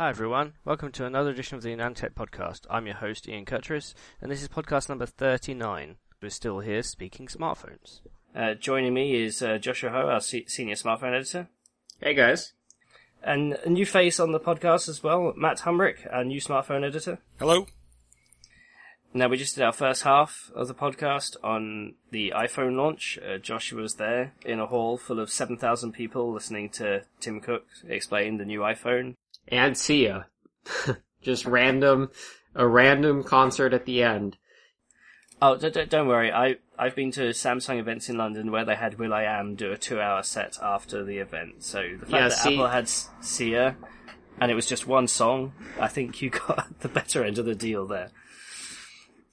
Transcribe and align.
Hi 0.00 0.08
everyone, 0.08 0.54
welcome 0.64 0.92
to 0.92 1.04
another 1.04 1.28
edition 1.28 1.58
of 1.58 1.62
the 1.62 1.76
AnandTech 1.76 2.14
podcast. 2.14 2.60
I'm 2.70 2.86
your 2.86 2.94
host 2.94 3.28
Ian 3.28 3.44
Cutress, 3.44 3.92
and 4.22 4.32
this 4.32 4.40
is 4.40 4.48
podcast 4.48 4.88
number 4.88 5.04
39. 5.04 5.96
We're 6.22 6.30
still 6.30 6.60
here 6.60 6.82
speaking 6.82 7.26
smartphones. 7.26 8.00
Uh, 8.34 8.54
joining 8.54 8.94
me 8.94 9.22
is 9.22 9.42
uh, 9.42 9.58
Joshua 9.58 9.90
Ho, 9.90 10.08
our 10.08 10.20
se- 10.20 10.46
senior 10.46 10.76
smartphone 10.76 11.14
editor. 11.14 11.48
Hey 12.00 12.14
guys. 12.14 12.54
And 13.22 13.58
a 13.62 13.68
new 13.68 13.84
face 13.84 14.18
on 14.18 14.32
the 14.32 14.40
podcast 14.40 14.88
as 14.88 15.02
well, 15.02 15.34
Matt 15.36 15.58
Humrick, 15.58 16.10
our 16.10 16.24
new 16.24 16.40
smartphone 16.40 16.82
editor. 16.82 17.18
Hello. 17.38 17.66
Now 19.12 19.28
we 19.28 19.36
just 19.36 19.54
did 19.54 19.64
our 19.64 19.72
first 19.72 20.04
half 20.04 20.50
of 20.54 20.66
the 20.66 20.74
podcast 20.74 21.36
on 21.44 21.96
the 22.10 22.32
iPhone 22.34 22.74
launch. 22.74 23.18
Uh, 23.18 23.36
Joshua 23.36 23.82
was 23.82 23.96
there 23.96 24.32
in 24.46 24.60
a 24.60 24.66
hall 24.66 24.96
full 24.96 25.20
of 25.20 25.30
7,000 25.30 25.92
people 25.92 26.32
listening 26.32 26.70
to 26.70 27.02
Tim 27.20 27.42
Cook 27.42 27.66
explain 27.86 28.38
the 28.38 28.46
new 28.46 28.60
iPhone. 28.60 29.16
And 29.48 29.76
Sia. 29.76 30.26
Just 31.22 31.44
random, 31.44 32.10
a 32.54 32.66
random 32.66 33.22
concert 33.24 33.72
at 33.74 33.84
the 33.84 34.02
end. 34.02 34.36
Oh, 35.42 35.56
d- 35.56 35.70
d- 35.70 35.84
don't 35.86 36.06
worry. 36.08 36.32
I 36.32 36.56
I've 36.78 36.94
been 36.94 37.10
to 37.12 37.30
Samsung 37.30 37.78
events 37.78 38.08
in 38.08 38.16
London 38.16 38.50
where 38.50 38.64
they 38.64 38.74
had 38.74 38.98
Will 38.98 39.12
I 39.12 39.24
Am 39.24 39.54
do 39.54 39.72
a 39.72 39.76
two-hour 39.76 40.22
set 40.22 40.58
after 40.62 41.04
the 41.04 41.18
event. 41.18 41.62
So 41.62 41.82
the 41.98 42.06
fact 42.06 42.10
Yeah, 42.12 42.28
that 42.28 42.32
see- 42.32 42.54
Apple 42.54 42.68
had 42.68 42.88
Sia 42.88 43.76
and 44.40 44.50
it 44.50 44.54
was 44.54 44.66
just 44.66 44.86
one 44.86 45.06
song, 45.08 45.52
I 45.78 45.88
think 45.88 46.22
you 46.22 46.30
got 46.46 46.80
the 46.80 46.88
better 46.88 47.24
end 47.24 47.38
of 47.38 47.44
the 47.44 47.54
deal 47.54 47.86
there. 47.86 48.10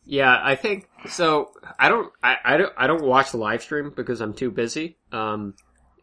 Yeah, 0.06 0.40
I 0.42 0.56
think 0.56 0.88
so. 1.10 1.52
I 1.78 1.90
don't, 1.90 2.12
I, 2.24 2.38
I 2.44 2.58
don't, 2.58 2.74
I 2.78 2.88
don't 2.88 3.04
watch 3.04 3.32
the 3.32 3.38
live 3.38 3.62
stream 3.62 3.92
because 3.96 4.22
I'm 4.22 4.34
too 4.34 4.52
busy. 4.52 4.98
Um, 5.12 5.56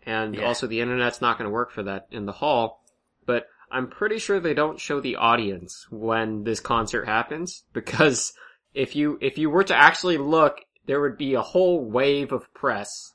and 0.04 0.34
Yeah. 0.34 0.44
also 0.46 0.66
the 0.66 0.80
internet's 0.80 1.22
not 1.22 1.38
going 1.38 1.48
to 1.48 1.52
work 1.52 1.70
for 1.70 1.82
that 1.84 2.06
in 2.10 2.26
the 2.26 2.32
hall. 2.32 2.82
I'm 3.74 3.88
pretty 3.88 4.20
sure 4.20 4.38
they 4.38 4.54
don't 4.54 4.78
show 4.78 5.00
the 5.00 5.16
audience 5.16 5.88
when 5.90 6.44
this 6.44 6.60
concert 6.60 7.06
happens 7.06 7.64
because 7.72 8.32
if 8.72 8.94
you 8.94 9.18
if 9.20 9.36
you 9.36 9.50
were 9.50 9.64
to 9.64 9.74
actually 9.74 10.16
look, 10.16 10.60
there 10.86 11.00
would 11.00 11.18
be 11.18 11.34
a 11.34 11.42
whole 11.42 11.84
wave 11.84 12.30
of 12.30 12.54
press 12.54 13.14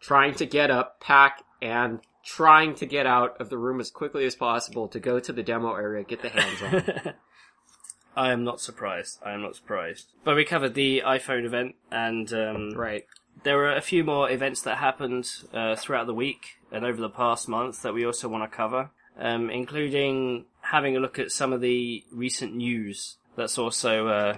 trying 0.00 0.34
to 0.34 0.44
get 0.44 0.70
up, 0.70 1.00
pack, 1.00 1.42
and 1.62 2.00
trying 2.22 2.74
to 2.74 2.84
get 2.84 3.06
out 3.06 3.40
of 3.40 3.48
the 3.48 3.56
room 3.56 3.80
as 3.80 3.90
quickly 3.90 4.26
as 4.26 4.34
possible 4.34 4.88
to 4.88 5.00
go 5.00 5.18
to 5.18 5.32
the 5.32 5.42
demo 5.42 5.74
area, 5.74 6.04
get 6.04 6.20
the 6.20 6.28
hands 6.28 6.62
on. 6.62 7.14
I 8.16 8.30
am 8.30 8.44
not 8.44 8.60
surprised. 8.60 9.20
I 9.24 9.32
am 9.32 9.40
not 9.40 9.56
surprised. 9.56 10.12
But 10.22 10.36
we 10.36 10.44
covered 10.44 10.74
the 10.74 11.02
iPhone 11.04 11.46
event, 11.46 11.76
and 11.90 12.30
um, 12.34 12.74
right. 12.74 13.06
there 13.42 13.56
were 13.56 13.72
a 13.72 13.80
few 13.80 14.04
more 14.04 14.30
events 14.30 14.60
that 14.62 14.76
happened 14.76 15.30
uh, 15.54 15.76
throughout 15.76 16.06
the 16.06 16.14
week 16.14 16.58
and 16.70 16.84
over 16.84 17.00
the 17.00 17.08
past 17.08 17.48
month 17.48 17.80
that 17.80 17.94
we 17.94 18.04
also 18.04 18.28
want 18.28 18.44
to 18.44 18.54
cover, 18.54 18.90
um, 19.18 19.50
including 19.50 20.46
having 20.60 20.96
a 20.96 21.00
look 21.00 21.18
at 21.18 21.30
some 21.30 21.52
of 21.52 21.60
the 21.60 22.04
recent 22.12 22.54
news 22.54 23.16
that's 23.36 23.58
also 23.58 24.08
uh, 24.08 24.36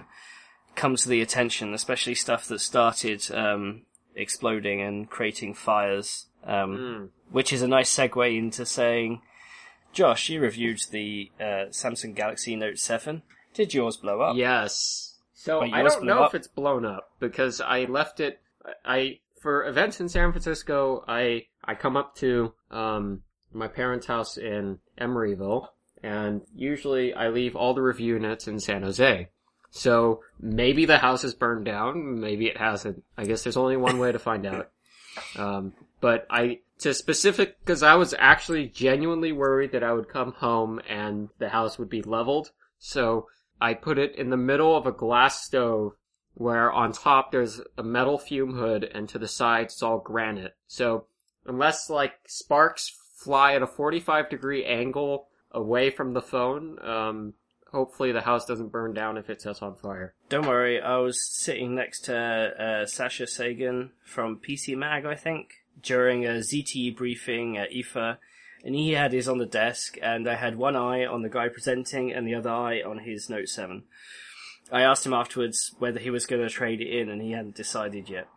come 0.75 0.95
to 0.95 1.09
the 1.09 1.21
attention, 1.21 1.73
especially 1.73 2.15
stuff 2.15 2.47
that 2.47 2.59
started 2.59 3.29
um, 3.31 3.83
exploding 4.15 4.81
and 4.81 5.09
creating 5.09 5.53
fires, 5.53 6.25
um, 6.43 6.77
Mm. 6.77 7.09
which 7.31 7.51
is 7.53 7.61
a 7.61 7.67
nice 7.67 7.93
segue 7.95 8.37
into 8.37 8.65
saying, 8.65 9.21
Josh, 9.93 10.29
you 10.29 10.41
reviewed 10.41 10.81
the 10.91 11.31
uh, 11.39 11.69
Samsung 11.71 12.13
Galaxy 12.15 12.55
Note 12.55 12.77
7. 12.77 13.23
Did 13.53 13.73
yours 13.73 13.97
blow 13.97 14.21
up? 14.21 14.35
Yes. 14.35 15.15
So 15.33 15.61
I 15.61 15.81
don't 15.81 16.03
know 16.03 16.23
up? 16.23 16.31
if 16.31 16.35
it's 16.35 16.47
blown 16.47 16.85
up 16.85 17.11
because 17.19 17.61
I 17.61 17.85
left 17.85 18.19
it. 18.19 18.41
I 18.83 19.19
for 19.41 19.65
events 19.65 19.99
in 20.01 20.09
San 20.09 20.31
Francisco. 20.31 21.03
I 21.07 21.45
I 21.63 21.73
come 21.75 21.95
up 21.95 22.15
to 22.17 22.53
um 22.69 23.21
my 23.57 23.67
parents' 23.67 24.05
house 24.05 24.37
in 24.37 24.79
Emeryville, 24.99 25.67
and 26.03 26.41
usually 26.55 27.13
I 27.13 27.29
leave 27.29 27.55
all 27.55 27.73
the 27.73 27.81
review 27.81 28.13
units 28.13 28.47
in 28.47 28.59
San 28.59 28.83
Jose. 28.83 29.29
So 29.71 30.21
maybe 30.39 30.85
the 30.85 30.97
house 30.97 31.23
is 31.23 31.33
burned 31.33 31.65
down. 31.65 32.19
Maybe 32.19 32.47
it 32.47 32.57
hasn't. 32.57 33.03
I 33.17 33.25
guess 33.25 33.43
there's 33.43 33.57
only 33.57 33.77
one 33.77 33.99
way 33.99 34.11
to 34.11 34.19
find 34.19 34.45
out. 34.45 34.69
Um, 35.35 35.73
but 35.99 36.27
I 36.29 36.59
to 36.77 36.93
specific 36.93 37.59
because 37.59 37.81
I 37.81 37.95
was 37.95 38.13
actually 38.19 38.67
genuinely 38.67 39.31
worried 39.31 39.71
that 39.71 39.83
I 39.83 39.91
would 39.91 40.09
come 40.09 40.33
home 40.33 40.79
and 40.87 41.29
the 41.39 41.49
house 41.49 41.79
would 41.79 41.89
be 41.89 42.03
leveled. 42.03 42.51
So 42.77 43.27
I 43.59 43.73
put 43.73 43.97
it 43.97 44.15
in 44.15 44.29
the 44.29 44.37
middle 44.37 44.77
of 44.77 44.85
a 44.85 44.91
glass 44.91 45.43
stove 45.43 45.93
where 46.35 46.71
on 46.71 46.91
top 46.91 47.31
there's 47.31 47.59
a 47.79 47.83
metal 47.83 48.19
fume 48.19 48.53
hood 48.53 48.83
and 48.83 49.09
to 49.09 49.17
the 49.17 49.27
sides 49.27 49.73
it's 49.73 49.81
all 49.81 49.97
granite. 49.97 50.55
So 50.67 51.07
unless 51.47 51.89
like 51.89 52.13
sparks 52.27 52.95
fly 53.17 53.53
at 53.53 53.63
a 53.63 53.67
45 53.67 54.29
degree 54.29 54.63
angle 54.63 55.27
away 55.51 55.89
from 55.89 56.13
the 56.13 56.21
phone, 56.21 56.77
um, 56.85 57.33
hopefully 57.71 58.11
the 58.11 58.21
house 58.21 58.45
doesn't 58.45 58.71
burn 58.71 58.93
down 58.93 59.17
if 59.17 59.29
it 59.29 59.41
sets 59.41 59.61
on 59.61 59.75
fire. 59.75 60.13
Don't 60.29 60.47
worry, 60.47 60.79
I 60.79 60.97
was 60.97 61.21
sitting 61.21 61.75
next 61.75 62.01
to 62.05 62.15
uh, 62.15 62.85
Sascha 62.85 63.27
Segan 63.27 63.89
from 64.05 64.39
PC 64.39 64.77
Mag, 64.77 65.05
I 65.05 65.15
think, 65.15 65.55
during 65.81 66.25
a 66.25 66.39
ZTE 66.39 66.95
briefing 66.95 67.57
at 67.57 67.71
IFA, 67.71 68.17
and 68.63 68.75
he 68.75 68.91
had 68.91 69.13
his 69.13 69.27
on 69.27 69.39
the 69.39 69.45
desk, 69.45 69.97
and 70.01 70.29
I 70.29 70.35
had 70.35 70.57
one 70.57 70.75
eye 70.75 71.05
on 71.05 71.23
the 71.23 71.29
guy 71.29 71.49
presenting 71.49 72.11
and 72.11 72.27
the 72.27 72.35
other 72.35 72.49
eye 72.49 72.81
on 72.81 72.99
his 72.99 73.29
Note 73.29 73.49
7. 73.49 73.83
I 74.71 74.81
asked 74.81 75.05
him 75.05 75.13
afterwards 75.13 75.73
whether 75.79 75.99
he 75.99 76.09
was 76.09 76.25
going 76.25 76.41
to 76.41 76.49
trade 76.49 76.81
it 76.81 76.87
in, 76.87 77.09
and 77.09 77.21
he 77.21 77.31
hadn't 77.31 77.55
decided 77.55 78.09
yet. 78.09 78.27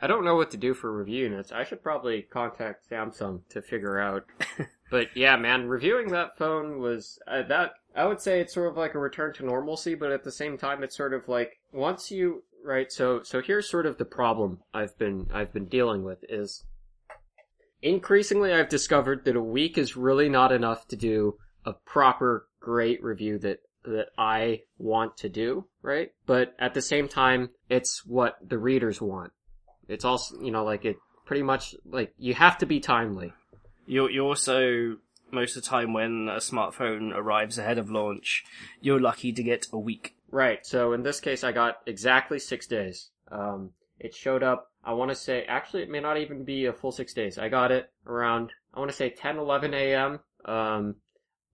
I 0.00 0.06
don't 0.06 0.24
know 0.24 0.34
what 0.34 0.50
to 0.50 0.56
do 0.56 0.74
for 0.74 0.96
review 0.96 1.24
units. 1.24 1.52
I 1.52 1.64
should 1.64 1.82
probably 1.82 2.22
contact 2.22 2.88
Samsung 2.90 3.42
to 3.50 3.62
figure 3.62 3.98
out. 3.98 4.24
but 4.90 5.08
yeah, 5.14 5.36
man, 5.36 5.68
reviewing 5.68 6.08
that 6.08 6.36
phone 6.36 6.80
was 6.80 7.18
uh, 7.26 7.42
that. 7.48 7.74
I 7.94 8.06
would 8.06 8.20
say 8.20 8.40
it's 8.40 8.52
sort 8.52 8.70
of 8.70 8.76
like 8.76 8.94
a 8.94 8.98
return 8.98 9.32
to 9.34 9.46
normalcy, 9.46 9.94
but 9.94 10.10
at 10.10 10.24
the 10.24 10.32
same 10.32 10.58
time, 10.58 10.82
it's 10.82 10.96
sort 10.96 11.14
of 11.14 11.28
like 11.28 11.60
once 11.72 12.10
you 12.10 12.42
right. 12.64 12.90
So 12.90 13.22
so 13.22 13.40
here's 13.40 13.70
sort 13.70 13.86
of 13.86 13.98
the 13.98 14.04
problem 14.04 14.60
I've 14.72 14.98
been 14.98 15.28
I've 15.32 15.52
been 15.52 15.66
dealing 15.66 16.02
with 16.02 16.24
is 16.28 16.64
increasingly 17.82 18.52
I've 18.52 18.68
discovered 18.68 19.24
that 19.24 19.36
a 19.36 19.42
week 19.42 19.78
is 19.78 19.96
really 19.96 20.28
not 20.28 20.50
enough 20.50 20.88
to 20.88 20.96
do 20.96 21.38
a 21.64 21.72
proper 21.72 22.48
great 22.60 23.02
review 23.02 23.38
that 23.38 23.60
that 23.84 24.08
I 24.18 24.62
want 24.78 25.18
to 25.18 25.28
do, 25.28 25.66
right? 25.82 26.10
But 26.26 26.54
at 26.58 26.74
the 26.74 26.82
same 26.82 27.06
time, 27.06 27.50
it's 27.68 28.04
what 28.04 28.36
the 28.42 28.58
readers 28.58 29.00
want. 29.00 29.32
It's 29.88 30.04
also, 30.04 30.40
you 30.40 30.50
know, 30.50 30.64
like 30.64 30.84
it 30.84 30.96
pretty 31.24 31.42
much 31.42 31.74
like 31.84 32.14
you 32.18 32.34
have 32.34 32.58
to 32.58 32.66
be 32.66 32.80
timely. 32.80 33.32
You 33.86 34.08
you 34.08 34.24
also 34.24 34.96
most 35.30 35.56
of 35.56 35.62
the 35.62 35.68
time 35.68 35.92
when 35.92 36.28
a 36.28 36.38
smartphone 36.38 37.12
arrives 37.14 37.58
ahead 37.58 37.78
of 37.78 37.90
launch, 37.90 38.44
you're 38.80 39.00
lucky 39.00 39.32
to 39.32 39.42
get 39.42 39.66
a 39.72 39.78
week. 39.78 40.14
Right. 40.30 40.64
So 40.64 40.92
in 40.92 41.02
this 41.02 41.20
case, 41.20 41.44
I 41.44 41.52
got 41.52 41.78
exactly 41.86 42.38
six 42.38 42.66
days. 42.66 43.10
Um, 43.30 43.70
it 43.98 44.14
showed 44.14 44.42
up. 44.42 44.70
I 44.84 44.92
want 44.92 45.10
to 45.10 45.14
say, 45.14 45.44
actually, 45.44 45.82
it 45.82 45.90
may 45.90 46.00
not 46.00 46.18
even 46.18 46.44
be 46.44 46.66
a 46.66 46.72
full 46.72 46.92
six 46.92 47.14
days. 47.14 47.38
I 47.38 47.48
got 47.48 47.72
it 47.72 47.90
around, 48.06 48.52
I 48.74 48.78
want 48.78 48.90
to 48.90 48.96
say 48.96 49.10
10, 49.10 49.38
11 49.38 49.72
a.m. 49.72 50.20
Um, 50.44 50.96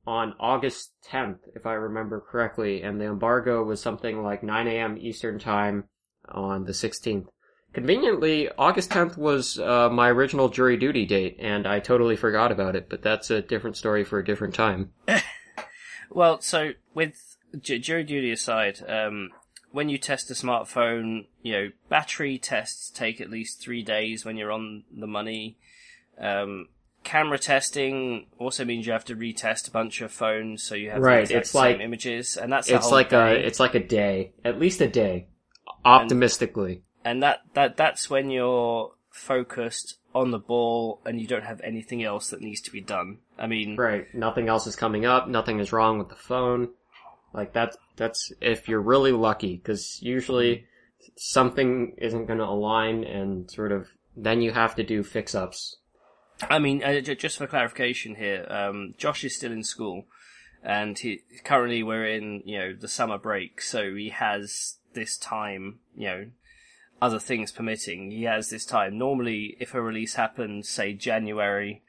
on 0.06 0.34
August 0.40 0.92
10th, 1.08 1.38
if 1.54 1.66
I 1.66 1.74
remember 1.74 2.20
correctly, 2.20 2.82
and 2.82 3.00
the 3.00 3.04
embargo 3.04 3.62
was 3.62 3.80
something 3.80 4.22
like 4.22 4.42
9 4.42 4.66
a.m. 4.66 4.96
Eastern 4.98 5.38
time 5.38 5.84
on 6.28 6.64
the 6.64 6.72
16th. 6.72 7.26
Conveniently, 7.72 8.48
August 8.58 8.90
10th 8.90 9.16
was 9.16 9.58
uh, 9.58 9.88
my 9.90 10.08
original 10.08 10.48
jury 10.48 10.76
duty 10.76 11.06
date, 11.06 11.36
and 11.38 11.66
I 11.66 11.78
totally 11.78 12.16
forgot 12.16 12.50
about 12.50 12.74
it. 12.74 12.88
But 12.88 13.02
that's 13.02 13.30
a 13.30 13.40
different 13.42 13.76
story 13.76 14.02
for 14.04 14.18
a 14.18 14.24
different 14.24 14.54
time. 14.54 14.90
Well, 16.12 16.40
so 16.40 16.72
with 16.92 17.36
j- 17.60 17.78
jury 17.78 18.02
duty 18.02 18.32
aside, 18.32 18.80
um, 18.88 19.30
when 19.70 19.88
you 19.88 19.96
test 19.96 20.28
a 20.28 20.34
smartphone, 20.34 21.26
you 21.40 21.52
know, 21.52 21.68
battery 21.88 22.36
tests 22.36 22.90
take 22.90 23.20
at 23.20 23.30
least 23.30 23.60
three 23.62 23.84
days 23.84 24.24
when 24.24 24.36
you're 24.36 24.50
on 24.50 24.82
the 24.92 25.06
money. 25.06 25.56
Um, 26.18 26.66
camera 27.04 27.38
testing 27.38 28.26
also 28.38 28.64
means 28.64 28.86
you 28.86 28.92
have 28.92 29.04
to 29.04 29.14
retest 29.14 29.68
a 29.68 29.70
bunch 29.70 30.00
of 30.00 30.10
phones 30.10 30.64
so 30.64 30.74
you 30.74 30.90
have 30.90 31.00
Right, 31.00 31.28
the 31.28 31.36
it's 31.38 31.50
same 31.50 31.60
like- 31.60 31.80
images, 31.80 32.36
and 32.36 32.52
that's 32.52 32.68
It's 32.68 32.90
like 32.90 33.12
a, 33.12 33.30
it's 33.46 33.60
like 33.60 33.76
a 33.76 33.84
day, 33.86 34.32
at 34.44 34.58
least 34.58 34.80
a 34.80 34.88
day, 34.88 35.28
optimistically. 35.84 36.82
And 37.04 37.22
that 37.22 37.40
that 37.54 37.76
that's 37.76 38.10
when 38.10 38.30
you're 38.30 38.92
focused 39.10 39.98
on 40.14 40.30
the 40.30 40.38
ball 40.38 41.00
and 41.04 41.20
you 41.20 41.26
don't 41.26 41.44
have 41.44 41.60
anything 41.62 42.02
else 42.02 42.30
that 42.30 42.40
needs 42.40 42.60
to 42.60 42.70
be 42.70 42.80
done. 42.80 43.18
I 43.38 43.46
mean, 43.46 43.76
Right. 43.76 44.12
Nothing 44.14 44.48
else 44.48 44.66
is 44.66 44.76
coming 44.76 45.04
up. 45.04 45.28
Nothing 45.28 45.60
is 45.60 45.72
wrong 45.72 45.98
with 45.98 46.08
the 46.08 46.16
phone. 46.16 46.70
Like 47.32 47.52
that's 47.52 47.76
that's 47.96 48.32
if 48.40 48.68
you're 48.68 48.80
really 48.80 49.12
lucky, 49.12 49.56
because 49.56 49.98
usually 50.02 50.66
something 51.16 51.94
isn't 51.98 52.26
going 52.26 52.38
to 52.38 52.44
align, 52.44 53.04
and 53.04 53.50
sort 53.50 53.72
of 53.72 53.88
then 54.16 54.40
you 54.42 54.52
have 54.52 54.74
to 54.76 54.82
do 54.82 55.02
fix 55.02 55.34
ups. 55.34 55.76
I 56.48 56.58
mean, 56.58 56.82
uh, 56.82 57.00
j- 57.00 57.14
just 57.14 57.38
for 57.38 57.46
clarification 57.46 58.16
here, 58.16 58.46
um, 58.48 58.94
Josh 58.98 59.22
is 59.24 59.36
still 59.36 59.52
in 59.52 59.62
school, 59.62 60.06
and 60.64 60.98
he 60.98 61.20
currently 61.44 61.82
we're 61.82 62.06
in 62.06 62.42
you 62.44 62.58
know 62.58 62.72
the 62.72 62.88
summer 62.88 63.18
break, 63.18 63.60
so 63.62 63.94
he 63.94 64.08
has 64.08 64.78
this 64.94 65.16
time, 65.16 65.78
you 65.94 66.08
know, 66.08 66.26
other 67.00 67.18
things 67.18 67.52
permitting, 67.52 68.10
he 68.10 68.24
has 68.24 68.50
this 68.50 68.64
time. 68.66 68.98
Normally, 68.98 69.56
if 69.60 69.74
a 69.74 69.80
release 69.80 70.14
happens, 70.14 70.68
say 70.68 70.92
January, 70.92 71.82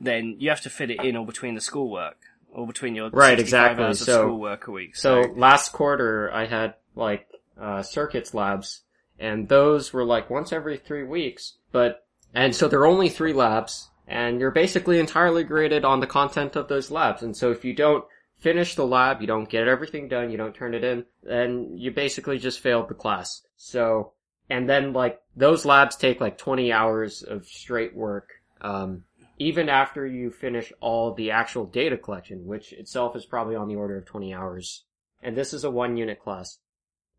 then 0.00 0.36
you 0.38 0.48
have 0.50 0.60
to 0.62 0.70
fit 0.70 0.90
it 0.90 1.02
in 1.04 1.16
all 1.16 1.24
between 1.24 1.54
the 1.54 1.60
schoolwork. 1.60 2.16
or 2.56 2.68
between 2.68 2.94
your 2.94 3.10
Right, 3.10 3.40
exactly. 3.40 3.84
hours 3.84 3.98
So- 3.98 4.22
schoolwork 4.28 4.68
a 4.68 4.70
week. 4.70 4.94
So 4.94 5.24
So, 5.24 5.30
last 5.32 5.72
quarter, 5.72 6.30
I 6.32 6.46
had 6.46 6.74
like 6.94 7.26
uh, 7.60 7.82
circuits 7.82 8.32
labs, 8.32 8.82
and 9.18 9.48
those 9.48 9.92
were 9.92 10.04
like 10.04 10.30
once 10.30 10.52
every 10.52 10.76
three 10.76 11.02
weeks. 11.02 11.54
But 11.72 12.06
and 12.32 12.54
so 12.54 12.68
there 12.68 12.78
are 12.78 12.86
only 12.86 13.08
three 13.08 13.32
labs, 13.32 13.90
and 14.06 14.38
you're 14.38 14.52
basically 14.52 15.00
entirely 15.00 15.42
graded 15.42 15.84
on 15.84 15.98
the 15.98 16.06
content 16.06 16.54
of 16.54 16.68
those 16.68 16.92
labs. 16.92 17.22
And 17.24 17.36
so 17.36 17.50
if 17.50 17.64
you 17.64 17.72
don't 17.74 18.04
finish 18.38 18.76
the 18.76 18.86
lab, 18.86 19.20
you 19.20 19.26
don't 19.26 19.48
get 19.48 19.66
everything 19.66 20.06
done, 20.06 20.30
you 20.30 20.36
don't 20.36 20.54
turn 20.54 20.74
it 20.74 20.84
in, 20.84 21.06
then 21.24 21.76
you 21.76 21.90
basically 21.90 22.38
just 22.38 22.60
failed 22.60 22.86
the 22.88 22.94
class. 22.94 23.42
So 23.64 24.12
and 24.50 24.68
then 24.68 24.92
like 24.92 25.20
those 25.34 25.64
labs 25.64 25.96
take 25.96 26.20
like 26.20 26.36
20 26.36 26.70
hours 26.70 27.22
of 27.22 27.46
straight 27.46 27.96
work. 27.96 28.28
Um, 28.60 29.04
even 29.38 29.68
after 29.68 30.06
you 30.06 30.30
finish 30.30 30.72
all 30.80 31.14
the 31.14 31.30
actual 31.30 31.64
data 31.64 31.96
collection, 31.96 32.46
which 32.46 32.72
itself 32.72 33.16
is 33.16 33.24
probably 33.24 33.56
on 33.56 33.68
the 33.68 33.74
order 33.74 33.96
of 33.96 34.04
20 34.04 34.32
hours. 34.34 34.84
And 35.22 35.36
this 35.36 35.52
is 35.54 35.64
a 35.64 35.70
one 35.70 35.96
unit 35.96 36.20
class, 36.20 36.58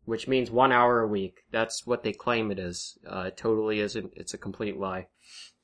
which 0.04 0.28
means 0.28 0.50
one 0.50 0.72
hour 0.72 1.00
a 1.00 1.08
week. 1.08 1.40
That's 1.50 1.84
what 1.84 2.04
they 2.04 2.12
claim 2.12 2.50
it 2.50 2.58
is. 2.58 2.96
Uh, 3.06 3.24
it 3.26 3.36
totally 3.36 3.80
isn't. 3.80 4.12
It's 4.16 4.32
a 4.32 4.38
complete 4.38 4.78
lie. 4.78 5.08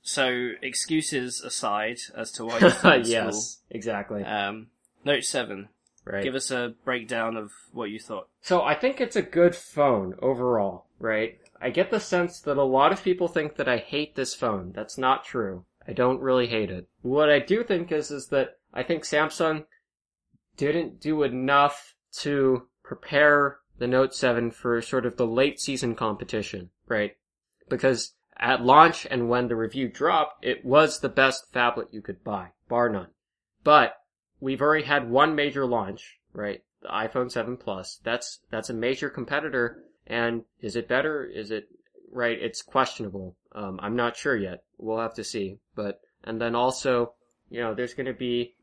so 0.02 0.50
excuses 0.61 1.40
aside 1.40 1.99
as 2.14 2.32
to 2.32 2.44
why 2.44 2.58
you 2.96 3.02
yes, 3.05 3.62
exactly. 3.70 4.25
Um, 4.25 4.67
Note 5.05 5.25
7. 5.25 5.69
Right. 6.05 6.23
Give 6.23 6.35
us 6.35 6.51
a 6.51 6.75
breakdown 6.85 7.37
of 7.37 7.53
what 7.73 7.91
you 7.91 7.99
thought. 7.99 8.29
So 8.41 8.63
I 8.63 8.75
think 8.75 9.01
it's 9.01 9.17
a 9.17 9.23
good 9.23 9.55
phone 9.55 10.15
overall, 10.21 10.87
right? 10.99 11.39
I 11.61 11.71
get 11.71 11.91
the 11.91 12.01
sense 12.01 12.41
that 12.41 12.57
a 12.57 12.65
lot 12.65 12.93
of 12.93 13.05
people 13.05 13.29
think 13.29 13.57
that 13.57 13.69
I 13.69 13.77
hate 13.77 14.15
this 14.17 14.35
phone. 14.35 14.73
That's 14.73 14.99
not 14.99 15.25
true. 15.25 15.65
I 15.87 15.93
don't 15.93 16.21
really 16.21 16.47
hate 16.47 16.71
it. 16.71 16.89
What 17.03 17.31
I 17.31 17.39
do 17.39 17.63
think 17.65 17.93
is, 17.93 18.11
is 18.11 18.29
that 18.29 18.59
I 18.73 18.83
think 18.83 19.05
Samsung 19.05 19.65
didn't 20.57 21.01
do 21.01 21.23
enough 21.23 21.95
to 22.19 22.69
prepare 22.83 23.59
the 23.79 23.87
Note 23.87 24.15
7 24.15 24.51
for 24.51 24.81
sort 24.83 25.07
of 25.07 25.17
the 25.17 25.27
late 25.27 25.61
season 25.61 25.95
competition, 25.95 26.71
right? 26.87 27.17
Because 27.69 28.15
at 28.39 28.65
launch 28.65 29.07
and 29.11 29.29
when 29.29 29.49
the 29.49 29.57
review 29.57 29.89
dropped, 29.89 30.45
it 30.45 30.65
was 30.65 31.01
the 31.01 31.09
best 31.09 31.53
phablet 31.53 31.93
you 31.93 32.03
could 32.03 32.23
buy, 32.23 32.49
bar 32.69 32.89
none. 32.89 33.09
But 33.65 33.95
we've 34.43 34.61
already 34.61 34.85
had 34.85 35.09
one 35.09 35.37
major 35.37 35.65
launch, 35.65 36.19
right? 36.35 36.62
The 36.83 36.89
iPhone 36.89 37.31
7 37.31 37.56
Plus. 37.56 38.00
That's, 38.03 38.41
that's 38.50 38.71
a 38.71 38.75
major 38.75 39.09
competitor. 39.09 39.85
And 40.05 40.43
is 40.61 40.75
it 40.75 40.89
better? 40.89 41.25
Is 41.25 41.53
it, 41.53 41.69
right? 42.11 42.37
It's 42.39 42.61
questionable. 42.61 43.37
Um, 43.53 43.79
I'm 43.81 43.94
not 43.94 44.17
sure 44.17 44.37
yet. 44.37 44.65
We'll 44.79 44.99
have 44.99 45.15
to 45.15 45.25
see. 45.25 45.59
But, 45.77 46.00
and 46.25 46.41
then 46.41 46.56
also, 46.56 47.15
you 47.50 47.61
know, 47.61 47.73
there's 47.73 47.94
gonna 47.94 48.12
be, 48.12 48.56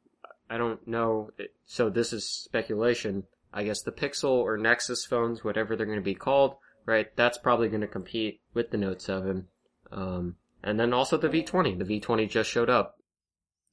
I 0.50 0.58
don't 0.58 0.86
know, 0.86 1.32
so 1.66 1.90
this 1.90 2.12
is 2.12 2.28
speculation. 2.28 3.24
I 3.54 3.64
guess 3.64 3.82
the 3.82 3.94
Pixel 3.94 4.32
or 4.32 4.58
Nexus 4.58 5.06
phones, 5.06 5.46
whatever 5.46 5.78
they're 5.78 5.86
gonna 5.86 6.02
be 6.02 6.14
called, 6.14 6.56
right? 6.86 7.08
That's 7.16 7.38
probably 7.38 7.70
gonna 7.70 7.88
compete 7.88 8.42
with 8.54 8.72
the 8.72 8.78
Note 8.78 9.02
7. 9.02 9.48
Um, 9.94 10.36
and 10.62 10.78
then 10.78 10.92
also 10.92 11.18
the 11.18 11.30
V20. 11.30 11.80
The 11.80 12.00
V20 12.02 12.30
just 12.30 12.50
showed 12.50 12.70
up. 12.70 12.99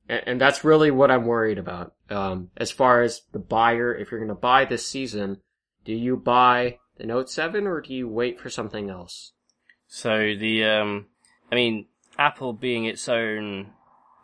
And, 0.08 0.23
and 0.26 0.41
that's 0.41 0.64
really 0.64 0.91
what 0.91 1.11
I'm 1.11 1.25
worried 1.25 1.58
about. 1.58 1.94
Um, 2.11 2.50
as 2.56 2.70
far 2.70 3.03
as 3.03 3.23
the 3.32 3.38
buyer, 3.38 3.94
if 3.94 4.11
you're 4.11 4.20
going 4.20 4.29
to 4.29 4.35
buy 4.35 4.64
this 4.64 4.87
season, 4.87 5.38
do 5.85 5.93
you 5.93 6.17
buy 6.17 6.79
the 6.97 7.06
Note 7.06 7.31
7 7.31 7.67
or 7.67 7.81
do 7.81 7.94
you 7.94 8.08
wait 8.08 8.41
for 8.41 8.50
something 8.50 8.91
else? 8.91 9.32
So 9.87 10.35
the, 10.38 10.64
um, 10.64 11.06
I 11.50 11.55
mean, 11.55 11.87
Apple 12.19 12.53
being 12.53 12.85
its 12.85 13.08
own, 13.08 13.73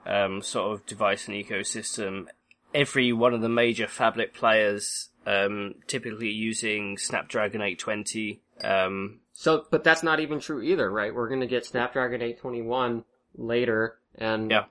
um, 0.06 0.42
sort 0.42 0.72
of 0.72 0.86
device 0.86 1.28
and 1.28 1.36
ecosystem, 1.36 2.26
every 2.74 3.12
one 3.12 3.34
of 3.34 3.40
the 3.40 3.48
major 3.48 3.86
phablet 3.86 4.32
players, 4.34 5.10
um, 5.26 5.76
typically 5.86 6.30
using 6.30 6.98
Snapdragon 6.98 7.60
820, 7.60 8.42
um, 8.64 9.20
So, 9.32 9.66
but 9.70 9.84
that's 9.84 10.02
not 10.02 10.20
even 10.20 10.40
true 10.40 10.62
either, 10.62 10.90
right? 10.90 11.14
We're 11.14 11.28
going 11.28 11.40
to 11.40 11.46
get 11.46 11.66
Snapdragon 11.66 12.22
821 12.22 13.04
later 13.36 13.98
and, 14.16 14.50
Yeah. 14.50 14.64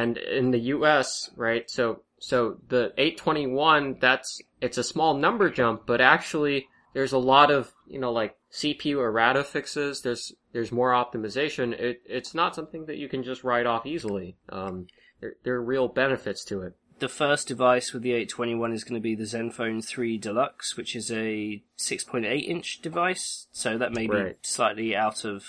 And 0.00 0.16
in 0.16 0.50
the 0.52 0.58
US, 0.76 1.30
right? 1.36 1.70
So, 1.70 2.00
so 2.18 2.56
the 2.68 2.92
821, 2.96 3.98
that's, 4.00 4.40
it's 4.60 4.78
a 4.78 4.84
small 4.84 5.14
number 5.14 5.50
jump, 5.50 5.82
but 5.86 6.00
actually 6.00 6.68
there's 6.94 7.12
a 7.12 7.18
lot 7.18 7.50
of, 7.50 7.72
you 7.86 7.98
know, 7.98 8.12
like 8.12 8.36
CPU 8.52 8.96
errata 9.08 9.44
fixes. 9.44 10.00
There's, 10.02 10.32
there's 10.52 10.72
more 10.72 10.92
optimization. 10.92 11.72
It, 11.72 12.02
it's 12.06 12.34
not 12.34 12.54
something 12.54 12.86
that 12.86 12.96
you 12.96 13.08
can 13.08 13.22
just 13.22 13.44
write 13.44 13.66
off 13.66 13.84
easily. 13.86 14.36
Um, 14.48 14.86
there, 15.20 15.34
there 15.44 15.54
are 15.54 15.62
real 15.62 15.88
benefits 15.88 16.44
to 16.46 16.62
it. 16.62 16.74
the 16.98 17.08
first 17.08 17.48
device 17.48 17.92
with 17.92 18.02
the 18.02 18.12
821 18.12 18.72
is 18.72 18.84
going 18.84 18.94
to 19.00 19.08
be 19.10 19.14
the 19.16 19.24
Zenfone 19.24 19.84
3 19.84 20.18
Deluxe, 20.18 20.76
which 20.76 20.94
is 20.96 21.10
a 21.10 21.62
6.8 21.78 22.48
inch 22.48 22.80
device. 22.80 23.46
So 23.52 23.76
that 23.78 23.92
may 23.92 24.06
be 24.06 24.14
Right. 24.14 24.36
slightly 24.42 24.94
out 24.96 25.24
of, 25.24 25.44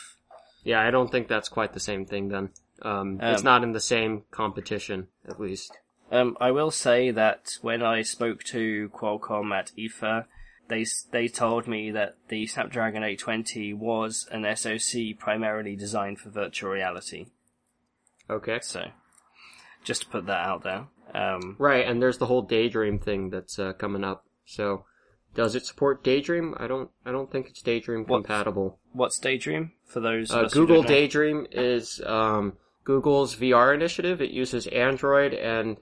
Yeah, 0.63 0.81
I 0.81 0.91
don't 0.91 1.11
think 1.11 1.27
that's 1.27 1.49
quite 1.49 1.73
the 1.73 1.79
same 1.79 2.05
thing 2.05 2.29
then. 2.29 2.49
Um, 2.81 3.19
it's 3.21 3.41
Um, 3.41 3.45
not 3.45 3.63
in 3.63 3.71
the 3.71 3.79
same 3.79 4.23
competition, 4.31 5.07
at 5.27 5.39
least. 5.39 5.77
um, 6.11 6.35
I 6.41 6.51
will 6.51 6.71
say 6.71 7.11
that 7.11 7.57
when 7.61 7.81
I 7.81 8.01
spoke 8.01 8.43
to 8.45 8.89
Qualcomm 8.89 9.51
at 9.53 9.71
IFA, 9.77 10.25
they, 10.67 10.85
they 11.11 11.27
told 11.27 11.67
me 11.67 11.91
that 11.91 12.17
the 12.29 12.47
Snapdragon 12.47 13.03
820 13.03 13.73
was 13.73 14.27
an 14.31 14.43
SoC 14.55 15.17
primarily 15.19 15.75
designed 15.75 16.19
for 16.19 16.29
virtual 16.29 16.71
reality. 16.71 17.27
Okay. 18.29 18.59
So, 18.61 18.91
just 19.83 20.03
to 20.03 20.07
put 20.07 20.25
that 20.27 20.45
out 20.47 20.63
there. 20.63 20.87
Um, 21.13 21.55
Right, 21.59 21.85
and 21.85 22.01
there's 22.01 22.17
the 22.17 22.25
whole 22.25 22.41
Daydream 22.41 22.97
thing 22.99 23.29
that's 23.29 23.59
uh, 23.59 23.73
coming 23.73 24.03
up. 24.03 24.25
So, 24.45 24.85
does 25.35 25.55
it 25.55 25.65
support 25.65 26.03
Daydream? 26.03 26.55
I 26.57 26.67
don't. 26.67 26.89
I 27.05 27.11
don't 27.11 27.31
think 27.31 27.47
it's 27.49 27.61
Daydream 27.61 28.05
What- 28.05 28.19
compatible. 28.25 28.79
what's 28.93 29.19
Daydream? 29.19 29.73
For 29.85 29.99
those 29.99 30.31
Uh, 30.31 30.47
Google? 30.47 30.81
Daydream 30.83 31.45
is 31.51 32.01
um, 32.05 32.57
Google's 32.83 33.35
VR 33.35 33.74
initiative. 33.74 34.21
It 34.21 34.31
uses 34.31 34.68
Android 34.68 35.33
and 35.33 35.77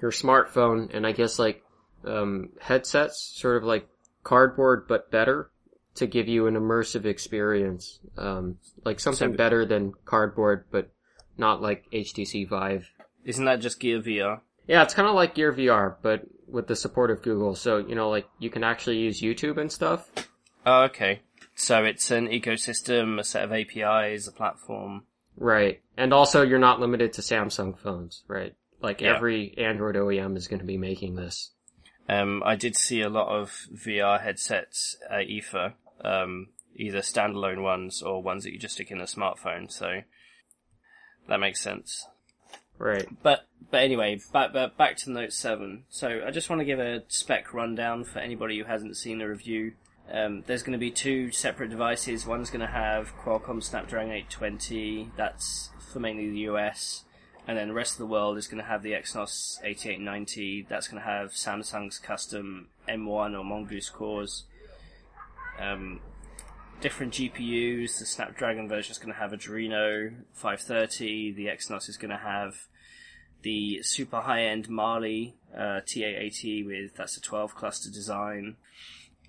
your 0.00 0.10
smartphone, 0.10 0.92
and 0.94 1.06
I 1.06 1.12
guess 1.12 1.38
like 1.38 1.62
um, 2.04 2.50
headsets, 2.60 3.32
sort 3.36 3.56
of 3.56 3.64
like 3.64 3.88
cardboard 4.24 4.86
but 4.88 5.10
better, 5.10 5.50
to 5.96 6.06
give 6.06 6.28
you 6.28 6.46
an 6.46 6.54
immersive 6.54 7.04
experience. 7.04 8.00
Um, 8.16 8.58
like 8.84 8.98
something 9.00 9.32
So- 9.32 9.36
better 9.36 9.64
than 9.64 9.92
cardboard, 10.04 10.64
but 10.70 10.90
not 11.38 11.62
like 11.62 11.86
HTC 11.92 12.48
Vive. 12.48 12.88
Isn't 13.24 13.44
that 13.44 13.60
just 13.60 13.78
Gear 13.78 14.00
VR? 14.00 14.40
Yeah, 14.66 14.82
it's 14.82 14.94
kind 14.94 15.08
of 15.08 15.14
like 15.14 15.34
Gear 15.34 15.52
VR, 15.52 15.96
but 16.02 16.22
with 16.48 16.66
the 16.66 16.76
support 16.76 17.10
of 17.10 17.22
Google. 17.22 17.54
So, 17.54 17.78
you 17.78 17.94
know, 17.94 18.10
like, 18.10 18.28
you 18.38 18.50
can 18.50 18.64
actually 18.64 18.98
use 18.98 19.20
YouTube 19.22 19.58
and 19.58 19.70
stuff. 19.70 20.08
Oh, 20.66 20.82
okay. 20.84 21.20
So 21.54 21.84
it's 21.84 22.10
an 22.10 22.28
ecosystem, 22.28 23.18
a 23.18 23.24
set 23.24 23.44
of 23.44 23.52
APIs, 23.52 24.26
a 24.28 24.32
platform. 24.32 25.04
Right. 25.36 25.80
And 25.96 26.12
also, 26.12 26.42
you're 26.42 26.58
not 26.58 26.80
limited 26.80 27.12
to 27.14 27.22
Samsung 27.22 27.78
phones, 27.78 28.22
right? 28.28 28.54
Like, 28.80 29.00
Yeah. 29.00 29.14
every 29.16 29.54
Android 29.58 29.96
OEM 29.96 30.36
is 30.36 30.48
going 30.48 30.60
to 30.60 30.66
be 30.66 30.78
making 30.78 31.16
this. 31.16 31.50
Um, 32.08 32.42
I 32.44 32.56
did 32.56 32.76
see 32.76 33.00
a 33.00 33.08
lot 33.08 33.28
of 33.28 33.50
VR 33.72 34.20
headsets 34.20 34.96
at 35.08 35.26
IFA, 35.28 35.74
um, 36.04 36.48
either 36.74 36.98
standalone 36.98 37.62
ones 37.62 38.02
or 38.02 38.22
ones 38.22 38.44
that 38.44 38.52
you 38.52 38.58
just 38.58 38.74
stick 38.74 38.90
in 38.90 39.00
a 39.00 39.04
smartphone. 39.04 39.70
So 39.70 40.02
that 41.28 41.38
makes 41.40 41.60
sense. 41.60 42.06
Right. 42.78 43.06
But 43.22 43.46
but 43.70 43.82
anyway, 43.82 44.18
back 44.32 44.52
back, 44.52 44.76
back 44.76 44.96
to 44.98 45.10
Note 45.10 45.32
Seven. 45.32 45.84
So 45.88 46.22
I 46.26 46.30
just 46.32 46.50
want 46.50 46.60
to 46.60 46.64
give 46.64 46.80
a 46.80 47.04
spec 47.08 47.54
rundown 47.54 48.04
for 48.04 48.18
anybody 48.18 48.58
who 48.58 48.64
hasn't 48.64 48.96
seen 48.96 49.18
the 49.18 49.28
review. 49.28 49.74
Um, 50.12 50.44
there's 50.46 50.62
going 50.62 50.74
to 50.74 50.78
be 50.78 50.90
two 50.90 51.32
separate 51.32 51.70
devices. 51.70 52.26
One's 52.26 52.50
going 52.50 52.60
to 52.60 52.66
have 52.66 53.16
Qualcomm 53.16 53.62
Snapdragon 53.62 54.12
820. 54.12 55.10
That's 55.16 55.70
for 55.78 56.00
mainly 56.00 56.28
the 56.28 56.40
US. 56.40 57.04
And 57.48 57.56
then 57.56 57.68
the 57.68 57.74
rest 57.74 57.92
of 57.92 57.98
the 57.98 58.06
world 58.06 58.36
is 58.36 58.46
going 58.46 58.62
to 58.62 58.68
have 58.68 58.82
the 58.82 58.92
Exynos 58.92 59.58
8890. 59.64 60.66
That's 60.68 60.86
going 60.86 61.02
to 61.02 61.08
have 61.08 61.30
Samsung's 61.30 61.98
custom 61.98 62.68
M1 62.88 63.38
or 63.38 63.42
Mongoose 63.42 63.88
cores. 63.88 64.44
Um, 65.58 66.00
different 66.82 67.14
GPUs. 67.14 67.98
The 67.98 68.06
Snapdragon 68.06 68.68
version 68.68 68.92
is 68.92 68.98
going 68.98 69.14
to 69.14 69.18
have 69.18 69.32
a 69.32 69.38
Adreno 69.38 70.14
530. 70.34 71.32
The 71.32 71.46
Exynos 71.46 71.88
is 71.88 71.96
going 71.96 72.10
to 72.10 72.18
have 72.18 72.54
the 73.40 73.82
super 73.82 74.20
high-end 74.20 74.68
Mali 74.68 75.34
uh, 75.56 75.80
T880 75.86 76.66
with 76.66 76.94
that's 76.96 77.16
a 77.16 77.20
12 77.20 77.54
cluster 77.54 77.90
design. 77.90 78.56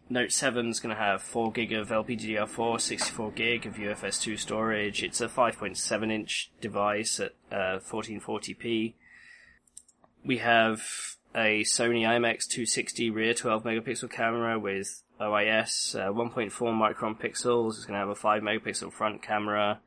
Note 0.09 0.31
7 0.31 0.67
is 0.69 0.79
going 0.79 0.93
to 0.95 1.01
have 1.01 1.21
4 1.21 1.51
gig 1.51 1.71
of 1.73 1.89
LPDDR4, 1.89 2.79
64 2.79 3.31
gig 3.31 3.65
of 3.65 3.75
UFS 3.75 4.21
2 4.21 4.37
storage. 4.37 5.01
It's 5.01 5.21
a 5.21 5.27
5.7 5.27 6.11
inch 6.11 6.51
device 6.61 7.19
at 7.19 7.33
uh, 7.51 7.79
1440p. 7.79 8.93
We 10.25 10.37
have 10.37 10.81
a 11.33 11.63
Sony 11.63 12.01
IMX 12.01 12.47
260 12.47 13.09
rear 13.09 13.33
12 13.33 13.63
megapixel 13.63 14.11
camera 14.11 14.59
with 14.59 15.01
OIS, 15.19 15.95
uh, 15.95 16.11
1.4 16.11 16.51
micron 16.51 17.19
pixels. 17.19 17.75
It's 17.77 17.85
going 17.85 17.93
to 17.95 17.99
have 17.99 18.09
a 18.09 18.15
5 18.15 18.43
megapixel 18.43 18.91
front 18.91 19.21
camera. 19.21 19.79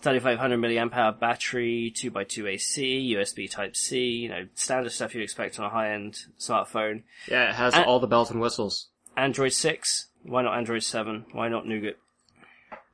3500 0.00 0.60
milliamp 0.60 0.94
hour 0.94 1.10
battery, 1.10 1.92
2x2 1.96 2.50
AC, 2.52 3.14
USB 3.16 3.50
Type 3.50 3.74
C, 3.74 3.98
you 4.04 4.28
know, 4.28 4.46
standard 4.54 4.92
stuff 4.92 5.12
you'd 5.12 5.24
expect 5.24 5.58
on 5.58 5.64
a 5.64 5.70
high-end 5.70 6.20
smartphone. 6.38 7.02
Yeah, 7.28 7.48
it 7.48 7.54
has 7.56 7.74
And- 7.74 7.84
all 7.84 7.98
the 7.98 8.06
bells 8.06 8.30
and 8.30 8.40
whistles. 8.40 8.88
Android 9.18 9.52
6, 9.52 10.08
why 10.22 10.42
not 10.42 10.56
Android 10.56 10.84
7? 10.84 11.26
Why 11.32 11.48
not 11.48 11.66
Nougat? 11.66 11.98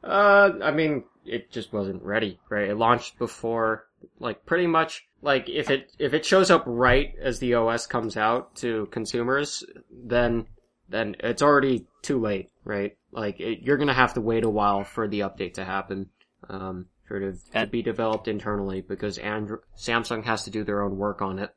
Uh, 0.03 0.53
I 0.63 0.71
mean, 0.71 1.05
it 1.27 1.51
just 1.51 1.73
wasn't 1.73 2.03
ready, 2.03 2.41
right? 2.49 2.71
It 2.71 2.77
launched 2.77 3.19
before, 3.19 3.87
like, 4.19 4.47
pretty 4.47 4.67
much, 4.67 5.07
like, 5.21 5.49
if 5.49 5.71
it, 5.71 5.93
if 5.99 6.15
it 6.15 6.25
shows 6.25 6.51
up 6.51 6.65
right 6.67 7.15
as 7.21 7.39
the 7.39 7.55
OS 7.55 7.87
comes 7.87 8.17
out 8.17 8.57
to 8.57 8.87
consumers, 8.91 9.65
then, 9.91 10.47
then 10.89 11.17
it's 11.21 11.43
already 11.43 11.87
too 12.01 12.19
late, 12.21 12.51
right? 12.65 12.97
Like, 13.13 13.39
it, 13.41 13.61
you're 13.63 13.77
gonna 13.77 13.95
have 13.95 14.15
to 14.15 14.21
wait 14.21 14.45
a 14.45 14.51
while 14.51 14.83
for 14.85 15.07
the 15.07 15.21
update 15.21 15.55
to 15.55 15.65
happen, 15.65 16.09
um, 16.49 16.87
for 17.07 17.19
it 17.19 17.39
to, 17.53 17.61
to 17.61 17.67
be 17.67 17.83
developed 17.83 18.29
internally, 18.29 18.81
because 18.81 19.19
Andro- 19.19 19.61
Samsung 19.77 20.25
has 20.25 20.45
to 20.45 20.51
do 20.51 20.65
their 20.65 20.83
own 20.83 20.97
work 20.97 21.21
on 21.21 21.39
it. 21.39 21.55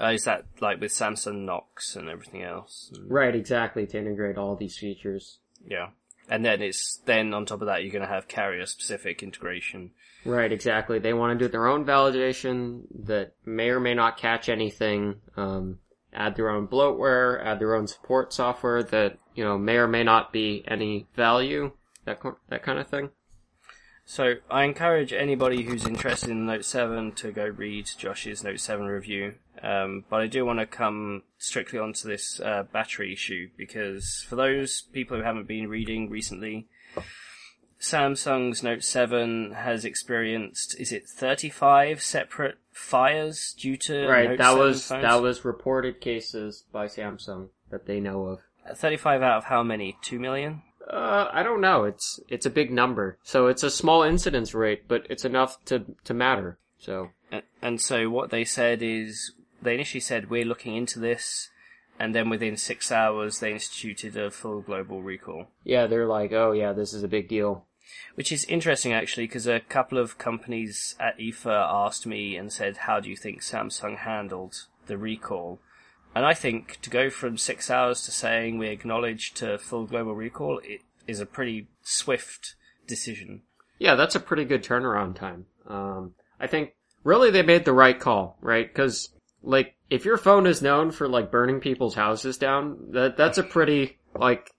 Uh, 0.00 0.08
is 0.12 0.24
that 0.24 0.44
like 0.60 0.80
with 0.80 0.90
Samsung 0.92 1.44
Knox 1.44 1.94
and 1.96 2.08
everything 2.08 2.42
else? 2.42 2.90
And- 2.94 3.10
Right, 3.10 3.34
exactly, 3.34 3.86
to 3.86 3.98
integrate 3.98 4.36
all 4.36 4.56
these 4.56 4.76
features. 4.78 5.38
yeah. 5.66 5.90
And 6.26 6.42
then 6.42 6.62
it's, 6.62 7.02
then 7.04 7.34
on 7.34 7.44
top 7.44 7.60
of 7.60 7.66
that, 7.66 7.82
you're 7.84 7.92
gonna 7.92 8.06
have 8.06 8.28
carrier 8.28 8.64
specific 8.64 9.22
integration. 9.22 9.90
Right, 10.24 10.50
exactly. 10.50 10.98
They 10.98 11.12
want 11.12 11.38
to 11.38 11.44
do 11.44 11.50
their 11.52 11.66
own 11.66 11.84
validation 11.84 12.84
that 13.04 13.34
may 13.44 13.68
or 13.68 13.78
may 13.78 13.92
not 13.92 14.16
catch 14.16 14.48
anything, 14.48 15.20
um, 15.36 15.80
add 16.14 16.34
their 16.34 16.48
own 16.48 16.66
bloatware, 16.66 17.44
add 17.44 17.58
their 17.58 17.74
own 17.74 17.86
support 17.86 18.32
software 18.32 18.82
that, 18.84 19.18
you 19.34 19.44
know, 19.44 19.58
may 19.58 19.76
or 19.76 19.86
may 19.86 20.02
not 20.02 20.32
be 20.32 20.64
any 20.66 21.06
value, 21.14 21.72
that, 22.06 22.20
that 22.48 22.62
kind 22.62 22.78
of 22.78 22.88
thing. 22.88 23.10
So 24.06 24.34
I 24.50 24.64
encourage 24.64 25.12
anybody 25.12 25.62
who's 25.62 25.86
interested 25.86 26.30
in 26.30 26.46
Note 26.46 26.64
7 26.64 27.12
to 27.12 27.32
go 27.32 27.46
read 27.46 27.88
Josh's 27.96 28.44
Note 28.44 28.60
7 28.60 28.86
review. 28.86 29.34
Um, 29.62 30.04
but 30.10 30.20
I 30.20 30.26
do 30.26 30.44
want 30.44 30.58
to 30.58 30.66
come 30.66 31.22
strictly 31.38 31.78
onto 31.78 32.06
this 32.06 32.38
uh, 32.40 32.64
battery 32.70 33.12
issue 33.12 33.48
because 33.56 34.24
for 34.28 34.36
those 34.36 34.82
people 34.92 35.16
who 35.16 35.22
haven't 35.22 35.48
been 35.48 35.68
reading 35.68 36.10
recently, 36.10 36.68
Samsung's 37.80 38.62
Note 38.62 38.82
7 38.82 39.52
has 39.52 39.84
experienced 39.84 40.78
is 40.78 40.92
it 40.92 41.08
35 41.08 42.02
separate 42.02 42.56
fires 42.72 43.54
due 43.58 43.76
to 43.78 44.06
right, 44.06 44.30
Note 44.30 44.38
that 44.38 44.50
7 44.50 44.58
was, 44.58 44.86
phones? 44.86 45.02
that 45.02 45.22
was 45.22 45.44
reported 45.44 46.00
cases 46.00 46.64
by 46.70 46.86
Samsung 46.86 47.48
that 47.70 47.86
they 47.86 48.00
know 48.00 48.24
of. 48.24 48.40
35 48.76 49.22
out 49.22 49.38
of 49.38 49.44
how 49.44 49.62
many? 49.62 49.96
2 50.02 50.18
million? 50.18 50.62
Uh, 50.90 51.28
I 51.32 51.42
don't 51.42 51.60
know. 51.60 51.84
It's, 51.84 52.20
it's 52.28 52.46
a 52.46 52.50
big 52.50 52.70
number. 52.70 53.18
So 53.22 53.46
it's 53.46 53.62
a 53.62 53.70
small 53.70 54.02
incidence 54.02 54.54
rate, 54.54 54.86
but 54.88 55.06
it's 55.08 55.24
enough 55.24 55.62
to, 55.66 55.84
to 56.04 56.14
matter. 56.14 56.58
So, 56.78 57.10
A- 57.32 57.42
And 57.62 57.80
so 57.80 58.10
what 58.10 58.30
they 58.30 58.44
said 58.44 58.82
is, 58.82 59.32
they 59.62 59.74
initially 59.74 60.00
said, 60.00 60.28
we're 60.30 60.44
looking 60.44 60.76
into 60.76 60.98
this, 60.98 61.48
and 61.98 62.14
then 62.14 62.28
within 62.28 62.56
six 62.56 62.92
hours 62.92 63.38
they 63.40 63.52
instituted 63.52 64.16
a 64.16 64.30
full 64.30 64.60
global 64.60 65.00
recall. 65.02 65.46
yeah, 65.64 65.86
they're 65.86 66.06
like, 66.06 66.32
oh 66.32 66.52
yeah, 66.52 66.72
this 66.72 66.92
is 66.92 67.02
a 67.02 67.08
big 67.08 67.28
deal. 67.28 67.64
Which 68.14 68.32
is 68.32 68.44
interesting 68.46 68.92
actually, 68.92 69.26
because 69.26 69.46
a 69.46 69.60
couple 69.60 69.98
of 69.98 70.18
companies 70.18 70.96
at 71.00 71.18
IFA 71.18 71.66
asked 71.86 72.06
me 72.06 72.36
and 72.36 72.52
said, 72.52 72.78
how 72.78 73.00
do 73.00 73.08
you 73.08 73.16
think 73.16 73.40
Samsung 73.42 73.98
handled 73.98 74.66
the 74.86 74.98
recall? 74.98 75.60
And 76.14 76.24
I 76.24 76.34
think 76.34 76.80
to 76.82 76.90
go 76.90 77.10
from 77.10 77.36
six 77.36 77.70
hours 77.70 78.02
to 78.02 78.10
saying 78.10 78.58
we 78.58 78.68
acknowledge 78.68 79.34
to 79.34 79.58
full 79.58 79.84
global 79.86 80.14
recall, 80.14 80.60
it 80.62 80.80
is 81.06 81.20
a 81.20 81.26
pretty 81.26 81.66
swift 81.82 82.54
decision. 82.86 83.42
Yeah, 83.78 83.96
that's 83.96 84.14
a 84.14 84.20
pretty 84.20 84.44
good 84.44 84.62
turnaround 84.62 85.16
time. 85.16 85.46
Um, 85.66 86.14
I 86.38 86.46
think 86.46 86.74
really 87.02 87.30
they 87.30 87.42
made 87.42 87.64
the 87.64 87.72
right 87.72 87.98
call, 87.98 88.38
right? 88.40 88.66
Because 88.66 89.10
like 89.42 89.74
if 89.90 90.04
your 90.04 90.16
phone 90.16 90.46
is 90.46 90.62
known 90.62 90.90
for 90.92 91.08
like 91.08 91.30
burning 91.30 91.60
people's 91.60 91.94
houses 91.94 92.38
down, 92.38 92.92
that 92.92 93.16
that's 93.16 93.38
a 93.38 93.42
pretty 93.42 93.98
like 94.14 94.50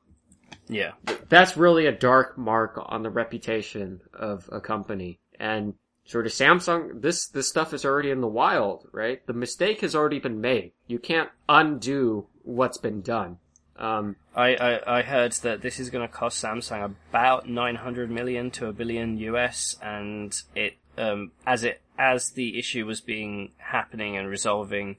Yeah. 0.67 0.91
that's 1.29 1.55
really 1.57 1.85
a 1.85 1.91
dark 1.91 2.37
mark 2.37 2.77
on 2.85 3.03
the 3.03 3.09
reputation 3.09 4.01
of 4.13 4.49
a 4.51 4.59
company. 4.59 5.19
And 5.39 5.73
sort 6.05 6.25
of 6.25 6.31
Samsung, 6.31 7.01
this 7.01 7.27
this 7.27 7.49
stuff 7.49 7.73
is 7.73 7.83
already 7.83 8.11
in 8.11 8.21
the 8.21 8.27
wild, 8.27 8.87
right? 8.91 9.25
The 9.25 9.33
mistake 9.33 9.81
has 9.81 9.95
already 9.95 10.19
been 10.19 10.39
made. 10.39 10.71
You 10.87 10.99
can't 10.99 11.29
undo 11.49 12.27
what's 12.43 12.77
been 12.77 13.01
done. 13.01 13.39
Um, 13.77 14.15
I, 14.33 14.55
I, 14.55 14.99
I 14.99 15.01
heard 15.01 15.33
that 15.33 15.61
this 15.61 15.79
is 15.79 15.89
going 15.89 16.07
to 16.07 16.13
cost 16.13 16.41
Samsung 16.41 16.83
about 16.85 17.49
900 17.49 18.09
million 18.09 18.49
to 18.51 18.67
a 18.67 18.73
billion 18.73 19.17
US, 19.17 19.75
and 19.81 20.33
it 20.55 20.77
um, 20.97 21.31
as 21.45 21.63
it 21.63 21.81
as 21.97 22.31
the 22.31 22.57
issue 22.57 22.85
was 22.85 23.01
being 23.01 23.51
happening 23.57 24.15
and 24.15 24.29
resolving, 24.29 24.97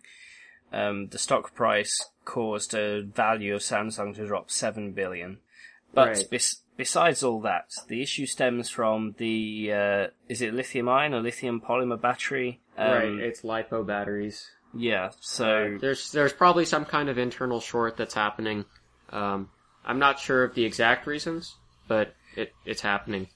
um, 0.72 1.08
the 1.08 1.18
stock 1.18 1.54
price 1.54 2.10
caused 2.24 2.74
a 2.74 3.02
value 3.02 3.54
of 3.54 3.62
Samsung 3.62 4.14
to 4.16 4.26
drop 4.26 4.50
seven 4.50 4.92
billion. 4.92 5.38
But 5.94 6.08
Right. 6.08 6.30
bes- 6.30 6.62
besides 6.76 7.22
all 7.22 7.40
that, 7.42 7.70
the 7.88 8.02
issue 8.02 8.26
stems 8.26 8.68
from 8.68 9.14
the 9.18 9.72
uh, 9.72 10.06
is 10.28 10.42
it 10.42 10.54
lithium 10.54 10.88
ion 10.88 11.14
or 11.14 11.20
lithium 11.20 11.60
polymer 11.60 12.00
battery? 12.00 12.60
Um, 12.76 12.90
right, 12.90 13.12
it's 13.18 13.42
lipo 13.42 13.86
batteries. 13.86 14.50
Yeah. 14.74 15.10
So 15.20 15.78
There's 15.80 16.12
there's 16.12 16.32
probably 16.32 16.64
some 16.66 16.84
kind 16.84 17.08
of 17.08 17.16
internal 17.18 17.60
short 17.60 17.96
that's 17.96 18.14
happening. 18.14 18.64
Um, 19.10 19.48
I'm 19.84 19.98
not 19.98 20.18
sure 20.18 20.44
of 20.44 20.54
the 20.54 20.64
exact 20.64 21.06
reasons, 21.06 21.54
but 21.88 22.14
it 22.36 22.52
it's 22.64 22.82
happening. 22.82 23.28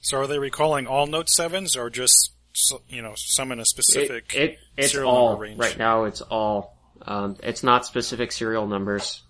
So 0.00 0.18
are 0.18 0.26
they 0.26 0.38
recalling 0.38 0.86
all 0.86 1.06
Note 1.06 1.28
7s 1.28 1.78
or 1.78 1.88
just, 1.88 2.32
you 2.90 3.00
know, 3.00 3.14
some 3.16 3.50
in 3.52 3.58
a 3.58 3.62
It, 3.62 3.66
specific 3.68 4.34
it 4.34 4.58
it's 4.76 4.92
serial 4.92 5.10
all 5.10 5.28
number 5.30 5.42
range? 5.44 5.58
right 5.58 5.78
now. 5.78 6.04
It's 6.04 6.20
all. 6.20 6.76
Um, 7.06 7.36
it's 7.42 7.62
not 7.62 7.86
specific 7.86 8.30
serial 8.30 8.66
numbers. 8.66 9.22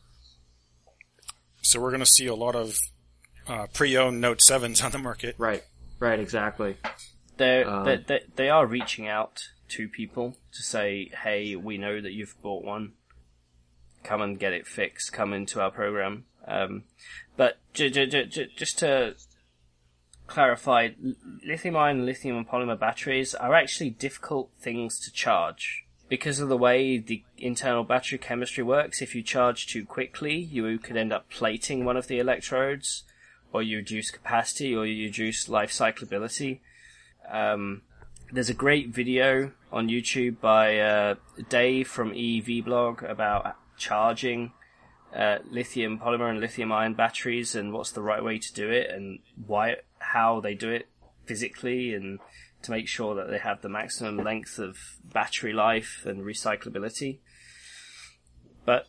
So 1.63 1.81
we're 1.81 1.91
going 1.91 2.01
to 2.01 2.07
see 2.07 2.27
a 2.27 2.35
lot 2.35 2.57
of 2.57 2.77
uh, 3.47 3.67
pre-owned 3.73 4.21
Note 4.21 4.41
7s 4.41 4.85
on 4.85 4.93
the 4.93 4.99
market. 4.99 5.35
Right, 5.39 5.63
right, 5.99 6.19
exactly. 6.21 6.77
they're, 7.37 7.69
Um, 7.69 7.85
they 7.85 7.97
they 7.97 8.21
they 8.37 8.49
are 8.49 8.67
reaching 8.67 9.09
out 9.09 9.49
to 9.71 9.89
people 9.89 10.37
to 10.53 10.63
say, 10.63 11.11
"Hey, 11.23 11.57
we 11.57 11.79
know 11.79 12.01
that 12.01 12.13
you've 12.13 12.41
bought 12.43 12.65
one. 12.65 12.93
Come 14.03 14.21
and 14.23 14.39
get 14.39 14.53
it 14.53 14.67
fixed. 14.67 15.13
Come 15.13 15.33
into 15.33 15.61
our 15.61 15.71
program." 15.71 16.25
Um, 16.47 16.85
but 17.37 17.59
j- 17.73 17.91
j- 17.91 18.07
j- 18.07 18.27
j- 18.27 18.51
just 18.55 18.79
to 18.81 19.17
clarify, 20.27 20.91
lithium-ion 21.47 22.07
lithium 22.07 22.37
and 22.37 22.49
polymer 22.49 22.79
batteries 22.79 23.35
are 23.35 23.55
actually 23.55 23.91
difficult 23.91 24.51
things 24.59 24.99
to 25.01 25.13
charge. 25.13 25.85
Because 26.09 26.39
of 26.39 26.49
the 26.49 26.57
way 26.57 26.99
the 26.99 27.25
internal 27.39 27.83
battery 27.83 28.19
chemistry 28.19 28.63
works, 28.63 29.01
if 29.03 29.15
you 29.15 29.23
charge 29.23 29.67
too 29.67 29.85
quickly, 29.85 30.37
you 30.37 30.79
could 30.79 30.97
end 30.97 31.13
up 31.13 31.31
plating 31.31 31.85
one 31.85 31.97
of 31.97 32.09
the 32.09 32.19
electrodes, 32.19 33.05
or 33.55 33.63
you 33.63 33.77
reduce 33.77 34.11
capacity, 34.11 34.75
or 34.75 34.85
you 34.85 35.07
reduce 35.07 35.49
life 35.49 35.71
cyclability. 35.71 36.59
Um, 37.31 37.83
there's 38.33 38.51
a 38.51 38.55
great 38.55 38.89
video 38.89 39.53
on 39.73 39.89
YouTube 39.89 40.41
by 40.41 40.81
uh, 40.81 41.15
Dave 41.49 41.87
from 41.87 42.13
EV 42.13 42.65
Blog 42.65 43.05
about 43.05 43.57
charging 43.79 44.53
uh, 45.15 45.39
lithium 45.49 46.01
polymer 46.01 46.29
and 46.29 46.41
lithium 46.41 46.73
ion 46.73 46.95
batteries 46.95 47.55
and 47.55 47.73
what's 47.73 47.93
the 47.93 48.03
right 48.03 48.25
way 48.25 48.41
to 48.41 48.53
do 48.53 48.69
it 48.71 48.91
and 48.91 49.21
why 49.47 49.77
how 50.01 50.41
they 50.41 50.55
do 50.55 50.71
it 50.71 50.89
physically 51.25 51.95
and 51.95 52.19
to 52.63 52.73
make 52.73 52.89
sure 52.89 53.15
that 53.15 53.31
they 53.31 53.39
have 53.39 53.63
the 53.63 53.69
maximum 53.69 54.17
length 54.17 54.59
of 54.59 54.77
battery 55.13 55.53
life 55.53 56.03
and 56.05 56.23
recyclability. 56.23 57.19
But 58.65 58.89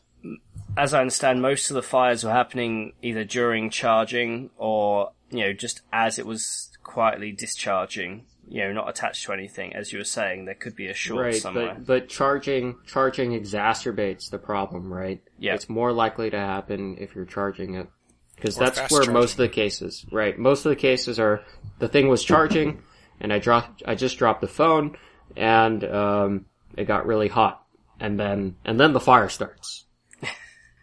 as 0.77 0.93
I 0.93 1.01
understand, 1.01 1.41
most 1.41 1.69
of 1.69 1.75
the 1.75 1.81
fires 1.81 2.23
were 2.23 2.31
happening 2.31 2.93
either 3.01 3.23
during 3.23 3.69
charging 3.69 4.49
or, 4.57 5.11
you 5.31 5.39
know, 5.45 5.53
just 5.53 5.81
as 5.93 6.19
it 6.19 6.25
was 6.25 6.71
quietly 6.83 7.31
discharging, 7.31 8.25
you 8.47 8.61
know, 8.61 8.73
not 8.73 8.89
attached 8.89 9.25
to 9.25 9.33
anything. 9.33 9.73
As 9.73 9.91
you 9.93 9.99
were 9.99 10.03
saying, 10.05 10.45
there 10.45 10.53
could 10.55 10.75
be 10.75 10.87
a 10.87 10.93
short 10.93 11.23
Right, 11.25 11.35
somewhere. 11.35 11.75
but 11.75 11.85
but 11.85 12.09
charging 12.09 12.75
charging 12.85 13.31
exacerbates 13.31 14.29
the 14.29 14.37
problem, 14.37 14.91
right? 14.93 15.21
Yeah. 15.39 15.53
it's 15.55 15.69
more 15.69 15.91
likely 15.91 16.29
to 16.29 16.37
happen 16.37 16.97
if 16.99 17.15
you're 17.15 17.25
charging 17.25 17.75
it 17.75 17.87
because 18.35 18.57
Or 18.57 18.65
that's 18.65 18.77
where 18.91 19.01
charging. 19.01 19.13
most 19.13 19.31
of 19.31 19.37
the 19.37 19.49
cases, 19.49 20.05
right? 20.11 20.37
Most 20.37 20.65
of 20.65 20.69
the 20.69 20.75
cases 20.75 21.19
are 21.19 21.41
the 21.79 21.87
thing 21.87 22.07
was 22.09 22.23
charging, 22.23 22.81
and 23.21 23.31
I 23.31 23.39
dropped 23.39 23.81
I 23.87 23.95
just 23.95 24.17
dropped 24.17 24.41
the 24.41 24.47
phone, 24.47 24.97
and 25.37 25.83
um, 25.85 26.45
it 26.77 26.83
got 26.85 27.05
really 27.07 27.29
hot, 27.29 27.65
and 27.99 28.19
then 28.19 28.57
and 28.65 28.77
then 28.79 28.91
the 28.93 28.99
fire 28.99 29.29
starts. 29.29 29.84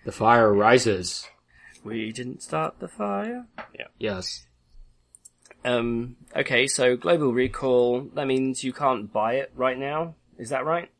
The 0.04 0.12
fire 0.12 0.52
rises. 0.52 1.28
we 1.84 2.12
didn't 2.12 2.42
start 2.42 2.78
the 2.78 2.88
fire. 2.88 3.46
Yeah. 3.78 3.86
Yes. 3.98 4.46
Um, 5.64 6.16
okay, 6.34 6.66
so 6.66 6.96
global 6.96 7.32
recall, 7.32 8.02
that 8.14 8.26
means 8.26 8.64
you 8.64 8.72
can't 8.72 9.12
buy 9.12 9.34
it 9.34 9.52
right 9.54 9.78
now. 9.78 10.14
Is 10.38 10.48
that 10.48 10.64
right? 10.64 10.90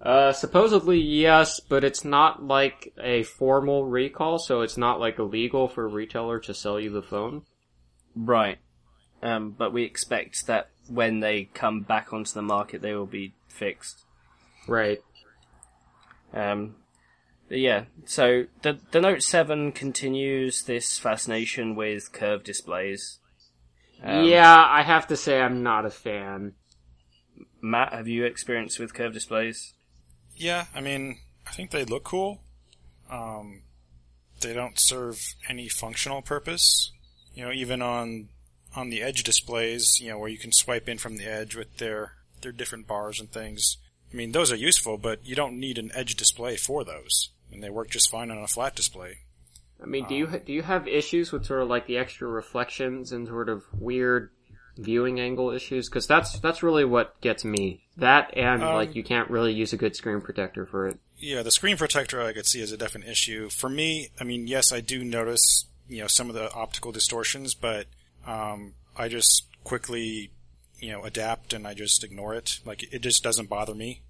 Uh, 0.00 0.32
supposedly 0.32 1.00
yes, 1.00 1.60
but 1.60 1.82
it's 1.82 2.04
not 2.04 2.44
like 2.44 2.92
a 3.02 3.22
formal 3.22 3.86
recall, 3.86 4.38
so 4.38 4.60
it's 4.60 4.76
not 4.76 5.00
like 5.00 5.18
illegal 5.18 5.66
for 5.66 5.84
a 5.84 5.88
retailer 5.88 6.38
to 6.40 6.54
sell 6.54 6.78
you 6.78 6.90
the 6.90 7.02
phone. 7.02 7.42
Right. 8.14 8.58
Um, 9.22 9.50
but 9.56 9.72
we 9.72 9.84
expect 9.84 10.46
that 10.46 10.68
when 10.88 11.20
they 11.20 11.44
come 11.54 11.80
back 11.80 12.12
onto 12.12 12.32
the 12.32 12.42
market, 12.42 12.82
they 12.82 12.94
will 12.94 13.06
be 13.06 13.32
fixed. 13.48 14.04
Right. 14.68 15.02
Um, 16.34 16.74
but 16.74 16.83
yeah, 17.58 17.84
so 18.06 18.44
the 18.62 18.78
the 18.90 19.00
Note 19.00 19.22
Seven 19.22 19.72
continues 19.72 20.62
this 20.62 20.98
fascination 20.98 21.74
with 21.74 22.12
curved 22.12 22.44
displays. 22.44 23.18
Um, 24.02 24.24
yeah, 24.24 24.66
I 24.68 24.82
have 24.82 25.06
to 25.08 25.16
say 25.16 25.40
I'm 25.40 25.62
not 25.62 25.86
a 25.86 25.90
fan. 25.90 26.54
Matt, 27.62 27.92
have 27.92 28.08
you 28.08 28.24
experienced 28.24 28.78
with 28.78 28.94
curved 28.94 29.14
displays? 29.14 29.74
Yeah, 30.36 30.66
I 30.74 30.80
mean, 30.80 31.18
I 31.46 31.52
think 31.52 31.70
they 31.70 31.84
look 31.84 32.04
cool. 32.04 32.42
Um, 33.10 33.62
they 34.40 34.52
don't 34.52 34.78
serve 34.78 35.20
any 35.48 35.68
functional 35.68 36.22
purpose. 36.22 36.92
You 37.34 37.44
know, 37.44 37.52
even 37.52 37.82
on 37.82 38.28
on 38.76 38.90
the 38.90 39.02
edge 39.02 39.22
displays, 39.22 39.98
you 40.00 40.08
know, 40.08 40.18
where 40.18 40.28
you 40.28 40.38
can 40.38 40.52
swipe 40.52 40.88
in 40.88 40.98
from 40.98 41.16
the 41.16 41.26
edge 41.26 41.54
with 41.54 41.78
their 41.78 42.12
their 42.42 42.52
different 42.52 42.86
bars 42.86 43.20
and 43.20 43.30
things. 43.30 43.78
I 44.12 44.16
mean, 44.16 44.32
those 44.32 44.52
are 44.52 44.56
useful, 44.56 44.96
but 44.98 45.26
you 45.26 45.34
don't 45.34 45.58
need 45.58 45.78
an 45.78 45.90
edge 45.94 46.14
display 46.14 46.56
for 46.56 46.84
those, 46.84 47.30
and 47.52 47.62
they 47.62 47.70
work 47.70 47.90
just 47.90 48.10
fine 48.10 48.30
on 48.30 48.38
a 48.38 48.46
flat 48.46 48.74
display. 48.74 49.18
I 49.82 49.86
mean, 49.86 50.06
do 50.08 50.14
you 50.14 50.26
do 50.26 50.52
you 50.52 50.62
have 50.62 50.88
issues 50.88 51.32
with 51.32 51.44
sort 51.44 51.62
of 51.62 51.68
like 51.68 51.86
the 51.86 51.98
extra 51.98 52.26
reflections 52.28 53.12
and 53.12 53.26
sort 53.28 53.48
of 53.48 53.64
weird 53.78 54.30
viewing 54.76 55.20
angle 55.20 55.50
issues? 55.50 55.88
Because 55.88 56.06
that's 56.06 56.38
that's 56.40 56.62
really 56.62 56.84
what 56.84 57.20
gets 57.20 57.44
me. 57.44 57.82
That 57.96 58.36
and 58.36 58.62
Um, 58.62 58.74
like 58.74 58.94
you 58.94 59.04
can't 59.04 59.30
really 59.30 59.52
use 59.52 59.72
a 59.72 59.76
good 59.76 59.94
screen 59.94 60.20
protector 60.20 60.64
for 60.66 60.88
it. 60.88 60.98
Yeah, 61.18 61.42
the 61.42 61.50
screen 61.50 61.76
protector 61.76 62.22
I 62.22 62.32
could 62.32 62.46
see 62.46 62.60
as 62.62 62.72
a 62.72 62.76
definite 62.76 63.08
issue. 63.08 63.48
For 63.48 63.68
me, 63.68 64.08
I 64.20 64.24
mean, 64.24 64.46
yes, 64.46 64.72
I 64.72 64.80
do 64.80 65.04
notice, 65.04 65.66
you 65.88 66.00
know, 66.00 66.06
some 66.08 66.28
of 66.28 66.34
the 66.34 66.52
optical 66.52 66.92
distortions, 66.92 67.54
but 67.54 67.86
um, 68.26 68.74
I 68.96 69.08
just 69.08 69.46
quickly, 69.62 70.32
you 70.80 70.92
know, 70.92 71.04
adapt 71.04 71.52
and 71.52 71.66
I 71.66 71.74
just 71.74 72.02
ignore 72.04 72.34
it. 72.34 72.58
Like, 72.64 72.82
it 72.92 73.00
just 73.00 73.22
doesn't 73.22 73.48
bother 73.48 73.74
me. 73.74 74.02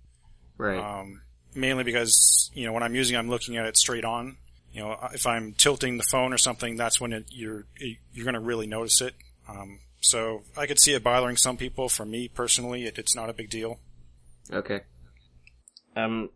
Right. 0.56 0.78
Um, 0.78 1.20
mainly 1.54 1.84
because, 1.84 2.50
you 2.54 2.66
know, 2.66 2.72
when 2.72 2.82
I'm 2.82 2.94
using, 2.94 3.16
I'm 3.16 3.28
looking 3.28 3.56
at 3.56 3.66
it 3.66 3.76
straight 3.76 4.04
on. 4.04 4.36
You 4.72 4.82
know, 4.82 4.98
if 5.12 5.26
I'm 5.26 5.52
tilting 5.52 5.96
the 5.98 6.04
phone 6.10 6.32
or 6.32 6.38
something, 6.38 6.76
that's 6.76 7.00
when 7.00 7.12
it, 7.12 7.26
you're 7.30 7.64
you're 7.78 8.24
going 8.24 8.34
to 8.34 8.40
really 8.40 8.66
notice 8.66 9.00
it. 9.00 9.14
Um, 9.48 9.78
so 10.00 10.42
I 10.56 10.66
could 10.66 10.80
see 10.80 10.94
it 10.94 11.04
bothering 11.04 11.36
some 11.36 11.56
people. 11.56 11.88
For 11.88 12.04
me 12.04 12.28
personally, 12.28 12.84
it, 12.84 12.98
it's 12.98 13.14
not 13.14 13.30
a 13.30 13.32
big 13.32 13.50
deal. 13.50 13.78
okay. 14.52 14.80
Um, 15.96 16.30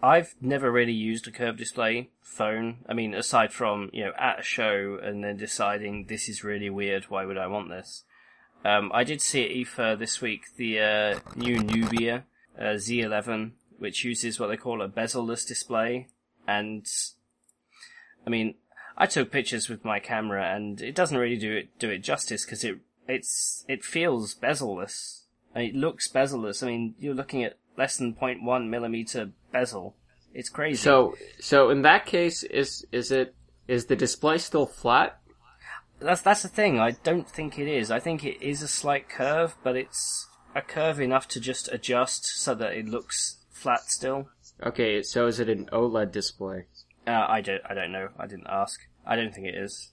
I've 0.00 0.36
never 0.40 0.70
really 0.70 0.92
used 0.92 1.26
a 1.26 1.32
curved 1.32 1.58
display 1.58 2.10
phone. 2.22 2.84
I 2.88 2.94
mean, 2.94 3.14
aside 3.14 3.52
from 3.52 3.90
you 3.92 4.04
know 4.04 4.12
at 4.16 4.40
a 4.40 4.42
show 4.42 4.98
and 5.02 5.24
then 5.24 5.36
deciding 5.36 6.06
this 6.06 6.28
is 6.28 6.44
really 6.44 6.70
weird. 6.70 7.04
Why 7.04 7.24
would 7.24 7.38
I 7.38 7.48
want 7.48 7.70
this? 7.70 8.04
Um, 8.64 8.90
I 8.94 9.04
did 9.04 9.20
see 9.20 9.44
at 9.44 9.50
IFA 9.50 9.98
this 9.98 10.20
week 10.20 10.42
the 10.56 10.80
uh, 10.80 11.18
new 11.34 11.58
Nubia 11.62 12.24
uh, 12.58 12.74
Z11, 12.74 13.52
which 13.78 14.04
uses 14.04 14.38
what 14.38 14.48
they 14.48 14.56
call 14.56 14.82
a 14.82 14.88
bezel-less 14.88 15.44
display, 15.44 16.08
and 16.46 16.86
I 18.26 18.30
mean, 18.30 18.54
I 18.96 19.06
took 19.06 19.30
pictures 19.30 19.68
with 19.68 19.84
my 19.84 20.00
camera, 20.00 20.54
and 20.54 20.80
it 20.80 20.94
doesn't 20.94 21.18
really 21.18 21.36
do 21.36 21.56
it 21.56 21.78
do 21.78 21.90
it 21.90 21.98
justice 21.98 22.44
because 22.44 22.64
it 22.64 22.78
it's 23.08 23.64
it 23.68 23.84
feels 23.84 24.34
bezel-less. 24.34 25.24
I 25.54 25.60
mean, 25.60 25.70
it 25.70 25.76
looks 25.76 26.08
bezel-less. 26.08 26.62
I 26.62 26.66
mean, 26.66 26.94
you're 26.98 27.14
looking 27.14 27.42
at 27.44 27.58
less 27.78 27.96
than 27.96 28.14
0.1 28.14 28.68
millimeter 28.68 29.30
bezel. 29.52 29.96
It's 30.34 30.48
crazy. 30.48 30.76
So 30.76 31.16
so 31.40 31.70
in 31.70 31.82
that 31.82 32.06
case, 32.06 32.42
is 32.42 32.86
is 32.92 33.10
it 33.10 33.34
is 33.68 33.86
the 33.86 33.96
display 33.96 34.38
still 34.38 34.66
flat? 34.66 35.20
that's 36.00 36.20
that's 36.20 36.42
the 36.42 36.48
thing. 36.48 36.78
I 36.78 36.92
don't 36.92 37.28
think 37.28 37.58
it 37.58 37.68
is. 37.68 37.90
I 37.90 38.00
think 38.00 38.24
it 38.24 38.42
is 38.42 38.62
a 38.62 38.68
slight 38.68 39.08
curve, 39.08 39.56
but 39.62 39.76
it's 39.76 40.28
a 40.54 40.62
curve 40.62 41.00
enough 41.00 41.28
to 41.28 41.40
just 41.40 41.68
adjust 41.72 42.26
so 42.26 42.54
that 42.54 42.72
it 42.72 42.86
looks 42.86 43.35
flat 43.56 43.90
still. 43.90 44.28
Okay, 44.62 45.02
so 45.02 45.26
is 45.26 45.40
it 45.40 45.48
an 45.48 45.68
OLED 45.72 46.12
display? 46.12 46.64
Uh, 47.06 47.26
I 47.28 47.40
don't. 47.40 47.62
I 47.68 47.74
don't 47.74 47.92
know. 47.92 48.08
I 48.18 48.26
didn't 48.26 48.46
ask. 48.48 48.80
I 49.06 49.16
don't 49.16 49.34
think 49.34 49.46
it 49.46 49.54
is. 49.54 49.92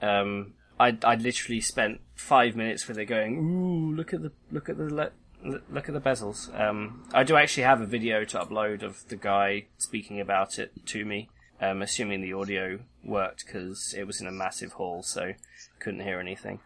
Um, 0.00 0.54
I 0.78 0.96
I 1.02 1.16
literally 1.16 1.60
spent 1.60 2.00
five 2.14 2.56
minutes 2.56 2.86
with 2.88 2.98
it 2.98 3.06
going. 3.06 3.38
Ooh, 3.38 3.94
look 3.94 4.12
at 4.14 4.22
the 4.22 4.32
look 4.50 4.68
at 4.68 4.78
the 4.78 4.84
le- 4.94 5.60
look 5.70 5.88
at 5.88 5.94
the 5.94 6.00
bezels. 6.00 6.48
Um, 6.58 7.04
I 7.12 7.24
do 7.24 7.36
actually 7.36 7.64
have 7.64 7.80
a 7.80 7.86
video 7.86 8.24
to 8.24 8.38
upload 8.38 8.82
of 8.82 9.06
the 9.08 9.16
guy 9.16 9.66
speaking 9.78 10.20
about 10.20 10.58
it 10.58 10.72
to 10.86 11.04
me. 11.04 11.28
Um, 11.60 11.82
assuming 11.82 12.20
the 12.20 12.32
audio 12.34 12.78
worked 13.04 13.44
because 13.44 13.92
it 13.98 14.06
was 14.06 14.20
in 14.20 14.28
a 14.28 14.32
massive 14.32 14.72
hall, 14.74 15.02
so 15.02 15.32
couldn't 15.80 16.00
hear 16.00 16.20
anything. 16.20 16.60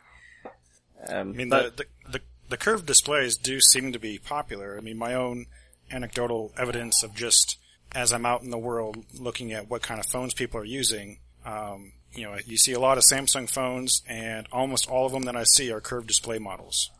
Um, 1.08 1.30
I 1.30 1.32
mean, 1.32 1.48
but- 1.48 1.78
the, 1.78 1.84
the, 2.04 2.10
the, 2.18 2.20
the 2.50 2.56
curved 2.58 2.84
displays 2.86 3.36
do 3.38 3.58
seem 3.60 3.92
to 3.92 3.98
be 3.98 4.18
popular. 4.18 4.76
I 4.76 4.82
mean, 4.82 4.98
my 4.98 5.14
own 5.14 5.46
anecdotal 5.92 6.52
evidence 6.56 7.02
of 7.02 7.14
just 7.14 7.58
as 7.94 8.12
I'm 8.12 8.24
out 8.24 8.42
in 8.42 8.50
the 8.50 8.58
world 8.58 9.04
looking 9.18 9.52
at 9.52 9.68
what 9.68 9.82
kind 9.82 10.00
of 10.00 10.06
phones 10.06 10.34
people 10.34 10.58
are 10.60 10.64
using, 10.64 11.18
um, 11.44 11.92
you 12.14 12.24
know, 12.24 12.36
you 12.46 12.56
see 12.56 12.72
a 12.72 12.80
lot 12.80 12.98
of 12.98 13.04
Samsung 13.04 13.48
phones, 13.48 14.02
and 14.08 14.46
almost 14.52 14.88
all 14.88 15.06
of 15.06 15.12
them 15.12 15.22
that 15.22 15.36
I 15.36 15.44
see 15.44 15.70
are 15.72 15.80
curved 15.80 16.08
display 16.08 16.38
models. 16.38 16.90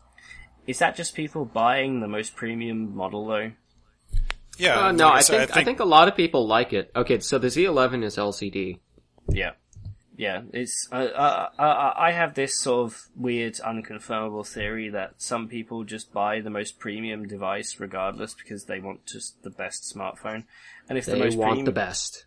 Is 0.67 0.79
that 0.79 0.95
just 0.95 1.13
people 1.15 1.45
buying 1.45 1.99
the 1.99 2.07
most 2.07 2.35
premium 2.35 2.95
model 2.95 3.27
though? 3.27 3.51
Yeah, 4.57 4.87
Uh, 4.87 4.91
no, 4.91 5.05
like 5.07 5.15
I, 5.15 5.21
said, 5.21 5.47
think, 5.47 5.57
I 5.57 5.63
think 5.63 5.79
a 5.79 5.85
lot 5.85 6.07
of 6.07 6.15
people 6.15 6.47
like 6.47 6.73
it. 6.73 6.91
Okay, 6.95 7.19
so 7.19 7.39
the 7.39 7.47
Z11 7.47 8.03
is 8.03 8.17
LCD. 8.17 8.79
Yeah, 9.27 9.51
yeah. 10.15 10.41
It's 10.51 10.87
uh, 10.91 10.95
uh, 10.95 11.49
uh, 11.57 11.93
I 11.95 12.11
have 12.11 12.35
this 12.35 12.59
sort 12.59 12.91
of 12.91 13.07
weird, 13.15 13.55
unconfirmable 13.55 14.47
theory 14.47 14.89
that 14.89 15.15
some 15.17 15.47
people 15.47 15.83
just 15.83 16.13
buy 16.13 16.39
the 16.41 16.49
most 16.49 16.79
premium 16.79 17.27
device 17.27 17.79
regardless 17.79 18.33
because 18.33 18.65
they 18.65 18.79
want 18.79 19.05
just 19.05 19.41
the 19.43 19.49
best 19.49 19.93
smartphone, 19.95 20.43
and 20.87 20.97
if 20.97 21.07
the 21.07 21.15
They 21.15 21.19
most 21.19 21.37
want 21.37 21.49
premium, 21.49 21.65
the 21.65 21.71
best. 21.71 22.25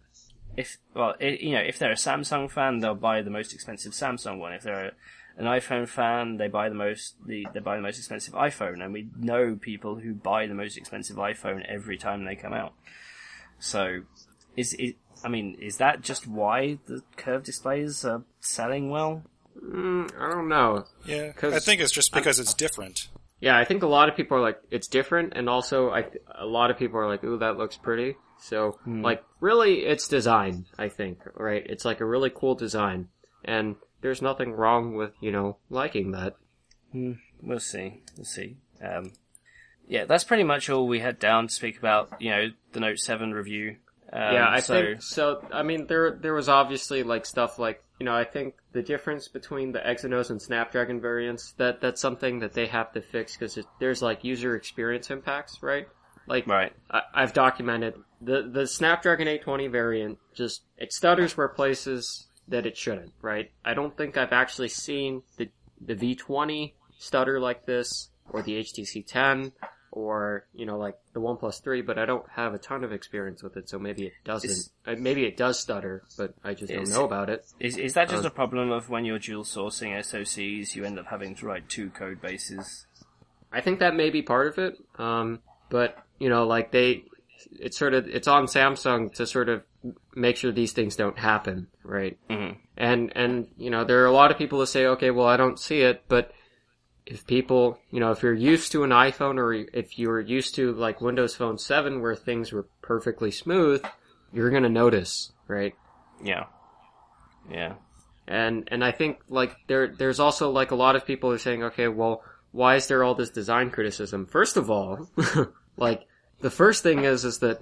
if 0.56 0.78
well, 0.94 1.14
i 1.20 1.24
you 1.24 1.52
know, 1.52 1.60
if 1.60 1.78
they're 1.78 1.92
a 1.92 1.94
Samsung 1.96 2.50
fan, 2.50 2.80
they'll 2.80 2.94
buy 2.94 3.22
the 3.22 3.30
most 3.30 3.52
expensive 3.54 3.92
Samsung 3.92 4.38
one. 4.38 4.52
If 4.52 4.62
they're 4.62 4.86
a, 4.86 4.92
an 5.38 5.44
iPhone 5.44 5.86
fan, 5.88 6.38
they 6.38 6.48
buy 6.48 6.68
the 6.68 6.74
most 6.74 7.14
the 7.24 7.46
they 7.52 7.60
buy 7.60 7.76
the 7.76 7.82
most 7.82 7.98
expensive 7.98 8.34
iPhone, 8.34 8.82
and 8.82 8.92
we 8.92 9.08
know 9.18 9.56
people 9.60 9.96
who 9.96 10.14
buy 10.14 10.46
the 10.46 10.54
most 10.54 10.76
expensive 10.76 11.16
iPhone 11.16 11.64
every 11.66 11.98
time 11.98 12.24
they 12.24 12.36
come 12.36 12.52
out. 12.52 12.72
So, 13.58 14.02
is 14.56 14.74
it? 14.74 14.96
I 15.26 15.28
mean, 15.28 15.56
is 15.60 15.78
that 15.78 16.02
just 16.02 16.28
why 16.28 16.78
the 16.86 17.02
curved 17.16 17.46
displays 17.46 18.04
are 18.04 18.22
selling 18.38 18.90
well? 18.90 19.24
Mm, 19.60 20.08
I 20.16 20.30
don't 20.30 20.48
know. 20.48 20.84
Yeah, 21.04 21.32
I 21.42 21.58
think 21.58 21.80
it's 21.80 21.90
just 21.90 22.14
because 22.14 22.38
it's 22.38 22.54
different. 22.54 23.08
Yeah, 23.40 23.58
I 23.58 23.64
think 23.64 23.82
a 23.82 23.88
lot 23.88 24.08
of 24.08 24.14
people 24.14 24.36
are 24.36 24.40
like, 24.40 24.60
it's 24.70 24.86
different, 24.86 25.32
and 25.34 25.48
also 25.48 25.90
I, 25.90 26.02
th- 26.02 26.22
a 26.32 26.46
lot 26.46 26.70
of 26.70 26.78
people 26.78 27.00
are 27.00 27.08
like, 27.08 27.24
ooh, 27.24 27.38
that 27.38 27.58
looks 27.58 27.76
pretty. 27.76 28.14
So, 28.38 28.78
like, 28.86 29.24
really, 29.40 29.80
it's 29.86 30.06
design, 30.06 30.66
I 30.78 30.88
think, 30.88 31.18
right? 31.34 31.66
It's 31.66 31.84
like 31.84 32.00
a 32.00 32.04
really 32.04 32.30
cool 32.32 32.54
design, 32.54 33.08
and 33.44 33.74
there's 34.02 34.22
nothing 34.22 34.52
wrong 34.52 34.94
with, 34.94 35.10
you 35.20 35.32
know, 35.32 35.56
liking 35.70 36.12
that. 36.12 36.36
We'll 37.42 37.58
see. 37.58 38.02
We'll 38.16 38.26
see. 38.26 38.58
Um, 38.80 39.12
yeah, 39.88 40.04
that's 40.04 40.24
pretty 40.24 40.44
much 40.44 40.70
all 40.70 40.86
we 40.86 41.00
had 41.00 41.18
down 41.18 41.48
to 41.48 41.52
speak 41.52 41.78
about. 41.78 42.20
You 42.20 42.30
know, 42.30 42.48
the 42.72 42.80
Note 42.80 43.00
Seven 43.00 43.32
review. 43.32 43.76
Um, 44.12 44.34
yeah, 44.34 44.48
I 44.48 44.60
so, 44.60 44.74
think 44.74 45.02
so. 45.02 45.48
I 45.52 45.62
mean, 45.62 45.86
there 45.86 46.12
there 46.12 46.34
was 46.34 46.48
obviously 46.48 47.02
like 47.02 47.26
stuff 47.26 47.58
like 47.58 47.82
you 47.98 48.06
know 48.06 48.14
I 48.14 48.24
think 48.24 48.54
the 48.72 48.82
difference 48.82 49.28
between 49.28 49.72
the 49.72 49.80
Exynos 49.80 50.30
and 50.30 50.40
Snapdragon 50.40 51.00
variants 51.00 51.52
that 51.52 51.80
that's 51.80 52.00
something 52.00 52.38
that 52.40 52.52
they 52.52 52.66
have 52.66 52.92
to 52.92 53.00
fix 53.00 53.36
because 53.36 53.58
there's 53.80 54.02
like 54.02 54.22
user 54.22 54.54
experience 54.54 55.10
impacts, 55.10 55.62
right? 55.62 55.88
Like 56.26 56.46
right. 56.46 56.72
I, 56.90 57.02
I've 57.14 57.32
documented 57.32 57.94
the 58.20 58.48
the 58.52 58.66
Snapdragon 58.66 59.28
820 59.28 59.66
variant 59.68 60.18
just 60.34 60.62
it 60.78 60.92
stutters 60.92 61.36
where 61.36 61.48
places 61.48 62.26
that 62.48 62.66
it 62.66 62.76
shouldn't, 62.76 63.12
right? 63.22 63.50
I 63.64 63.74
don't 63.74 63.96
think 63.96 64.16
I've 64.16 64.32
actually 64.32 64.68
seen 64.68 65.22
the 65.36 65.48
the 65.80 65.94
V20 65.94 66.72
stutter 66.98 67.40
like 67.40 67.66
this 67.66 68.10
or 68.30 68.42
the 68.42 68.60
HTC 68.60 69.04
10 69.06 69.52
or 69.96 70.44
you 70.54 70.66
know 70.66 70.76
like 70.76 70.94
the 71.14 71.20
one 71.20 71.38
3, 71.38 71.80
but 71.80 71.98
I 71.98 72.04
don't 72.04 72.28
have 72.30 72.52
a 72.52 72.58
ton 72.58 72.84
of 72.84 72.92
experience 72.92 73.42
with 73.42 73.56
it, 73.56 73.66
so 73.70 73.78
maybe 73.78 74.04
it 74.08 74.12
doesn't. 74.24 74.50
Is- 74.50 74.70
maybe 74.98 75.24
it 75.24 75.38
does 75.38 75.58
stutter, 75.58 76.02
but 76.18 76.34
I 76.44 76.52
just 76.52 76.70
don't 76.70 76.88
know 76.90 77.06
about 77.06 77.30
it. 77.30 77.46
Is 77.58 77.78
is 77.78 77.94
that 77.94 78.10
just 78.10 78.24
Uh, 78.24 78.28
a 78.28 78.30
problem 78.30 78.70
of 78.70 78.90
when 78.90 79.06
you're 79.06 79.18
dual 79.18 79.42
sourcing 79.42 79.96
SoCs, 79.98 80.74
you 80.76 80.84
end 80.84 80.98
up 80.98 81.06
having 81.06 81.34
to 81.36 81.46
write 81.46 81.70
two 81.70 81.88
code 81.88 82.20
bases? 82.20 82.86
I 83.50 83.62
think 83.62 83.78
that 83.78 83.94
may 83.96 84.10
be 84.10 84.20
part 84.20 84.48
of 84.48 84.58
it. 84.58 84.76
Um, 84.98 85.40
but 85.70 85.96
you 86.18 86.28
know, 86.28 86.46
like 86.46 86.72
they, 86.72 87.04
it's 87.52 87.78
sort 87.78 87.94
of 87.94 88.06
it's 88.06 88.28
on 88.28 88.44
Samsung 88.44 89.14
to 89.14 89.26
sort 89.26 89.48
of 89.48 89.62
make 90.14 90.36
sure 90.36 90.52
these 90.52 90.72
things 90.72 90.94
don't 90.96 91.18
happen, 91.18 91.68
right? 91.84 92.18
Mhm. 92.28 92.56
And 92.76 93.12
and 93.16 93.48
you 93.56 93.70
know, 93.70 93.84
there 93.84 94.02
are 94.02 94.06
a 94.06 94.12
lot 94.12 94.30
of 94.30 94.36
people 94.36 94.58
who 94.58 94.66
say, 94.66 94.84
okay, 94.88 95.10
well, 95.10 95.26
I 95.26 95.38
don't 95.38 95.58
see 95.58 95.80
it, 95.80 96.02
but 96.08 96.32
if 97.06 97.26
people, 97.26 97.78
you 97.90 98.00
know, 98.00 98.10
if 98.10 98.22
you're 98.22 98.34
used 98.34 98.72
to 98.72 98.82
an 98.82 98.90
iPhone 98.90 99.38
or 99.38 99.52
if 99.54 99.98
you're 99.98 100.20
used 100.20 100.56
to 100.56 100.72
like 100.72 101.00
Windows 101.00 101.36
Phone 101.36 101.56
7 101.56 102.02
where 102.02 102.16
things 102.16 102.52
were 102.52 102.66
perfectly 102.82 103.30
smooth, 103.30 103.84
you're 104.32 104.50
gonna 104.50 104.68
notice, 104.68 105.32
right? 105.46 105.74
Yeah. 106.22 106.46
Yeah. 107.50 107.74
And 108.26 108.68
and 108.72 108.84
I 108.84 108.90
think 108.90 109.20
like 109.28 109.56
there 109.68 109.86
there's 109.86 110.18
also 110.18 110.50
like 110.50 110.72
a 110.72 110.76
lot 110.76 110.96
of 110.96 111.06
people 111.06 111.30
are 111.30 111.38
saying, 111.38 111.62
okay, 111.62 111.86
well, 111.86 112.22
why 112.50 112.74
is 112.74 112.88
there 112.88 113.04
all 113.04 113.14
this 113.14 113.30
design 113.30 113.70
criticism? 113.70 114.26
First 114.26 114.56
of 114.56 114.68
all, 114.68 115.08
like 115.76 116.06
the 116.40 116.50
first 116.50 116.82
thing 116.82 117.04
is 117.04 117.24
is 117.24 117.38
that 117.38 117.60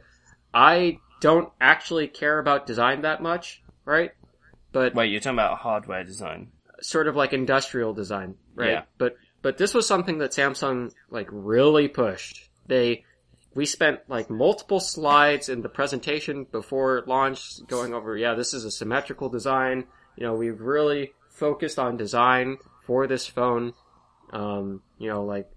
I 0.55 1.01
don't 1.21 1.53
actually 1.61 2.09
care 2.09 2.39
about 2.39 2.67
design 2.67 3.03
that 3.03 3.23
much, 3.23 3.63
right? 3.85 4.13
But 4.73 4.95
Wait, 4.95 5.11
you're 5.11 5.21
talking 5.21 5.39
about 5.39 5.59
hardware 5.59 6.03
design? 6.03 6.49
sort 6.85 7.09
of 7.09 7.17
like 7.17 7.33
industrial 7.33 7.95
design, 7.95 8.35
right? 8.55 8.71
Yeah. 8.71 8.83
But 8.99 9.17
but 9.45 9.59
this 9.59 9.75
was 9.75 9.87
something 9.87 10.19
that 10.19 10.31
Samsung 10.31 10.91
like 11.11 11.29
really 11.31 11.87
pushed. 11.87 12.49
They 12.67 13.05
we 13.55 13.67
spent 13.67 14.01
like 14.09 14.31
multiple 14.31 14.81
slides 14.81 15.51
in 15.51 15.61
the 15.61 15.69
presentation 15.69 16.47
before 16.51 17.05
launch 17.07 17.65
going 17.67 17.93
over, 17.93 18.17
yeah, 18.17 18.35
this 18.35 18.55
is 18.55 18.65
a 18.65 18.71
symmetrical 18.71 19.29
design. 19.29 19.85
You 20.17 20.25
know, 20.27 20.33
we've 20.33 20.63
really 20.63 21.13
focused 21.29 21.79
on 21.79 21.99
design 21.99 22.57
for 22.87 23.07
this 23.07 23.27
phone. 23.27 23.75
Um, 24.33 24.81
you 24.99 25.11
know, 25.11 25.25
like 25.25 25.51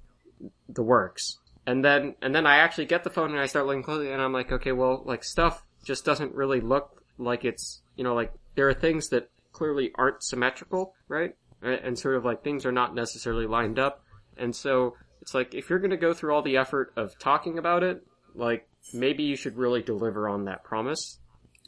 the 0.68 0.84
works. 0.84 1.38
And 1.66 1.84
then 1.84 2.16
and 2.22 2.36
then 2.36 2.46
I 2.46 2.58
actually 2.58 2.88
get 2.88 3.06
the 3.06 3.10
phone 3.10 3.32
and 3.32 3.40
I 3.40 3.46
start 3.46 3.68
looking 3.68 3.84
closely 3.84 4.12
and 4.12 4.22
I'm 4.22 4.34
like, 4.34 4.52
okay, 4.52 4.74
well, 4.74 5.02
like 5.06 5.24
stuff 5.24 5.64
just 5.86 6.04
doesn't 6.04 6.36
really 6.36 6.60
look 6.60 7.02
like 7.18 7.46
it's, 7.46 7.82
you 7.96 8.04
know, 8.04 8.16
like 8.16 8.34
there 8.56 8.68
are 8.68 8.74
things 8.74 9.08
that 9.10 9.30
clearly 9.54 9.94
aren't 9.96 10.24
symmetrical, 10.24 10.94
right? 11.08 11.38
And 11.62 11.74
and 11.74 12.00
sort 12.00 12.16
of 12.16 12.26
like 12.26 12.44
things 12.44 12.66
are 12.66 12.72
not 12.72 12.96
necessarily 12.96 13.48
lined 13.48 13.80
up. 13.80 14.04
And 14.38 14.56
so 14.56 14.96
it's 15.22 15.34
like 15.34 15.54
if 15.54 15.70
you're 15.70 15.80
going 15.80 15.92
to 15.92 15.98
go 15.98 16.14
through 16.14 16.34
all 16.34 16.42
the 16.42 16.58
effort 16.58 16.94
of 16.96 17.18
talking 17.20 17.58
about 17.58 17.84
it, 17.84 18.06
like 18.36 18.68
maybe 18.94 19.24
you 19.24 19.36
should 19.36 19.58
really 19.58 19.82
deliver 19.82 20.30
on 20.30 20.46
that 20.46 20.64
promise. 20.64 21.20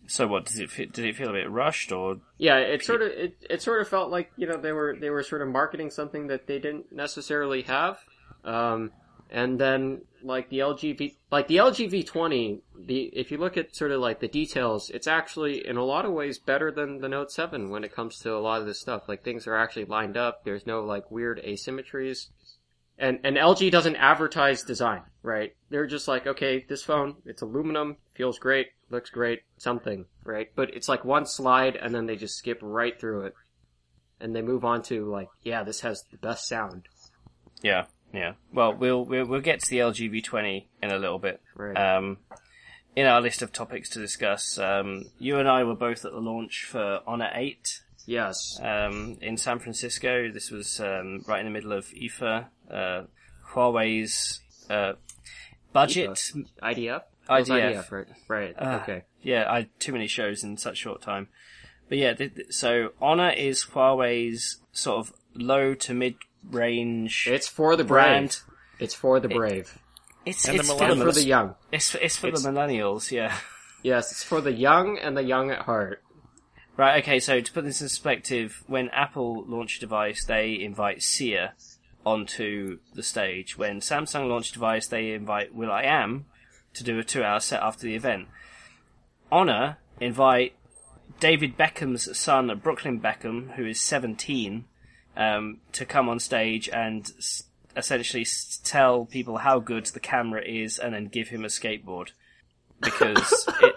So 0.08 0.28
what 0.28 0.46
does 0.46 0.60
it? 0.60 0.72
Feel, 0.72 0.88
did 0.92 1.06
it 1.06 1.16
feel 1.16 1.30
a 1.30 1.34
bit 1.34 1.52
rushed, 1.52 1.92
or 1.92 2.18
Yeah, 2.38 2.58
it 2.58 2.84
sort 2.84 3.02
of 3.02 3.10
it, 3.10 3.38
it 3.50 3.62
sort 3.62 3.82
of 3.82 3.88
felt 3.88 4.10
like 4.10 4.32
you 4.38 4.48
know 4.48 4.58
they 4.58 4.72
were 4.72 4.96
they 5.00 5.10
were 5.10 5.24
sort 5.24 5.42
of 5.42 5.50
marketing 5.50 5.92
something 5.92 6.28
that 6.28 6.48
they 6.48 6.58
didn't 6.58 6.92
necessarily 6.92 7.64
have. 7.64 8.00
Um, 8.44 8.92
and 9.30 9.60
then 9.60 10.02
like 10.24 10.50
the 10.50 10.60
LGV, 10.60 11.16
like 11.32 11.48
the 11.48 11.58
LG 11.58 11.92
V20, 11.92 12.62
the 12.86 13.04
if 13.14 13.32
you 13.32 13.38
look 13.38 13.58
at 13.58 13.76
sort 13.76 13.92
of 13.92 14.02
like 14.02 14.20
the 14.20 14.28
details, 14.28 14.90
it's 14.90 15.08
actually 15.08 15.66
in 15.68 15.78
a 15.78 15.84
lot 15.84 16.06
of 16.06 16.12
ways 16.12 16.40
better 16.40 16.72
than 16.72 17.00
the 17.00 17.10
Note 17.10 17.32
7 17.32 17.70
when 17.70 17.84
it 17.84 17.94
comes 17.94 18.20
to 18.20 18.36
a 18.36 18.40
lot 18.40 18.60
of 18.60 18.68
this 18.68 18.80
stuff. 18.80 19.08
Like 19.08 19.24
things 19.24 19.48
are 19.48 19.56
actually 19.56 19.86
lined 19.86 20.18
up. 20.18 20.44
There's 20.44 20.66
no 20.66 20.82
like 20.82 21.12
weird 21.12 21.42
asymmetries. 21.44 22.28
And 22.98 23.20
and 23.24 23.38
LG 23.38 23.72
doesn't 23.72 23.96
advertise 23.96 24.64
design, 24.64 25.04
right? 25.22 25.56
They're 25.70 25.88
just 25.88 26.08
like, 26.08 26.28
okay, 26.28 26.66
this 26.68 26.84
phone, 26.84 27.16
it's 27.26 27.42
aluminum, 27.42 27.98
feels 28.14 28.40
great, 28.40 28.68
looks 28.90 29.10
great, 29.10 29.44
something, 29.58 30.06
right? 30.24 30.50
But 30.56 30.74
it's 30.74 30.90
like 30.90 31.06
one 31.06 31.26
slide 31.26 31.76
and 31.76 31.94
then 31.94 32.08
they 32.08 32.16
just 32.16 32.38
skip 32.38 32.60
right 32.62 33.00
through 33.00 33.28
it. 33.28 33.36
And 34.20 34.36
they 34.36 34.42
move 34.42 34.66
on 34.66 34.82
to 34.84 35.06
like, 35.06 35.30
yeah, 35.44 35.64
this 35.64 35.80
has 35.82 36.04
the 36.12 36.18
best 36.18 36.48
sound. 36.48 36.90
yeah, 37.62 37.86
yeah? 38.14 38.34
Well, 38.54 38.74
we'll 38.74 39.06
we'll, 39.06 39.26
we'll 39.26 39.42
get 39.42 39.62
to 39.62 39.70
the 39.70 39.80
LG 39.80 40.24
V20 40.24 40.66
in 40.82 40.92
a 40.92 40.98
little 40.98 41.20
bit. 41.20 41.42
Right. 41.56 41.76
Um, 41.76 42.18
in 42.96 43.06
our 43.06 43.22
list 43.22 43.42
of 43.42 43.52
topics 43.52 43.90
to 43.92 44.00
discuss, 44.00 44.58
um, 44.58 45.06
you 45.20 45.38
and 45.38 45.48
I 45.48 45.64
were 45.64 45.76
both 45.76 46.06
at 46.06 46.12
the 46.12 46.20
launch 46.20 46.66
for 46.70 47.00
Honor 47.08 47.30
8 47.34 47.82
yes. 48.06 48.60
um, 48.62 49.18
in 49.22 49.38
San 49.38 49.60
Francisco. 49.60 50.30
This 50.32 50.52
was 50.52 50.80
um, 50.80 51.24
right 51.28 51.40
in 51.40 51.46
the 51.46 51.52
middle 51.52 51.72
of 51.72 51.86
IFA, 51.88 52.48
uh, 52.70 53.04
Huawei's 53.52 54.42
uh, 54.70 54.94
budget. 55.72 56.10
IDF? 56.62 57.04
That 57.28 57.40
was 57.40 57.50
IDF. 57.50 57.92
right? 57.92 58.08
Right. 58.28 58.56
Ah, 58.58 58.82
okay. 58.82 59.04
Yeah, 59.22 59.46
I 59.50 59.70
too 59.78 59.94
many 59.94 60.08
shows 60.08 60.44
in 60.44 60.58
such 60.58 60.78
short 60.78 61.02
time. 61.02 61.28
But 61.88 62.00
yeah, 62.00 62.14
th- 62.14 62.36
th- 62.36 62.52
so 62.52 62.90
Honor 63.02 63.30
is 63.30 63.66
Huawei's 63.66 64.58
sort 64.72 65.00
of 65.00 65.14
low 65.36 65.76
to 65.76 65.94
mid 65.94 66.16
range 66.50 67.28
It's 67.30 67.48
for 67.48 67.76
the 67.76 67.84
brand. 67.84 68.42
brave. 68.46 68.80
It's 68.80 68.94
for 68.94 69.20
the 69.20 69.28
brave. 69.30 69.78
It's 70.26 70.46
And 70.48 70.58
the 70.58 70.62
it's 70.62 70.70
for 70.72 70.76
millennials. 70.80 70.98
the, 71.00 71.06
For 71.06 71.12
the 71.14 71.24
young. 71.26 71.56
it's, 71.72 71.96
it's 71.96 72.18
for 72.18 72.28
It's- 72.28 72.44
the 72.44 72.50
millennials, 72.50 73.12
yeah. 73.12 73.36
Yes, 73.82 74.12
it's 74.12 74.24
for 74.24 74.42
the 74.42 74.52
young 74.52 74.98
and 75.00 75.16
the 75.16 75.24
young 75.24 75.52
at 75.52 75.60
heart. 75.62 76.04
Right, 76.76 77.02
okay, 77.02 77.20
so 77.22 77.40
to 77.40 77.52
put 77.54 77.64
this 77.64 77.80
in 77.82 77.86
perspective, 77.86 78.62
when 78.68 78.90
Apple 78.90 79.46
launch 79.48 79.78
a 79.78 79.80
device, 79.80 80.26
they 80.26 80.60
invite 80.60 81.02
Sia 81.02 81.54
onto 82.06 82.80
the 82.94 83.04
stage. 83.04 83.58
When 83.58 83.80
Samsung 83.80 84.28
launch 84.28 84.50
a 84.50 84.54
device, 84.54 84.88
they 84.88 85.12
invite 85.14 85.54
Will 85.56 85.72
I 85.72 85.84
Am 85.84 86.26
to 86.74 86.84
do 86.84 87.00
a 87.00 87.04
two 87.06 87.24
hour 87.24 87.40
set 87.40 87.62
after 87.62 87.84
the 87.88 87.96
event. 87.96 88.28
Honor 89.32 89.78
invite 90.02 90.56
David 91.20 91.58
Beckham's 91.58 92.18
son, 92.18 92.52
Brooklyn 92.62 93.00
Beckham, 93.00 93.56
who 93.56 93.66
is 93.66 93.80
17, 93.80 94.66
um, 95.20 95.60
to 95.74 95.86
come 95.86 96.10
on 96.10 96.18
stage 96.20 96.68
and 96.70 97.12
s- 97.20 97.44
essentially 97.78 98.22
s- 98.22 98.60
tell 98.64 99.06
people 99.06 99.38
how 99.38 99.60
good 99.60 99.86
the 99.88 100.00
camera 100.00 100.42
is 100.44 100.80
and 100.80 100.94
then 100.96 101.06
give 101.06 101.28
him 101.28 101.44
a 101.44 101.50
skateboard. 101.50 102.10
Because 102.82 103.48
it, 103.62 103.76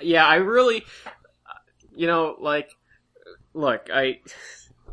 Yeah, 0.00 0.24
I 0.24 0.36
really, 0.36 0.84
you 1.94 2.06
know, 2.06 2.36
like, 2.38 2.70
look, 3.52 3.88
I, 3.92 4.20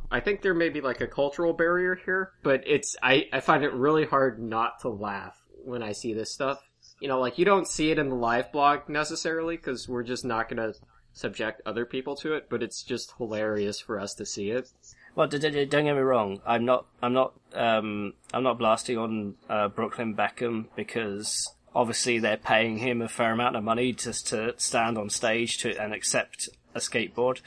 I 0.10 0.20
think 0.20 0.42
there 0.42 0.56
may 0.56 0.70
be 0.70 0.82
like 0.82 1.02
a 1.02 1.08
cultural 1.08 1.54
barrier 1.54 1.96
here, 2.06 2.32
but 2.42 2.64
it's, 2.66 2.96
I, 3.04 3.28
I 3.32 3.40
find 3.40 3.64
it 3.64 3.74
really 3.74 4.06
hard 4.06 4.42
not 4.42 4.80
to 4.82 4.90
laugh 4.90 5.38
when 5.64 5.84
I 5.84 5.92
see 5.92 6.14
this 6.14 6.32
stuff. 6.32 6.62
You 7.00 7.08
know, 7.08 7.20
like 7.20 7.38
you 7.38 7.46
don't 7.46 7.68
see 7.68 7.92
it 7.92 8.00
in 8.00 8.10
the 8.10 8.16
live 8.16 8.52
blog 8.52 8.90
necessarily 8.90 9.58
because 9.58 9.88
we're 9.88 10.04
just 10.04 10.26
not 10.26 10.50
gonna 10.50 10.74
subject 11.16 11.62
other 11.66 11.86
people 11.86 12.16
to 12.18 12.34
it, 12.34 12.48
but 12.50 12.62
it's 12.62 12.84
just 12.84 13.14
hilarious 13.18 13.80
for 13.80 14.00
us 14.00 14.14
to 14.16 14.26
see 14.26 14.52
it. 14.52 14.70
Well, 15.16 15.28
don't 15.28 15.42
get 15.42 15.72
me 15.72 15.92
wrong. 15.92 16.42
I'm 16.46 16.66
not. 16.66 16.86
I'm 17.02 17.14
not. 17.14 17.34
Um, 17.54 18.14
I'm 18.34 18.44
not 18.44 18.60
blasting 18.60 18.98
on 18.98 19.36
uh, 19.50 19.70
Brooklyn 19.70 20.14
Beckham 20.14 20.66
because 20.76 21.56
obviously 21.74 22.20
they're 22.20 22.38
paying 22.38 22.78
him 22.78 23.02
a 23.02 23.08
fair 23.08 23.32
amount 23.32 23.56
of 23.56 23.64
money 23.64 23.94
just 23.94 24.28
to 24.28 24.54
stand 24.58 24.98
on 24.98 25.10
stage 25.10 25.58
to 25.60 25.82
and 25.82 25.94
accept 25.94 26.50
a 26.76 26.80
skateboard. 26.80 27.40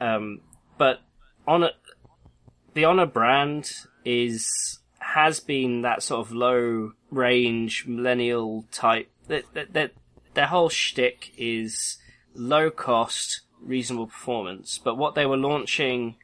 Um, 0.00 0.40
but 0.78 1.00
Honor, 1.46 1.72
the 2.72 2.86
Honor 2.86 3.06
brand 3.06 3.70
is 4.06 4.80
has 4.98 5.40
been 5.40 5.82
that 5.82 6.02
sort 6.02 6.26
of 6.26 6.32
low 6.32 6.92
range 7.10 7.84
millennial 7.86 8.64
type. 8.72 9.10
That, 9.26 9.44
that 9.74 9.92
their 10.32 10.46
whole 10.46 10.70
shtick 10.70 11.32
is 11.36 11.98
low 12.38 12.70
cost, 12.70 13.42
reasonable 13.60 14.06
performance. 14.06 14.78
But 14.78 14.96
what 14.96 15.14
they 15.14 15.26
were 15.26 15.36
launching 15.36 16.16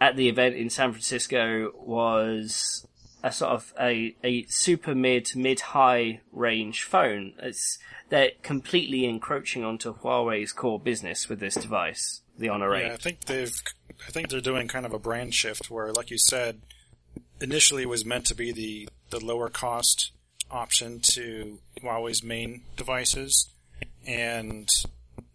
at 0.00 0.16
the 0.16 0.28
event 0.28 0.54
in 0.54 0.70
San 0.70 0.92
Francisco 0.92 1.72
was 1.76 2.86
a 3.22 3.32
sort 3.32 3.52
of 3.52 3.72
a, 3.80 4.14
a 4.22 4.44
super 4.44 4.94
mid, 4.94 5.34
mid 5.34 5.60
high 5.60 6.20
range 6.32 6.82
phone. 6.82 7.32
It's, 7.42 7.78
they're 8.10 8.32
completely 8.42 9.06
encroaching 9.06 9.64
onto 9.64 9.96
Huawei's 9.96 10.52
core 10.52 10.78
business 10.78 11.28
with 11.28 11.40
this 11.40 11.54
device, 11.54 12.20
the 12.38 12.50
Honor 12.50 12.74
8. 12.74 12.86
Yeah, 12.86 12.92
I 12.92 12.96
think 12.96 13.24
they've. 13.24 13.62
I 14.06 14.10
think 14.10 14.28
they're 14.28 14.40
doing 14.40 14.68
kind 14.68 14.84
of 14.84 14.92
a 14.92 14.98
brand 14.98 15.34
shift 15.34 15.70
where, 15.70 15.92
like 15.92 16.10
you 16.10 16.18
said, 16.18 16.60
initially 17.40 17.82
it 17.84 17.88
was 17.88 18.04
meant 18.04 18.26
to 18.26 18.34
be 18.34 18.52
the 18.52 18.88
the 19.10 19.24
lower 19.24 19.48
cost 19.48 20.12
option 20.50 21.00
to 21.00 21.58
Huawei's 21.80 22.22
main 22.22 22.62
devices, 22.76 23.48
and 24.06 24.68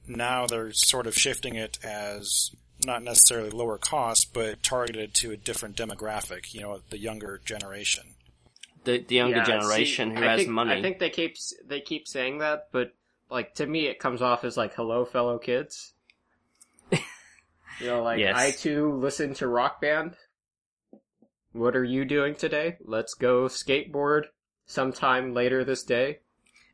now 0.09 0.47
they're 0.47 0.71
sort 0.73 1.07
of 1.07 1.15
shifting 1.15 1.55
it 1.55 1.77
as 1.83 2.51
not 2.85 3.03
necessarily 3.03 3.49
lower 3.49 3.77
cost, 3.77 4.33
but 4.33 4.63
targeted 4.63 5.13
to 5.15 5.31
a 5.31 5.37
different 5.37 5.75
demographic. 5.77 6.53
You 6.53 6.61
know, 6.61 6.79
the 6.89 6.97
younger 6.97 7.39
generation. 7.45 8.03
The, 8.85 8.99
the 9.05 9.15
younger 9.15 9.37
Yeah, 9.37 9.43
generation 9.45 10.09
see, 10.11 10.15
who 10.15 10.23
I 10.25 10.31
has 10.31 10.39
think, 10.39 10.49
money. 10.51 10.73
I 10.73 10.81
think 10.81 10.99
they 10.99 11.09
keep 11.09 11.35
they 11.67 11.81
keep 11.81 12.07
saying 12.07 12.39
that, 12.39 12.69
but 12.71 12.93
like 13.29 13.53
to 13.55 13.65
me, 13.67 13.87
it 13.87 13.99
comes 13.99 14.21
off 14.21 14.43
as 14.43 14.55
like 14.57 14.73
"Hello, 14.75 15.05
fellow 15.05 15.37
kids." 15.37 15.93
you 16.91 16.99
know, 17.87 18.01
like 18.03 18.19
Yes. 18.21 18.35
I 18.37 18.51
too 18.51 18.93
listen 18.93 19.33
to 19.35 19.47
Rock 19.47 19.81
Band. 19.81 20.15
What 21.51 21.75
are 21.75 21.83
you 21.83 22.05
doing 22.05 22.35
today? 22.35 22.77
Let's 22.83 23.13
go 23.15 23.45
skateboard 23.45 24.23
sometime 24.65 25.33
later 25.33 25.63
this 25.65 25.83
day 25.83 26.19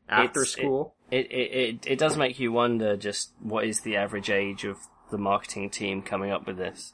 after 0.08 0.42
It's- 0.42 0.52
school. 0.52 0.94
It, 1.10 1.26
it, 1.30 1.32
it, 1.32 1.86
it 1.86 1.98
does 1.98 2.16
make 2.16 2.38
you 2.40 2.52
wonder 2.52 2.96
just 2.96 3.32
what 3.40 3.64
is 3.64 3.80
the 3.82 3.96
average 3.96 4.30
age 4.30 4.64
of 4.64 4.78
the 5.10 5.18
marketing 5.18 5.70
team 5.70 6.02
coming 6.02 6.30
up 6.30 6.46
with 6.46 6.56
this. 6.56 6.92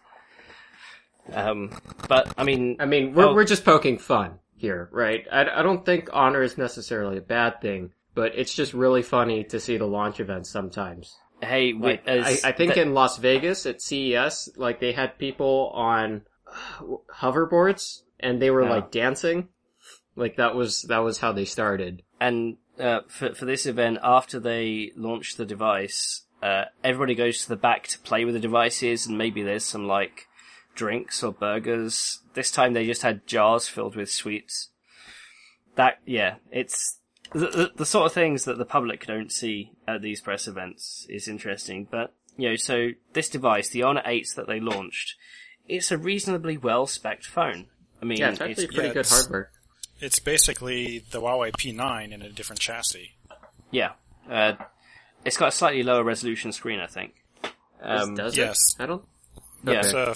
Um, 1.33 1.71
but 2.09 2.33
I 2.37 2.45
mean, 2.45 2.77
I 2.81 2.85
mean, 2.87 3.15
we're 3.15 3.27
Oh. 3.27 3.35
we're 3.35 3.45
just 3.45 3.65
poking 3.65 3.99
fun 3.99 4.41
here, 4.57 4.89
right? 4.93 5.25
I, 5.31 5.61
I 5.61 5.63
don't 5.63 5.85
think 5.87 6.09
honor 6.13 6.43
is 6.43 6.59
necessarily 6.59 7.19
a 7.19 7.23
bad 7.23 7.61
thing, 7.61 7.93
but 8.15 8.33
it's 8.35 8.53
just 8.55 8.75
really 8.75 9.03
funny 9.03 9.45
to 9.45 9.61
see 9.61 9.77
the 9.77 9.87
launch 9.87 10.21
events 10.21 10.51
sometimes. 10.51 11.17
hey, 11.41 11.73
Like, 11.73 12.03
I, 12.09 12.39
I 12.45 12.53
think 12.53 12.77
in 12.77 12.93
Las 12.95 13.19
Vegas 13.19 13.67
at 13.67 13.81
CES, 13.81 14.51
like 14.57 14.81
they 14.81 14.93
had 14.93 15.19
people 15.19 15.71
on 15.75 16.23
hoverboards 17.21 18.03
and 18.21 18.41
they 18.41 18.51
were 18.51 18.65
Yeah. 18.65 18.71
like 18.71 18.91
dancing. 18.91 19.49
Like 20.17 20.37
that 20.37 20.55
was 20.55 20.83
that 20.83 20.99
was 20.99 21.19
how 21.19 21.33
they 21.33 21.45
started. 21.47 22.03
and 22.21 22.57
uh, 22.83 23.01
for 23.09 23.35
for 23.35 23.45
this 23.45 23.67
event, 23.67 23.99
after 24.03 24.41
they 24.41 24.93
launched 24.97 25.37
the 25.37 25.47
device, 25.47 26.23
uh, 26.43 26.65
everybody 26.83 27.15
goes 27.15 27.43
to 27.43 27.49
the 27.49 27.57
back 27.57 27.87
to 27.89 27.99
play 28.01 28.25
with 28.25 28.35
the 28.35 28.41
devices, 28.41 29.07
and 29.07 29.17
maybe 29.17 29.43
there's 29.43 29.65
some 29.65 29.87
like 29.87 30.27
drinks 30.75 31.23
or 31.23 31.33
burgers. 31.33 32.21
This 32.35 32.51
time 32.51 32.73
they 32.73 32.87
just 32.87 33.03
had 33.03 33.27
jars 33.27 33.69
filled 33.69 33.97
with 33.97 34.11
sweets. 34.11 34.71
That 35.77 35.99
yeah, 36.05 36.37
it's 36.51 36.99
the, 37.33 37.47
the, 37.47 37.71
the 37.77 37.87
sort 37.87 38.07
of 38.07 38.13
things 38.13 38.45
that 38.45 38.59
the 38.59 38.65
public 38.65 39.07
don't 39.07 39.31
see 39.31 39.73
at 39.87 40.03
these 40.03 40.21
press 40.21 40.47
events 40.47 41.07
is 41.09 41.29
interesting. 41.29 41.87
But 41.91 42.13
you 42.37 42.51
know, 42.51 42.57
so 42.57 42.91
this 43.13 43.29
device, 43.29 43.69
the 43.69 43.83
Honor 43.83 44.03
8 44.05 44.27
that 44.37 44.47
they 44.47 44.61
launched, 44.61 45.15
it's 45.69 45.91
a 45.91 45.99
reasonably 45.99 46.57
well 46.57 46.87
spec 46.87 47.23
phone. 47.23 47.67
I 48.01 48.05
mean, 48.05 48.19
Yeah, 48.19 48.31
it's 48.31 48.41
actually 48.41 48.65
it's, 48.65 48.75
pretty 48.75 48.89
yeah, 48.89 48.95
good 48.95 49.07
hardware. 49.09 49.51
It's 50.03 50.19
basically 50.19 50.99
the 51.11 51.21
Huawei 51.21 51.53
P9 51.53 52.13
in 52.13 52.23
a 52.23 52.29
different 52.31 52.61
chassis. 52.61 53.13
yeah, 53.71 53.93
uh, 54.29 54.55
it's 55.25 55.37
got 55.37 55.49
a 55.49 55.53
slightly 55.53 55.83
lower 55.83 56.03
resolution 56.03 56.51
screen, 56.53 56.81
I 56.81 56.87
think. 56.89 57.15
Does- 57.81 58.09
Um, 58.09 58.15
does 58.17 58.37
yes. 58.37 58.75
it? 58.79 58.83
I 58.83 58.87
don't. 58.87 59.05
Yeah. 59.65 59.79
It's 59.79 59.93
a 59.93 60.15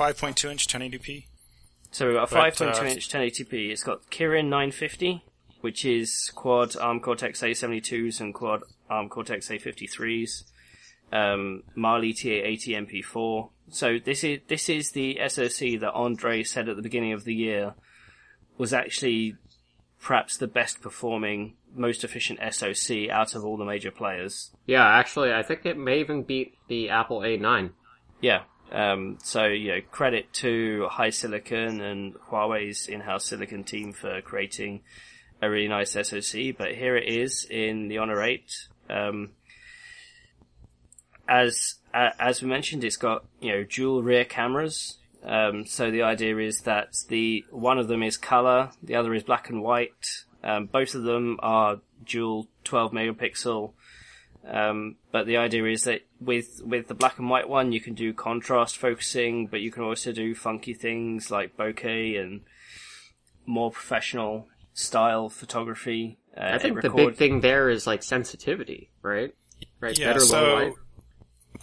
5.2 0.00 0.50
inch 0.50 0.68
1080p. 0.68 1.26
So 1.90 2.06
we've 2.06 2.14
got 2.16 2.30
a 2.30 2.34
5.2 2.34 2.82
uh, 2.82 2.84
inch 2.84 3.08
1080p. 3.08 3.70
It's 3.70 3.82
got 3.82 4.08
Kirin 4.10 4.44
950, 4.44 5.24
which 5.60 5.84
is 5.84 6.30
quad 6.34 6.76
ARM 6.76 7.00
Cortex 7.00 7.40
A72s 7.40 8.20
and 8.20 8.32
quad 8.34 8.62
ARM 8.88 9.08
Cortex 9.08 9.48
A53s. 9.48 10.44
Um, 11.12 11.62
Mali 11.74 12.12
T880 12.12 12.86
MP4. 12.86 13.50
So 13.70 13.98
this 14.04 14.22
is 14.24 14.40
this 14.48 14.68
is 14.68 14.90
the 14.92 15.18
SoC 15.28 15.80
that 15.80 15.92
Andre 15.94 16.42
said 16.42 16.68
at 16.68 16.76
the 16.76 16.82
beginning 16.82 17.12
of 17.12 17.24
the 17.24 17.34
year 17.34 17.74
was 18.58 18.72
actually 18.72 19.36
perhaps 20.00 20.36
the 20.36 20.46
best 20.46 20.80
performing, 20.80 21.54
most 21.74 22.04
efficient 22.04 22.38
SoC 22.52 23.08
out 23.10 23.34
of 23.34 23.44
all 23.44 23.56
the 23.56 23.64
major 23.64 23.90
players. 23.90 24.50
Yeah, 24.66 24.86
actually, 24.86 25.32
I 25.32 25.42
think 25.42 25.66
it 25.66 25.76
may 25.76 26.00
even 26.00 26.22
beat 26.22 26.54
the 26.68 26.90
Apple 26.90 27.20
A9. 27.20 27.70
Yeah. 28.20 28.42
Um, 28.72 29.18
so, 29.22 29.46
you 29.46 29.68
know, 29.68 29.80
credit 29.90 30.32
to 30.34 30.88
HiSilicon 30.90 31.80
and 31.80 32.14
Huawei's 32.30 32.88
in-house 32.88 33.26
silicon 33.26 33.64
team 33.64 33.92
for 33.92 34.20
creating 34.22 34.82
a 35.40 35.50
really 35.50 35.68
nice 35.68 35.92
SoC, 35.92 36.56
but 36.56 36.74
here 36.74 36.96
it 36.96 37.08
is 37.08 37.46
in 37.48 37.88
the 37.88 37.98
Honor 37.98 38.22
8. 38.22 38.42
Um, 38.88 39.32
as, 41.28 41.76
uh, 41.92 42.10
as 42.18 42.42
we 42.42 42.48
mentioned, 42.48 42.84
it's 42.84 42.96
got, 42.96 43.24
you 43.40 43.52
know, 43.52 43.64
dual 43.64 44.02
rear 44.02 44.24
cameras. 44.24 44.98
Um, 45.26 45.66
so 45.66 45.90
the 45.90 46.02
idea 46.02 46.38
is 46.38 46.60
that 46.62 46.96
the, 47.08 47.44
one 47.50 47.78
of 47.78 47.88
them 47.88 48.02
is 48.02 48.16
color, 48.16 48.70
the 48.82 48.94
other 48.94 49.12
is 49.12 49.24
black 49.24 49.50
and 49.50 49.62
white. 49.62 50.06
Um, 50.44 50.66
both 50.66 50.94
of 50.94 51.02
them 51.02 51.38
are 51.42 51.80
dual 52.04 52.46
12 52.64 52.92
megapixel 52.92 53.72
um, 54.48 54.96
but 55.10 55.26
the 55.26 55.38
idea 55.38 55.64
is 55.64 55.84
that 55.84 56.02
with 56.20 56.62
with 56.64 56.86
the 56.86 56.94
black 56.94 57.18
and 57.18 57.28
white 57.28 57.48
one, 57.48 57.72
you 57.72 57.80
can 57.80 57.94
do 57.94 58.12
contrast 58.12 58.76
focusing, 58.76 59.48
but 59.48 59.60
you 59.60 59.72
can 59.72 59.82
also 59.82 60.12
do 60.12 60.34
funky 60.34 60.72
things 60.72 61.30
like 61.30 61.56
bokeh 61.56 62.20
and 62.20 62.42
more 63.44 63.72
professional 63.72 64.46
style 64.72 65.28
photography. 65.28 66.18
Uh, 66.36 66.50
I 66.52 66.58
think 66.58 66.80
the 66.80 66.90
big 66.90 67.16
thing 67.16 67.40
there 67.40 67.68
is 67.68 67.86
like 67.86 68.02
sensitivity, 68.04 68.90
right? 69.02 69.34
Right, 69.80 69.98
Yeah, 69.98 70.12
better 70.12 70.24
low 70.24 70.54
light. 70.54 70.72
so 70.74 70.78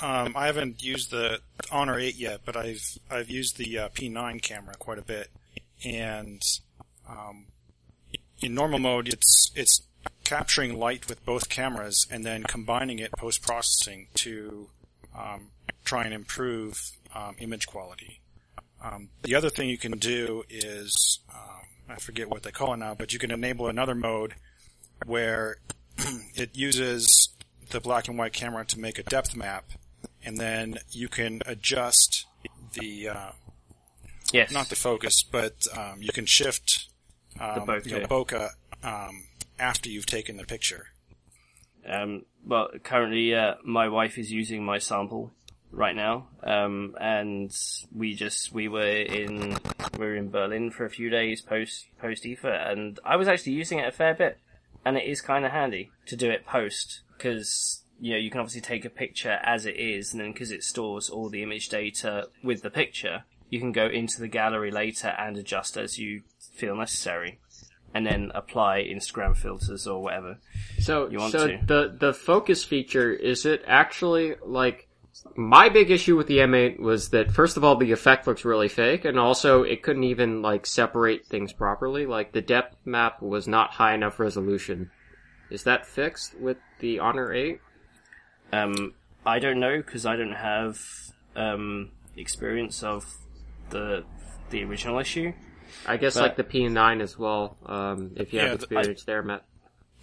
um, 0.01 0.33
I 0.35 0.47
haven't 0.47 0.83
used 0.83 1.11
the 1.11 1.39
Honor 1.71 1.99
8 1.99 2.15
yet, 2.15 2.41
but 2.45 2.55
I've 2.55 2.97
I've 3.09 3.29
used 3.29 3.57
the 3.57 3.79
uh, 3.79 3.89
P9 3.89 4.41
camera 4.41 4.75
quite 4.77 4.97
a 4.97 5.03
bit, 5.03 5.29
and 5.83 6.41
um, 7.07 7.47
in 8.41 8.53
normal 8.53 8.79
mode, 8.79 9.07
it's 9.07 9.51
it's 9.55 9.81
capturing 10.23 10.77
light 10.77 11.07
with 11.07 11.25
both 11.25 11.49
cameras 11.49 12.07
and 12.09 12.25
then 12.25 12.43
combining 12.43 12.99
it 12.99 13.11
post 13.13 13.41
processing 13.41 14.07
to 14.15 14.69
um, 15.17 15.51
try 15.83 16.03
and 16.05 16.13
improve 16.13 16.91
um, 17.13 17.35
image 17.39 17.67
quality. 17.67 18.21
Um, 18.83 19.09
the 19.21 19.35
other 19.35 19.49
thing 19.49 19.69
you 19.69 19.77
can 19.77 19.97
do 19.97 20.43
is 20.49 21.19
um, 21.33 21.67
I 21.89 21.95
forget 21.95 22.29
what 22.29 22.43
they 22.43 22.51
call 22.51 22.73
it 22.73 22.77
now, 22.77 22.95
but 22.95 23.13
you 23.13 23.19
can 23.19 23.31
enable 23.31 23.67
another 23.67 23.95
mode 23.95 24.33
where 25.05 25.57
it 26.35 26.55
uses 26.55 27.29
the 27.69 27.79
black 27.79 28.07
and 28.07 28.17
white 28.17 28.33
camera 28.33 28.65
to 28.65 28.79
make 28.79 28.99
a 28.99 29.03
depth 29.03 29.35
map, 29.35 29.65
and 30.25 30.37
then 30.37 30.79
you 30.91 31.07
can 31.07 31.41
adjust 31.45 32.25
the 32.73 33.09
uh, 33.09 33.31
yes, 34.31 34.51
not 34.51 34.69
the 34.69 34.75
focus, 34.75 35.23
but 35.23 35.67
um, 35.77 36.01
you 36.01 36.11
can 36.11 36.25
shift 36.25 36.87
um, 37.39 37.65
bokeh. 37.67 37.85
you 37.85 37.99
know, 37.99 38.07
bokeh 38.07 38.49
um, 38.83 39.23
after 39.59 39.89
you've 39.89 40.05
taken 40.05 40.37
the 40.37 40.45
picture. 40.45 40.87
Um, 41.87 42.25
well, 42.45 42.69
currently, 42.83 43.35
uh, 43.35 43.55
my 43.63 43.89
wife 43.89 44.17
is 44.17 44.31
using 44.31 44.63
my 44.63 44.77
sample 44.77 45.33
right 45.71 45.95
now, 45.95 46.27
um, 46.43 46.95
and 46.99 47.53
we 47.93 48.13
just 48.13 48.53
we 48.53 48.67
were 48.67 48.81
in 48.81 49.57
we 49.97 50.05
were 50.05 50.15
in 50.15 50.29
Berlin 50.29 50.71
for 50.71 50.85
a 50.85 50.89
few 50.89 51.09
days 51.09 51.41
post 51.41 51.87
post 51.99 52.23
IFA, 52.23 52.71
and 52.71 52.99
I 53.03 53.15
was 53.15 53.27
actually 53.27 53.53
using 53.53 53.79
it 53.79 53.87
a 53.87 53.91
fair 53.91 54.13
bit, 54.13 54.39
and 54.85 54.97
it 54.97 55.05
is 55.05 55.21
kind 55.21 55.45
of 55.45 55.51
handy 55.51 55.91
to 56.07 56.15
do 56.15 56.29
it 56.29 56.45
post 56.45 57.01
because 57.17 57.82
you 57.99 58.13
know 58.13 58.17
you 58.17 58.29
can 58.29 58.39
obviously 58.39 58.61
take 58.61 58.85
a 58.85 58.89
picture 58.89 59.39
as 59.43 59.65
it 59.65 59.77
is, 59.77 60.11
and 60.13 60.21
then 60.21 60.31
because 60.33 60.51
it 60.51 60.63
stores 60.63 61.09
all 61.09 61.29
the 61.29 61.43
image 61.43 61.69
data 61.69 62.27
with 62.43 62.61
the 62.61 62.69
picture, 62.69 63.23
you 63.49 63.59
can 63.59 63.71
go 63.71 63.87
into 63.87 64.19
the 64.19 64.27
gallery 64.27 64.71
later 64.71 65.09
and 65.09 65.37
adjust 65.37 65.77
as 65.77 65.99
you 65.99 66.23
feel 66.53 66.75
necessary. 66.75 67.39
And 67.95 68.07
then 68.07 68.31
apply 68.33 68.83
Instagram 68.91 69.37
filters 69.37 69.85
or 69.85 70.01
whatever. 70.01 70.39
So, 70.79 71.07
You 71.11 71.19
want 71.19 71.31
so 71.31 71.47
to? 71.47 71.59
the 71.63 71.95
the 71.99 72.11
focus 72.11 72.63
feature 72.63 73.13
is 73.13 73.45
it 73.45 73.63
actually 73.67 74.33
like 74.43 74.87
my 75.35 75.69
big 75.69 75.91
issue 75.91 76.17
with 76.17 76.25
the 76.25 76.37
M8 76.39 76.79
was 76.79 77.09
that 77.09 77.31
first 77.31 77.55
of 77.55 77.63
all 77.63 77.75
the 77.75 77.91
effect 77.91 78.25
looks 78.25 78.45
really 78.45 78.67
fake, 78.67 79.05
and 79.05 79.19
also 79.19 79.61
it 79.61 79.83
couldn't 79.83 80.05
even 80.05 80.41
like 80.41 80.65
separate 80.65 81.27
things 81.27 81.53
properly. 81.53 82.07
Like 82.07 82.31
the 82.31 82.41
depth 82.41 82.77
map 82.83 83.21
was 83.21 83.47
not 83.47 83.69
high 83.71 83.93
enough 83.93 84.19
resolution. 84.19 84.89
Is 85.51 85.63
that 85.65 85.85
fixed 85.85 86.33
with 86.39 86.57
the 86.79 86.97
Honor 86.97 87.31
8? 87.31 87.59
Um, 88.53 88.93
I 89.25 89.39
don't 89.39 89.59
know 89.59 89.77
because 89.77 90.05
I 90.05 90.15
don't 90.15 90.33
have 90.33 90.79
um, 91.35 91.91
experience 92.15 92.83
of 92.83 93.05
the 93.69 94.03
the 94.49 94.63
original 94.63 94.99
issue. 94.99 95.33
I 95.87 95.97
guess 95.97 96.13
But- 96.13 96.21
like 96.23 96.35
the 96.35 96.43
P9 96.43 97.01
as 97.01 97.17
well. 97.17 97.57
Um, 97.65 98.11
if 98.15 98.31
you 98.31 98.39
Yeah, 98.39 98.49
have 98.49 98.59
the- 98.59 98.65
experience 98.65 99.03
there, 99.05 99.23
Matt. 99.23 99.43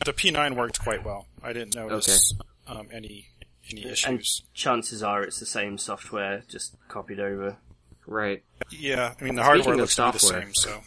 The 0.04 0.12
P9 0.12 0.56
worked 0.56 0.80
quite 0.80 1.04
well. 1.04 1.26
I 1.42 1.52
didn't 1.52 1.74
notice 1.76 2.34
um, 2.66 2.88
any 2.90 3.28
any 3.70 3.82
And 3.82 3.92
issues. 3.92 4.42
chances 4.54 5.02
are 5.02 5.22
it's 5.22 5.38
the 5.38 5.46
same 5.46 5.78
software, 5.78 6.42
just 6.48 6.74
copied 6.88 7.20
over. 7.20 7.58
Right. 8.06 8.42
Yeah, 8.70 9.14
I 9.20 9.24
mean 9.24 9.36
the 9.36 9.44
hardware 9.44 9.62
Speaking 9.62 9.74
of 9.74 9.78
looks 9.80 9.96
to 9.96 10.06
be 10.06 10.12
the 10.12 10.18
same. 10.18 10.54
So 10.54 10.82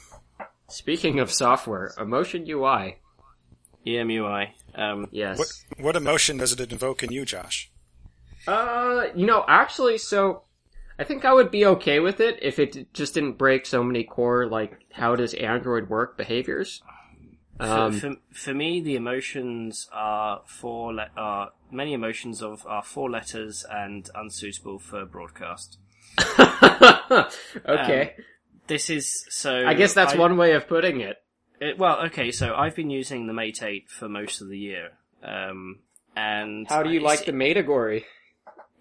Speaking 0.67 1.19
of 1.19 1.32
software, 1.32 1.93
Emotion 1.99 2.45
UI. 2.49 2.97
E 3.86 3.96
EMUI. 3.96 4.50
Um, 4.76 5.08
Yes. 5.12 5.38
what 5.38 5.48
what 5.86 5.96
emotion 5.96 6.38
does 6.38 6.52
it 6.54 6.72
invoke 6.72 7.04
in 7.04 7.12
you, 7.12 7.26
Josh? 7.26 7.69
Uh, 8.48 9.06
you 9.15 9.26
know, 9.26 9.46
actually, 9.48 9.98
so 9.98 10.43
I 11.00 11.04
think 11.04 11.26
I 11.26 11.34
would 11.34 11.52
be 11.52 11.65
okay 11.65 12.00
with 12.00 12.19
it 12.19 12.39
if 12.41 12.60
it 12.60 12.93
just 12.93 13.13
didn't 13.13 13.38
break 13.38 13.65
so 13.65 13.84
many 13.84 14.04
core 14.04 14.48
like 14.48 14.80
how 14.91 15.15
does 15.15 15.34
Android 15.34 15.89
work 15.89 16.17
behaviors. 16.17 16.82
for, 17.58 17.65
Um, 17.65 17.93
for, 18.00 18.15
for 18.32 18.54
me, 18.54 18.82
the 18.82 18.96
emotions 18.96 19.88
are 19.93 20.41
four. 20.46 20.93
Le- 20.93 21.10
are 21.15 21.52
many 21.72 21.93
emotions 21.93 22.41
of 22.41 22.65
are 22.67 22.84
four 22.84 23.10
letters 23.10 23.65
and 23.69 24.10
unsuitable 24.15 24.80
for 24.80 25.06
broadcast. 25.06 25.78
okay, 27.67 28.15
This 28.67 28.89
is 28.89 29.26
so. 29.30 29.65
I 29.65 29.74
guess 29.74 29.93
that's 29.93 30.13
I- 30.13 30.17
one 30.17 30.38
way 30.38 30.54
of 30.54 30.67
putting 30.67 31.00
it. 31.02 31.23
It, 31.63 31.78
well, 31.78 31.99
okay, 32.08 32.32
so 32.32 32.56
I've 32.56 32.76
been 32.76 32.89
using 32.89 33.28
the 33.28 33.34
Mate 33.34 33.63
8 33.63 33.89
for 33.89 34.10
most 34.10 34.41
of 34.41 34.49
the 34.49 34.58
year. 34.58 34.91
Um, 35.23 35.80
and 36.15 36.67
How 36.67 36.84
do 36.84 36.89
you 36.89 36.97
it's- 36.97 37.17
like 37.17 37.26
the 37.26 37.32
Metagory? 37.32 38.06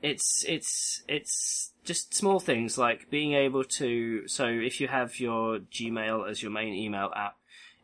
it's 0.02 0.44
it's 0.48 1.04
it's 1.06 1.70
just 1.84 2.12
small 2.12 2.40
things 2.40 2.76
like 2.76 3.08
being 3.08 3.34
able 3.34 3.62
to 3.62 4.26
so 4.26 4.46
if 4.48 4.80
you 4.80 4.88
have 4.88 5.20
your 5.20 5.60
Gmail 5.60 6.28
as 6.28 6.42
your 6.42 6.50
main 6.50 6.74
email 6.74 7.12
app 7.14 7.36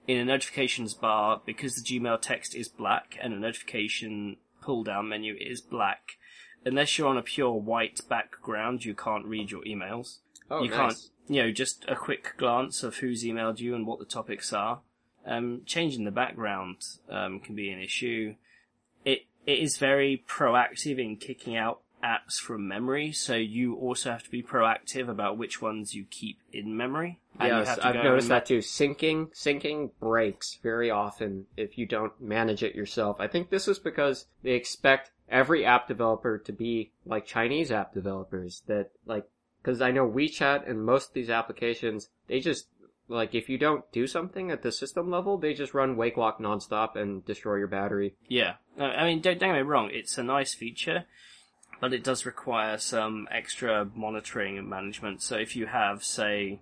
in 0.08 0.16
a 0.18 0.24
notifications 0.24 0.94
bar 0.94 1.40
because 1.46 1.76
the 1.76 1.80
Gmail 1.82 2.20
text 2.20 2.56
is 2.56 2.66
black 2.68 3.16
and 3.22 3.32
the 3.32 3.38
notification 3.38 4.36
pull 4.60 4.82
down 4.82 5.08
menu 5.08 5.36
is 5.40 5.60
black 5.60 6.18
unless 6.66 6.98
you're 6.98 7.06
on 7.06 7.16
a 7.16 7.22
pure 7.22 7.52
white 7.52 8.00
background 8.08 8.84
you 8.84 8.94
can't 8.94 9.24
read 9.24 9.52
your 9.52 9.62
emails 9.62 10.18
Oh, 10.50 10.64
you 10.64 10.70
nice. 10.70 10.76
can't 10.76 10.98
you 11.28 11.42
know 11.44 11.52
just 11.52 11.84
a 11.86 11.94
quick 11.94 12.34
glance 12.36 12.82
of 12.82 12.96
who's 12.96 13.22
emailed 13.22 13.60
you 13.60 13.76
and 13.76 13.86
what 13.86 14.00
the 14.00 14.04
topics 14.04 14.52
are 14.52 14.80
um, 15.28 15.62
changing 15.66 16.04
the 16.04 16.10
background 16.10 16.76
um, 17.10 17.38
can 17.40 17.54
be 17.54 17.70
an 17.70 17.80
issue 17.80 18.34
it 19.04 19.20
it 19.46 19.58
is 19.58 19.76
very 19.78 20.24
proactive 20.28 20.98
in 20.98 21.16
kicking 21.16 21.56
out 21.56 21.80
apps 22.02 22.38
from 22.38 22.68
memory, 22.68 23.12
so 23.12 23.34
you 23.34 23.74
also 23.74 24.10
have 24.10 24.22
to 24.22 24.30
be 24.30 24.42
proactive 24.42 25.08
about 25.08 25.38
which 25.38 25.60
ones 25.60 25.94
you 25.94 26.04
keep 26.04 26.38
in 26.52 26.76
memory. 26.76 27.20
And 27.38 27.48
you 27.48 27.58
Yes, 27.58 27.68
have 27.68 27.80
to 27.80 27.86
I've 27.86 27.94
noticed 27.96 28.28
that 28.28 28.46
too. 28.46 28.58
Syncing, 28.58 29.32
syncing 29.34 29.90
breaks 30.00 30.58
very 30.62 30.90
often 30.90 31.46
if 31.56 31.78
you 31.78 31.86
don't 31.86 32.20
manage 32.20 32.62
it 32.62 32.74
yourself. 32.74 33.16
I 33.20 33.26
think 33.26 33.50
this 33.50 33.68
is 33.68 33.78
because 33.78 34.26
they 34.42 34.52
expect 34.52 35.10
every 35.28 35.64
app 35.64 35.88
developer 35.88 36.38
to 36.38 36.52
be 36.52 36.92
like 37.04 37.26
Chinese 37.26 37.70
app 37.70 37.92
developers 37.94 38.62
that 38.66 38.90
like, 39.06 39.24
cause 39.62 39.80
I 39.80 39.90
know 39.90 40.08
WeChat 40.08 40.68
and 40.68 40.84
most 40.84 41.08
of 41.08 41.14
these 41.14 41.30
applications, 41.30 42.08
they 42.28 42.40
just, 42.40 42.68
like 43.08 43.34
if 43.34 43.48
you 43.48 43.58
don't 43.58 43.90
do 43.92 44.06
something 44.06 44.50
at 44.50 44.62
the 44.62 44.70
system 44.70 45.10
level, 45.10 45.38
they 45.38 45.54
just 45.54 45.74
run 45.74 45.96
wake 45.96 46.16
lock 46.16 46.38
nonstop 46.38 46.96
and 46.96 47.24
destroy 47.24 47.56
your 47.56 47.66
battery. 47.66 48.14
Yeah, 48.28 48.54
I 48.78 49.04
mean, 49.04 49.20
don't, 49.20 49.38
don't 49.38 49.50
get 49.50 49.56
me 49.56 49.62
wrong, 49.62 49.90
it's 49.92 50.18
a 50.18 50.22
nice 50.22 50.54
feature, 50.54 51.04
but 51.80 51.92
it 51.92 52.04
does 52.04 52.26
require 52.26 52.78
some 52.78 53.26
extra 53.30 53.88
monitoring 53.94 54.58
and 54.58 54.68
management. 54.68 55.22
So 55.22 55.36
if 55.36 55.56
you 55.56 55.66
have, 55.66 56.04
say, 56.04 56.60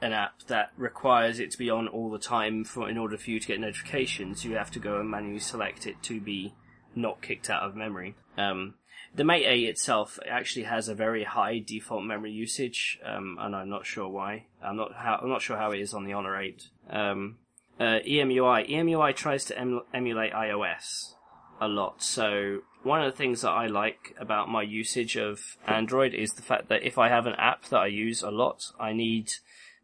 an 0.00 0.12
app 0.12 0.42
that 0.46 0.72
requires 0.76 1.40
it 1.40 1.50
to 1.50 1.58
be 1.58 1.70
on 1.70 1.88
all 1.88 2.10
the 2.10 2.18
time 2.18 2.64
for 2.64 2.88
in 2.88 2.98
order 2.98 3.16
for 3.16 3.30
you 3.30 3.40
to 3.40 3.46
get 3.46 3.60
notifications, 3.60 4.44
you 4.44 4.54
have 4.56 4.70
to 4.72 4.78
go 4.78 5.00
and 5.00 5.10
manually 5.10 5.40
select 5.40 5.86
it 5.86 6.02
to 6.04 6.20
be 6.20 6.54
not 6.94 7.22
kicked 7.22 7.50
out 7.50 7.62
of 7.62 7.74
memory. 7.74 8.14
Um, 8.36 8.74
the 9.16 9.24
Mate 9.24 9.46
8 9.46 9.68
itself 9.68 10.18
actually 10.28 10.64
has 10.64 10.88
a 10.88 10.94
very 10.94 11.24
high 11.24 11.58
default 11.58 12.04
memory 12.04 12.32
usage, 12.32 12.98
um, 13.04 13.38
and 13.40 13.56
I'm 13.56 13.70
not 13.70 13.86
sure 13.86 14.08
why. 14.08 14.44
I'm 14.62 14.76
not 14.76 14.94
how, 14.94 15.18
I'm 15.22 15.28
not 15.28 15.42
sure 15.42 15.56
how 15.56 15.72
it 15.72 15.80
is 15.80 15.94
on 15.94 16.04
the 16.04 16.12
Honor 16.12 16.40
8. 16.40 16.68
Um, 16.90 17.38
uh, 17.80 18.00
EMUI 18.06 18.68
EMUI 18.70 19.14
tries 19.14 19.44
to 19.46 19.58
em- 19.58 19.82
emulate 19.92 20.32
iOS 20.32 21.14
a 21.60 21.68
lot. 21.68 22.02
So 22.02 22.60
one 22.82 23.02
of 23.02 23.10
the 23.10 23.16
things 23.16 23.40
that 23.40 23.50
I 23.50 23.66
like 23.66 24.14
about 24.18 24.48
my 24.48 24.62
usage 24.62 25.16
of 25.16 25.56
Android 25.66 26.14
is 26.14 26.34
the 26.34 26.42
fact 26.42 26.68
that 26.68 26.82
if 26.82 26.98
I 26.98 27.08
have 27.08 27.26
an 27.26 27.34
app 27.34 27.64
that 27.66 27.78
I 27.78 27.86
use 27.86 28.22
a 28.22 28.30
lot, 28.30 28.72
I 28.78 28.92
need 28.92 29.32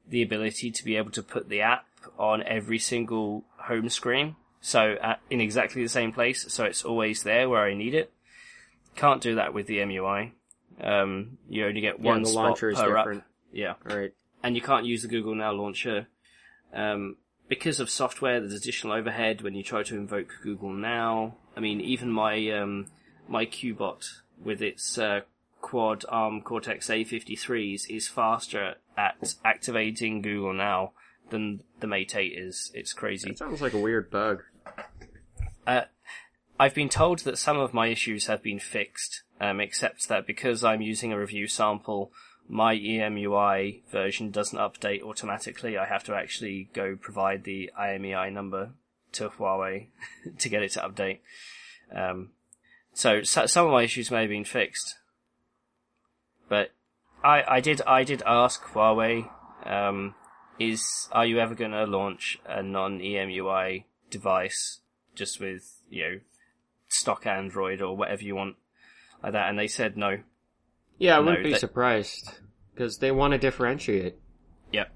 the 0.09 0.23
ability 0.23 0.71
to 0.71 0.85
be 0.85 0.97
able 0.97 1.11
to 1.13 1.23
put 1.23 1.49
the 1.49 1.61
app 1.63 1.87
on 2.19 2.43
every 2.43 2.79
single 2.79 3.45
home 3.57 3.89
screen. 3.89 4.37
So 4.61 4.97
at, 5.03 5.21
in 5.31 5.41
exactly 5.41 5.83
the 5.83 5.89
same 5.89 6.13
place, 6.13 6.45
so 6.53 6.65
it's 6.65 6.85
always 6.85 7.23
there 7.23 7.49
where 7.49 7.65
I 7.65 7.75
need 7.75 7.95
it. 7.95 8.13
Can't 8.97 9.21
do 9.21 9.37
that 9.37 9.55
with 9.55 9.67
the 9.67 9.79
MUI. 9.79 10.33
Um, 10.81 11.39
you 11.49 11.67
only 11.67 11.81
get 11.81 12.01
Yeah, 12.01 12.07
one 12.07 12.17
and 12.19 12.27
the 12.27 12.31
spot 12.31 12.45
launcher 12.45 12.71
is 12.71 12.79
per 12.79 12.97
different. 12.97 13.25
Yeah 13.53 13.75
Alright. 13.89 14.13
and 14.43 14.57
you 14.57 14.63
can't 14.63 14.87
use 14.87 15.03
the 15.03 15.09
Google 15.09 15.35
Now 15.35 15.53
launcher 15.53 16.09
um, 16.73 17.17
because 17.49 17.81
of 17.81 17.91
software. 17.91 18.41
There's 18.41 18.55
additional 18.55 18.95
overhead 18.95 19.43
when 19.43 19.55
you 19.55 19.63
try 19.63 19.83
to 19.83 19.97
invoke 19.97 20.33
Google 20.43 20.73
Now. 20.73 21.37
I 21.57 21.61
mean, 21.61 21.81
even 21.81 22.11
my 22.11 22.51
um, 22.51 22.87
my 23.29 23.47
Qbot 23.47 24.07
with 24.43 24.63
its 24.63 24.99
uh, 24.99 25.21
quad 25.61 26.05
ARM 26.09 26.43
Cortex 26.43 26.89
A53s 26.89 27.89
is 27.89 28.09
faster 28.09 28.75
at 28.97 29.35
activating 29.45 30.23
Google 30.23 30.55
Now 30.55 30.93
than 31.31 31.63
the 31.81 31.87
Mate 31.87 32.17
8 32.17 32.33
is. 32.37 32.71
It's 32.75 32.93
crazy. 32.93 33.31
That 33.31 33.39
sounds 33.39 33.63
like 33.63 33.75
a 33.75 33.79
weird 33.79 34.11
bug. 34.11 34.43
Uh, 35.67 35.83
I've 36.63 36.77
been 36.77 36.89
told 36.89 37.19
that 37.25 37.39
some 37.39 37.59
of 37.59 37.75
my 37.75 37.89
issues 37.89 38.29
have 38.29 38.41
been 38.41 38.61
fixed, 38.61 39.25
um, 39.41 39.59
except 39.59 40.07
that 40.07 40.29
because 40.29 40.63
I'm 40.63 40.81
using 40.81 41.13
a 41.13 41.19
review 41.19 41.49
sample, 41.49 42.13
my 42.49 42.77
EMUI 42.77 43.83
version 43.91 44.31
doesn't 44.31 44.61
update 44.61 45.03
automatically. 45.03 45.77
I 45.77 45.87
have 45.87 46.05
to 46.05 46.15
actually 46.15 46.69
go 46.73 46.95
provide 46.95 47.43
the 47.43 47.73
IMEI 47.77 48.33
number 48.33 48.71
to 49.15 49.31
Huawei 49.31 49.89
to 50.39 50.49
get 50.49 50.63
it 50.63 50.71
to 50.75 50.83
update. 50.83 51.19
Um, 51.93 52.31
so, 52.95 53.25
so 53.25 53.47
some 53.47 53.67
of 53.67 53.73
my 53.73 53.83
issues 53.83 54.13
may 54.13 54.21
have 54.21 54.31
been 54.31 54.45
fixed, 54.45 54.95
but 56.49 56.71
I, 57.25 57.43
I 57.57 57.61
did 57.61 57.83
I 57.89 58.05
did 58.05 58.23
ask 58.25 58.63
Huawei, 58.67 59.29
um, 59.67 60.15
is 60.61 61.09
are 61.11 61.27
you 61.27 61.41
ever 61.41 61.57
going 61.57 61.73
to 61.73 61.87
launch 61.87 62.39
a 62.47 62.63
non 62.63 63.01
EMUI 63.01 63.83
device 64.11 64.79
just 65.17 65.41
with 65.41 65.81
you 65.91 66.03
know 66.05 66.21
stock 66.93 67.27
Android 67.27 67.81
or 67.81 67.97
whatever 67.97 68.23
you 68.23 68.35
want 68.35 68.57
like 69.23 69.33
that? 69.33 69.49
And 69.49 69.59
they 69.59 69.69
said 69.69 69.97
no. 69.97 70.19
Yeah, 70.99 71.17
I 71.17 71.21
No, 71.21 71.27
wouldn't 71.27 71.45
be 71.45 71.51
that- 71.53 71.61
surprised. 71.61 72.39
Because 72.75 72.99
they 72.99 73.11
want 73.11 73.33
to 73.33 73.39
differentiate. 73.39 74.17
Yep. 74.73 74.91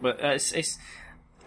But 0.00 0.22
uh, 0.24 0.28
it's, 0.28 0.52
it's, 0.52 0.78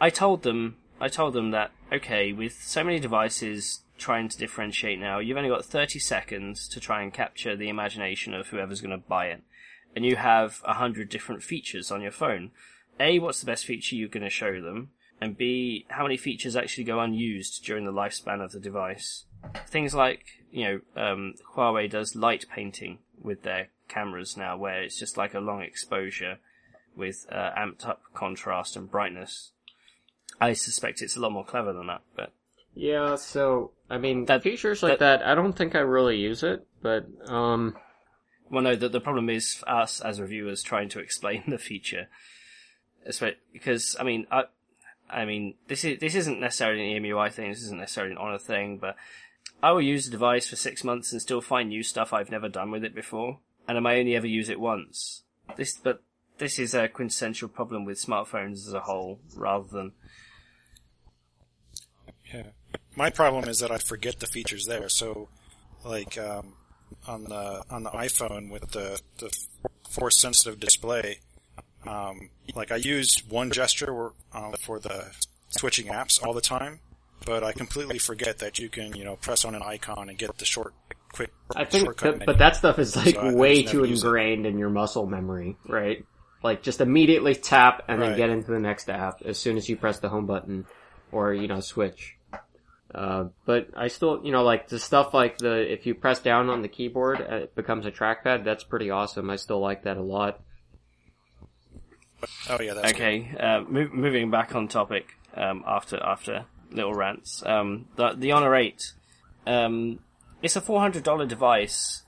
I 0.02 0.10
told 0.10 0.44
them, 0.44 0.78
I 1.00 1.08
told 1.08 1.34
them 1.34 1.52
that 1.52 1.72
okay, 1.94 2.34
with 2.34 2.62
so 2.62 2.84
many 2.84 3.00
devices 3.00 3.82
trying 3.98 4.28
to 4.28 4.38
differentiate 4.38 5.00
now, 5.00 5.20
you've 5.20 5.38
only 5.38 5.50
got 5.50 5.64
30 5.64 6.00
seconds 6.00 6.68
to 6.70 6.80
try 6.80 7.02
and 7.02 7.14
capture 7.14 7.56
the 7.56 7.70
imagination 7.70 8.34
of 8.34 8.48
whoever's 8.48 8.82
going 8.82 8.92
to 9.00 9.08
buy 9.08 9.28
it, 9.28 9.44
and 9.96 10.04
you 10.06 10.16
have 10.18 10.62
a 10.66 10.74
hundred 10.74 11.08
different 11.10 11.44
features 11.44 11.92
on 11.92 12.02
your 12.02 12.12
phone. 12.12 12.52
A, 13.00 13.20
what's 13.20 13.40
the 13.40 13.46
best 13.46 13.66
feature 13.66 13.96
you're 13.96 14.10
going 14.10 14.24
to 14.24 14.30
show 14.30 14.60
them? 14.62 14.90
And 15.22 15.38
B, 15.38 15.86
how 15.90 16.04
many 16.04 16.18
features 16.18 16.56
actually 16.58 16.84
go 16.84 17.00
unused 17.00 17.64
during 17.64 17.86
the 17.86 17.94
lifespan 17.94 18.44
of 18.44 18.52
the 18.52 18.60
device? 18.60 19.26
Things 19.68 19.94
like, 19.94 20.26
you 20.52 20.64
know, 20.96 21.02
um, 21.02 21.34
Huawei 21.56 21.90
does 21.90 22.16
light 22.16 22.46
painting 22.54 23.00
with 23.22 23.44
their 23.44 23.70
cameras 23.88 24.38
now, 24.38 24.58
where 24.58 24.82
it's 24.84 25.00
just 25.00 25.18
like 25.18 25.34
a 25.34 25.40
long 25.40 25.62
exposure 25.62 26.38
with 26.96 27.26
uh, 27.32 27.52
amped 27.58 27.86
up 27.88 28.02
contrast 28.14 28.76
and 28.76 28.90
brightness. 28.90 29.52
I 30.40 30.54
suspect 30.54 31.02
it's 31.02 31.16
a 31.16 31.20
lot 31.20 31.32
more 31.32 31.46
clever 31.46 31.74
than 31.74 31.88
that, 31.88 32.02
but 32.16 32.32
Yeah, 32.74 33.16
so, 33.16 33.72
I 33.90 33.98
mean, 33.98 34.26
That- 34.26 34.44
features 34.44 34.84
like 34.84 35.00
that, 35.00 35.24
I 35.24 35.36
don't 35.36 35.54
think 35.54 35.76
I 35.76 35.80
really 35.80 36.18
use 36.18 36.44
it, 36.44 36.66
but, 36.82 37.08
um, 37.26 37.76
well, 38.50 38.64
no. 38.64 38.76
The, 38.76 38.90
the 38.90 39.02
problem 39.02 39.30
is 39.30 39.64
us 39.66 40.02
as 40.02 40.22
reviewers 40.22 40.62
trying 40.62 40.90
to 40.90 41.00
explain 41.00 41.44
the 41.48 41.58
feature, 41.58 42.08
because 43.54 43.96
I 44.00 44.04
mean, 44.04 44.28
I, 44.32 44.46
I 45.10 45.26
mean, 45.26 45.56
this 45.68 45.84
is 45.84 46.00
this 46.00 46.16
isn't 46.16 46.40
necessarily 46.40 46.96
an 46.96 47.04
EMUI 47.04 47.32
thing. 47.32 47.50
This 47.50 47.64
isn't 47.64 47.80
necessarily 47.80 48.14
an 48.14 48.18
Honor 48.18 48.40
thing, 48.40 48.78
but 48.78 48.96
I 49.62 49.72
will 49.72 49.82
use 49.82 50.06
the 50.06 50.12
device 50.12 50.50
for 50.50 50.56
six 50.56 50.84
months 50.84 51.12
and 51.12 51.22
still 51.22 51.42
find 51.42 51.70
new 51.70 51.84
stuff 51.84 52.14
I've 52.14 52.32
never 52.32 52.50
done 52.50 52.72
with 52.72 52.84
it 52.84 52.94
before, 52.94 53.40
and 53.68 53.78
I 53.78 53.82
may 53.82 54.00
only 54.00 54.16
ever 54.16 54.28
use 54.28 54.50
it 54.50 54.60
once. 54.60 55.24
This, 55.56 55.78
but 55.78 56.04
this 56.38 56.60
is 56.60 56.74
a 56.74 56.88
quintessential 56.88 57.50
problem 57.50 57.86
with 57.86 58.04
smartphones 58.04 58.68
as 58.68 58.74
a 58.74 58.82
whole, 58.82 59.20
rather 59.36 59.68
than 59.68 59.94
Yeah. 62.34 62.48
My 62.96 63.10
problem 63.10 63.50
is 63.50 63.60
that 63.60 63.72
I 63.72 63.78
forget 63.78 64.20
the 64.20 64.28
features 64.28 64.66
there. 64.66 64.90
So, 64.90 65.30
like 65.84 66.18
um, 66.18 66.54
on 67.08 67.26
the 67.26 67.64
on 67.70 67.84
the 67.84 67.90
iPhone 67.92 68.50
with 68.50 68.72
the 68.72 69.02
the 69.18 69.36
force 69.90 70.20
sensitive 70.20 70.60
display, 70.60 71.20
um, 71.86 72.30
like 72.56 72.72
I 72.72 72.78
use 72.78 73.24
one 73.28 73.52
gesture 73.52 74.12
uh, 74.34 74.52
for 74.60 74.80
the 74.80 75.12
switching 75.50 75.88
apps 75.88 76.24
all 76.24 76.34
the 76.34 76.42
time, 76.42 76.80
but 77.26 77.44
I 77.44 77.52
completely 77.52 77.98
forget 78.00 78.40
that 78.40 78.60
you 78.60 78.70
can 78.70 78.96
you 78.96 79.04
know 79.04 79.16
press 79.16 79.46
on 79.46 79.56
an 79.56 79.62
icon 79.64 80.10
and 80.10 80.18
get 80.18 80.38
the 80.38 80.46
short 80.46 80.74
quick 81.12 81.32
I 81.56 81.66
think, 81.66 81.86
shortcut 81.86 82.04
that, 82.06 82.12
menu. 82.20 82.26
but 82.26 82.38
that 82.40 82.56
stuff 82.58 82.78
is 82.80 82.96
like 82.96 83.16
So 83.16 83.22
I- 83.22 83.30
I 83.30 83.34
way 83.34 83.64
too 83.64 83.82
never 83.82 83.86
it. 83.86 83.92
ingrained 83.96 84.46
in 84.46 84.58
your 84.58 84.70
muscle 84.70 85.06
memory, 85.06 85.58
right? 85.68 86.06
Like 86.44 86.62
just 86.62 86.82
immediately 86.82 87.36
tap 87.36 87.84
and 87.88 88.02
then 88.02 88.10
Right. 88.12 88.18
get 88.18 88.30
into 88.30 88.52
the 88.52 88.60
next 88.60 88.90
app 88.90 89.22
as 89.24 89.38
soon 89.38 89.58
as 89.58 89.68
you 89.70 89.78
press 89.78 90.00
the 90.00 90.10
home 90.10 90.26
button 90.26 90.66
or, 91.12 91.34
you 91.34 91.48
know, 91.48 91.60
switch. 91.62 92.16
Uh, 92.94 93.26
but 93.46 93.70
I 93.76 93.88
still, 93.88 94.22
you 94.24 94.32
know, 94.32 94.44
like 94.44 94.68
the 94.68 94.78
stuff 94.80 95.14
like 95.14 95.38
the, 95.38 95.72
if 95.72 95.86
you 95.86 95.96
press 95.96 96.20
down 96.20 96.50
on 96.50 96.62
the 96.62 96.68
keyboard, 96.68 97.20
uh, 97.22 97.36
it 97.36 97.56
becomes 97.56 97.86
a 97.86 97.92
trackpad, 97.92 98.44
that's 98.46 98.64
pretty 98.64 98.90
awesome. 98.92 99.30
I 99.30 99.38
still 99.38 99.60
like 99.60 99.84
that 99.84 99.98
a 99.98 100.02
lot. 100.04 100.40
oh 102.50 102.62
yeah, 102.62 102.74
that's. 102.74 102.94
Okay, 102.94 103.36
uh, 103.40 103.62
move, 103.62 103.94
moving 103.94 104.32
back 104.32 104.56
on 104.56 104.68
topic 104.68 105.08
um, 105.36 105.64
after 105.68 105.98
after 106.02 106.46
little 106.76 106.94
rants. 106.94 107.44
Um, 107.46 107.88
the 107.96 108.14
the 108.16 108.32
Honor 108.32 108.56
Eight, 108.56 108.94
um, 109.48 110.00
it's 110.42 110.56
a 110.56 110.62
four 110.62 110.80
hundred 110.80 111.04
dollar 111.04 111.26
device, 111.26 112.04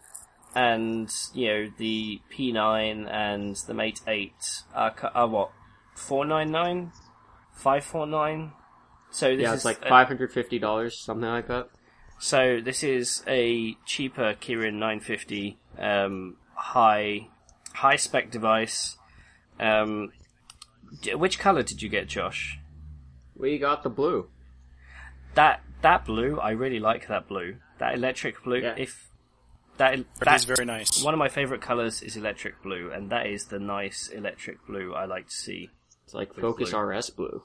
and 0.56 1.10
you 1.34 1.47
know 1.47 1.69
the 1.77 2.21
P 2.30 2.51
nine 2.51 3.08
and 3.08 3.56
the 3.67 3.73
Mate 3.73 4.01
Eight 4.08 4.63
are, 4.75 4.91
cu- 4.91 5.08
are 5.13 5.27
what 5.27 5.51
four 5.95 6.25
nine 6.25 6.51
nine, 6.51 6.91
five 7.53 7.84
four 7.84 8.06
nine. 8.06 8.51
So 9.10 9.36
this 9.36 9.43
Yeah, 9.43 9.49
is 9.53 9.56
it's 9.60 9.65
like 9.65 9.82
a- 9.86 9.89
$550, 9.89 10.91
something 10.91 11.27
like 11.30 11.47
that. 11.47 11.69
so 12.19 12.60
this 12.62 12.84
is 12.84 13.23
a 13.25 13.73
cheaper 13.86 14.34
Kirin 14.34 14.73
950 14.73 15.58
um, 15.80 16.36
high 16.56 17.27
high 17.73 17.95
spec 17.95 18.30
device. 18.32 18.97
Um, 19.60 20.12
d- 21.01 21.15
which 21.15 21.39
color 21.39 21.63
did 21.63 21.82
you 21.82 21.89
get, 21.89 22.07
Josh? 22.07 22.59
We 23.36 23.57
got 23.59 23.84
the 23.84 23.89
blue. 23.89 24.28
That 25.38 25.61
that 25.83 26.03
blue, 26.03 26.39
I 26.39 26.51
really 26.51 26.79
like 26.79 27.07
that 27.07 27.27
blue. 27.27 27.57
That 27.77 27.93
electric 27.93 28.43
blue. 28.43 28.57
Yeah. 28.57 28.73
If 28.75 29.07
that 29.77 30.03
that 30.19 30.35
is 30.35 30.45
very 30.45 30.65
nice. 30.65 31.03
one 31.03 31.13
of 31.13 31.19
my 31.19 31.29
favorite 31.29 31.61
colors 31.61 32.01
is 32.01 32.17
electric 32.17 32.63
blue, 32.63 32.91
and 32.91 33.11
that 33.11 33.27
is 33.27 33.45
the 33.45 33.59
nice 33.59 34.07
electric 34.07 34.65
blue 34.65 34.95
I 34.95 35.05
like 35.05 35.27
to 35.27 35.35
see. 35.35 35.69
It's 36.05 36.15
like 36.15 36.33
Focus 36.33 36.71
blue. 36.71 36.79
RS 36.79 37.09
blue. 37.11 37.43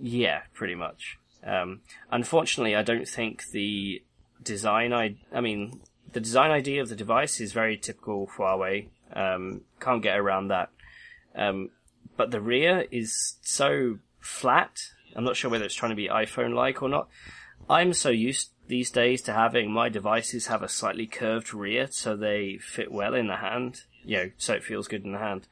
Yeah, 0.00 0.40
pretty 0.54 0.74
much. 0.74 1.18
Um, 1.44 1.82
unfortunately, 2.10 2.74
I 2.74 2.82
don't 2.82 3.06
think 3.06 3.42
the 3.52 4.02
design. 4.42 4.94
I 4.94 5.16
I 5.30 5.42
mean, 5.42 5.82
the 6.14 6.20
design 6.20 6.50
idea 6.50 6.80
of 6.80 6.88
the 6.88 6.96
device 6.96 7.40
is 7.40 7.52
very 7.52 7.76
typical 7.76 8.30
Huawei. 8.38 8.88
Um, 9.12 9.62
can't 9.80 10.02
get 10.02 10.18
around 10.18 10.48
that. 10.48 10.70
Um, 11.34 11.68
but 12.16 12.30
the 12.30 12.40
rear 12.40 12.86
is 12.90 13.36
so 13.42 13.98
flat. 14.20 14.78
I'm 15.16 15.24
not 15.24 15.36
sure 15.36 15.50
whether 15.50 15.64
it's 15.64 15.74
trying 15.74 15.90
to 15.90 15.96
be 15.96 16.08
iPhone-like 16.08 16.82
or 16.82 16.88
not. 16.88 17.08
I'm 17.68 17.92
so 17.92 18.10
used 18.10 18.50
these 18.66 18.90
days 18.90 19.22
to 19.22 19.32
having 19.32 19.70
my 19.70 19.88
devices 19.88 20.46
have 20.46 20.62
a 20.62 20.68
slightly 20.68 21.06
curved 21.06 21.54
rear 21.54 21.86
so 21.90 22.16
they 22.16 22.58
fit 22.58 22.90
well 22.90 23.14
in 23.14 23.28
the 23.28 23.36
hand. 23.36 23.82
You 24.04 24.16
know, 24.16 24.30
so 24.36 24.54
it 24.54 24.64
feels 24.64 24.88
good 24.88 25.04
in 25.04 25.12
the 25.12 25.18
hand. 25.18 25.46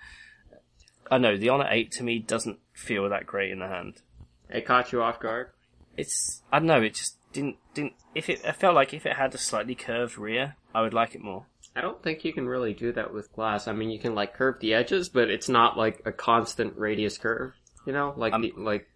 I 1.10 1.18
know 1.18 1.36
the 1.36 1.48
Honor 1.48 1.68
8 1.68 1.90
to 1.92 2.02
me 2.02 2.18
doesn't 2.18 2.58
feel 2.72 3.08
that 3.08 3.26
great 3.26 3.50
in 3.50 3.60
the 3.60 3.68
hand. 3.68 4.02
It 4.48 4.66
caught 4.66 4.92
you 4.92 5.02
off 5.02 5.20
guard. 5.20 5.48
It's 5.96 6.42
I 6.52 6.58
don't 6.58 6.68
know. 6.68 6.82
It 6.82 6.94
just 6.94 7.16
didn't 7.32 7.56
didn't. 7.74 7.94
If 8.14 8.28
it 8.28 8.44
I 8.46 8.52
felt 8.52 8.74
like 8.74 8.94
if 8.94 9.06
it 9.06 9.16
had 9.16 9.34
a 9.34 9.38
slightly 9.38 9.74
curved 9.74 10.18
rear, 10.18 10.56
I 10.74 10.82
would 10.82 10.94
like 10.94 11.14
it 11.14 11.22
more. 11.22 11.46
I 11.74 11.80
don't 11.80 12.02
think 12.02 12.24
you 12.24 12.32
can 12.32 12.46
really 12.46 12.74
do 12.74 12.92
that 12.92 13.14
with 13.14 13.32
glass. 13.32 13.66
I 13.66 13.72
mean, 13.72 13.90
you 13.90 13.98
can 13.98 14.14
like 14.14 14.34
curve 14.34 14.60
the 14.60 14.74
edges, 14.74 15.08
but 15.08 15.30
it's 15.30 15.48
not 15.48 15.78
like 15.78 16.02
a 16.04 16.12
constant 16.12 16.76
radius 16.76 17.16
curve. 17.16 17.54
You 17.86 17.92
know, 17.92 18.12
like 18.16 18.34
Um, 18.34 18.42
the, 18.42 18.52
like 18.56 18.88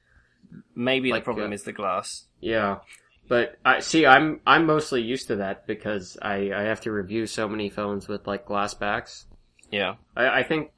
Maybe 0.75 1.11
Like, 1.11 1.23
the 1.23 1.25
problem 1.25 1.51
uh, 1.51 1.55
is 1.55 1.63
the 1.63 1.73
glass. 1.73 2.27
yeah. 2.41 2.79
But 3.29 3.57
I 3.65 3.81
see. 3.81 4.07
I'm 4.07 4.41
I'm 4.47 4.67
mostly 4.67 5.03
used 5.03 5.27
to 5.29 5.37
that 5.37 5.67
because 5.67 6.17
I 6.23 6.53
I 6.55 6.63
have 6.63 6.81
to 6.83 6.93
review 6.93 7.27
so 7.27 7.49
many 7.49 7.69
phones 7.71 8.07
with 8.07 8.25
like 8.25 8.47
glass 8.47 8.73
backs. 8.73 9.27
Yeah. 9.71 9.97
I, 10.17 10.29
I 10.29 10.43
think 10.45 10.71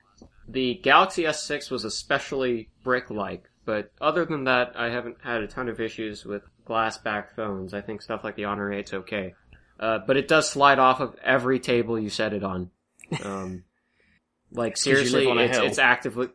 the 0.48 0.80
Galaxy 0.82 1.24
S6 1.24 1.70
was 1.70 1.84
especially 1.84 2.70
brick-like, 2.82 3.44
but 3.66 3.92
other 4.00 4.24
than 4.24 4.44
that, 4.44 4.72
I 4.76 4.88
haven't 4.88 5.18
had 5.22 5.42
a 5.42 5.46
ton 5.46 5.68
of 5.68 5.78
issues 5.78 6.24
with 6.24 6.42
glass-back 6.64 7.36
phones. 7.36 7.74
I 7.74 7.82
think 7.82 8.00
stuff 8.00 8.24
like 8.24 8.36
the 8.36 8.46
Honor 8.46 8.70
8's 8.70 8.94
okay. 8.94 9.34
Uh, 9.78 9.98
but 10.06 10.16
it 10.16 10.26
does 10.26 10.48
slide 10.48 10.78
off 10.78 11.00
of 11.00 11.14
every 11.22 11.60
table 11.60 11.98
you 11.98 12.08
set 12.08 12.32
it 12.32 12.42
on. 12.42 12.70
Um, 13.22 13.64
like 14.50 14.78
seriously, 14.78 15.26
on 15.26 15.38
it's, 15.38 15.58
it's 15.58 15.78
actively, 15.78 16.28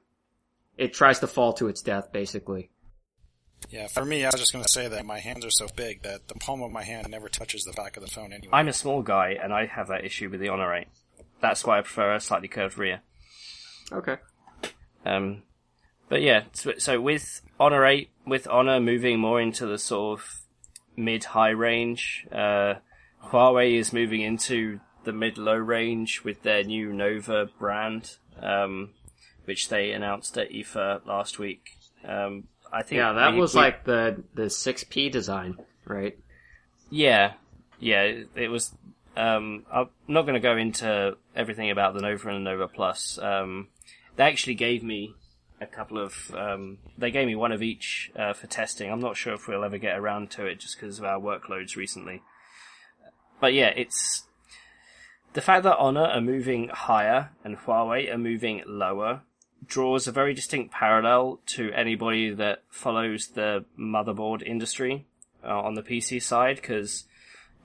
it 0.77 0.93
tries 0.93 1.19
to 1.19 1.27
fall 1.27 1.53
to 1.53 1.67
its 1.67 1.81
death, 1.81 2.11
basically. 2.11 2.69
Yeah, 3.69 3.87
for 3.87 4.05
me, 4.05 4.23
I 4.23 4.27
was 4.27 4.39
just 4.39 4.53
going 4.53 4.63
to 4.63 4.71
say 4.71 4.87
that 4.87 5.05
my 5.05 5.19
hands 5.19 5.45
are 5.45 5.51
so 5.51 5.67
big 5.75 6.03
that 6.03 6.27
the 6.27 6.35
palm 6.35 6.61
of 6.61 6.71
my 6.71 6.83
hand 6.83 7.09
never 7.09 7.29
touches 7.29 7.63
the 7.63 7.73
back 7.73 7.97
of 7.97 8.03
the 8.03 8.09
phone 8.09 8.33
anyway. 8.33 8.51
I'm 8.53 8.67
a 8.67 8.73
small 8.73 9.01
guy 9.01 9.37
and 9.41 9.53
I 9.53 9.65
have 9.65 9.87
that 9.87 10.05
issue 10.05 10.29
with 10.29 10.39
the 10.39 10.49
Honor 10.49 10.73
8. 10.73 10.87
That's 11.41 11.65
why 11.65 11.79
I 11.79 11.81
prefer 11.81 12.13
a 12.13 12.19
slightly 12.19 12.47
curved 12.47 12.77
rear. 12.77 13.01
Okay. 13.91 14.17
Um, 15.05 15.43
but 16.09 16.21
yeah, 16.21 16.43
so, 16.53 16.73
so 16.77 17.01
with 17.01 17.41
Honor 17.59 17.85
8, 17.85 18.09
with 18.25 18.47
Honor 18.47 18.79
moving 18.79 19.19
more 19.19 19.41
into 19.41 19.65
the 19.65 19.77
sort 19.77 20.19
of 20.19 20.25
mid-high 20.95 21.49
range, 21.49 22.25
uh, 22.31 22.75
Huawei 23.25 23.77
is 23.77 23.93
moving 23.93 24.21
into 24.21 24.79
the 25.03 25.13
mid-low 25.13 25.55
range 25.55 26.23
with 26.23 26.43
their 26.43 26.63
new 26.63 26.93
Nova 26.93 27.47
brand, 27.59 28.17
um, 28.41 28.91
which 29.45 29.69
they 29.69 29.91
announced 29.91 30.37
at 30.37 30.51
IFA 30.51 31.05
last 31.05 31.39
week. 31.39 31.77
Um, 32.07 32.45
I 32.73 32.81
think 32.81 32.97
Yeah, 32.97 33.13
that 33.13 33.33
we- 33.33 33.39
was 33.39 33.53
we- 33.53 33.61
like 33.61 33.83
the 33.85 34.23
the 34.33 34.49
6P 34.49 35.09
design, 35.11 35.57
right? 35.85 36.17
Yeah, 36.89 37.33
yeah, 37.79 38.01
it, 38.03 38.29
it 38.35 38.47
was. 38.49 38.73
Um, 39.15 39.65
I'm 39.71 39.89
not 40.07 40.23
going 40.23 40.33
to 40.33 40.39
go 40.39 40.57
into 40.57 41.15
everything 41.35 41.69
about 41.69 41.93
the 41.93 42.01
Nova 42.01 42.29
and 42.29 42.37
the 42.45 42.49
Nova 42.51 42.67
Plus. 42.67 43.19
Um, 43.19 43.67
they 44.15 44.23
actually 44.23 44.55
gave 44.55 44.83
me 44.83 45.13
a 45.61 45.67
couple 45.67 45.99
of. 45.99 46.33
Um, 46.35 46.79
they 46.97 47.11
gave 47.11 47.27
me 47.27 47.35
one 47.35 47.51
of 47.51 47.61
each 47.61 48.11
uh, 48.15 48.33
for 48.33 48.47
testing. 48.47 48.91
I'm 48.91 48.99
not 48.99 49.15
sure 49.17 49.33
if 49.33 49.47
we'll 49.47 49.63
ever 49.63 49.77
get 49.77 49.97
around 49.99 50.31
to 50.31 50.45
it 50.47 50.59
just 50.59 50.77
because 50.79 50.97
of 50.97 51.05
our 51.05 51.19
workloads 51.19 51.75
recently. 51.75 52.23
But 53.39 53.53
yeah, 53.53 53.71
it's 53.75 54.27
the 55.33 55.41
fact 55.41 55.63
that 55.63 55.77
Honor 55.77 56.05
are 56.05 56.21
moving 56.21 56.69
higher 56.69 57.29
and 57.43 57.57
Huawei 57.57 58.11
are 58.13 58.17
moving 58.17 58.63
lower 58.65 59.21
draws 59.65 60.07
a 60.07 60.11
very 60.11 60.33
distinct 60.33 60.71
parallel 60.71 61.39
to 61.45 61.71
anybody 61.73 62.33
that 62.33 62.63
follows 62.69 63.27
the 63.29 63.65
motherboard 63.79 64.41
industry 64.41 65.05
uh, 65.43 65.59
on 65.59 65.75
the 65.75 65.83
PC 65.83 66.21
side 66.21 66.57
because 66.57 67.05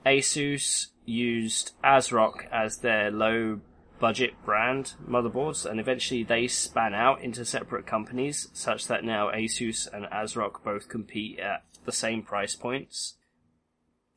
Asus 0.05 0.87
used 1.05 1.71
ASRock 1.83 2.47
as 2.51 2.77
their 2.77 3.11
low 3.11 3.59
budget 3.99 4.33
brand 4.45 4.93
motherboards 5.07 5.69
and 5.69 5.79
eventually 5.79 6.23
they 6.23 6.47
span 6.47 6.93
out 6.93 7.21
into 7.21 7.43
separate 7.43 7.85
companies 7.85 8.47
such 8.53 8.87
that 8.87 9.03
now 9.03 9.29
Asus 9.29 9.91
and 9.91 10.05
ASRock 10.05 10.63
both 10.63 10.87
compete 10.87 11.39
at 11.39 11.63
the 11.85 11.91
same 11.91 12.21
price 12.21 12.55
points 12.55 13.15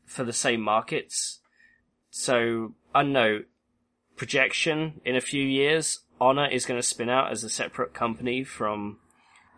for 0.05 0.25
the 0.25 0.33
same 0.33 0.61
markets. 0.61 1.41
So, 2.11 2.75
I 2.95 3.03
know, 3.03 3.45
projection 4.17 5.01
in 5.05 5.17
a 5.17 5.21
few 5.21 5.43
years, 5.43 6.01
Honor 6.23 6.47
is 6.47 6.67
going 6.67 6.79
to 6.79 6.87
spin 6.87 7.09
out 7.09 7.33
as 7.33 7.43
a 7.43 7.51
separate 7.51 7.95
company 7.95 8.45
from 8.45 8.99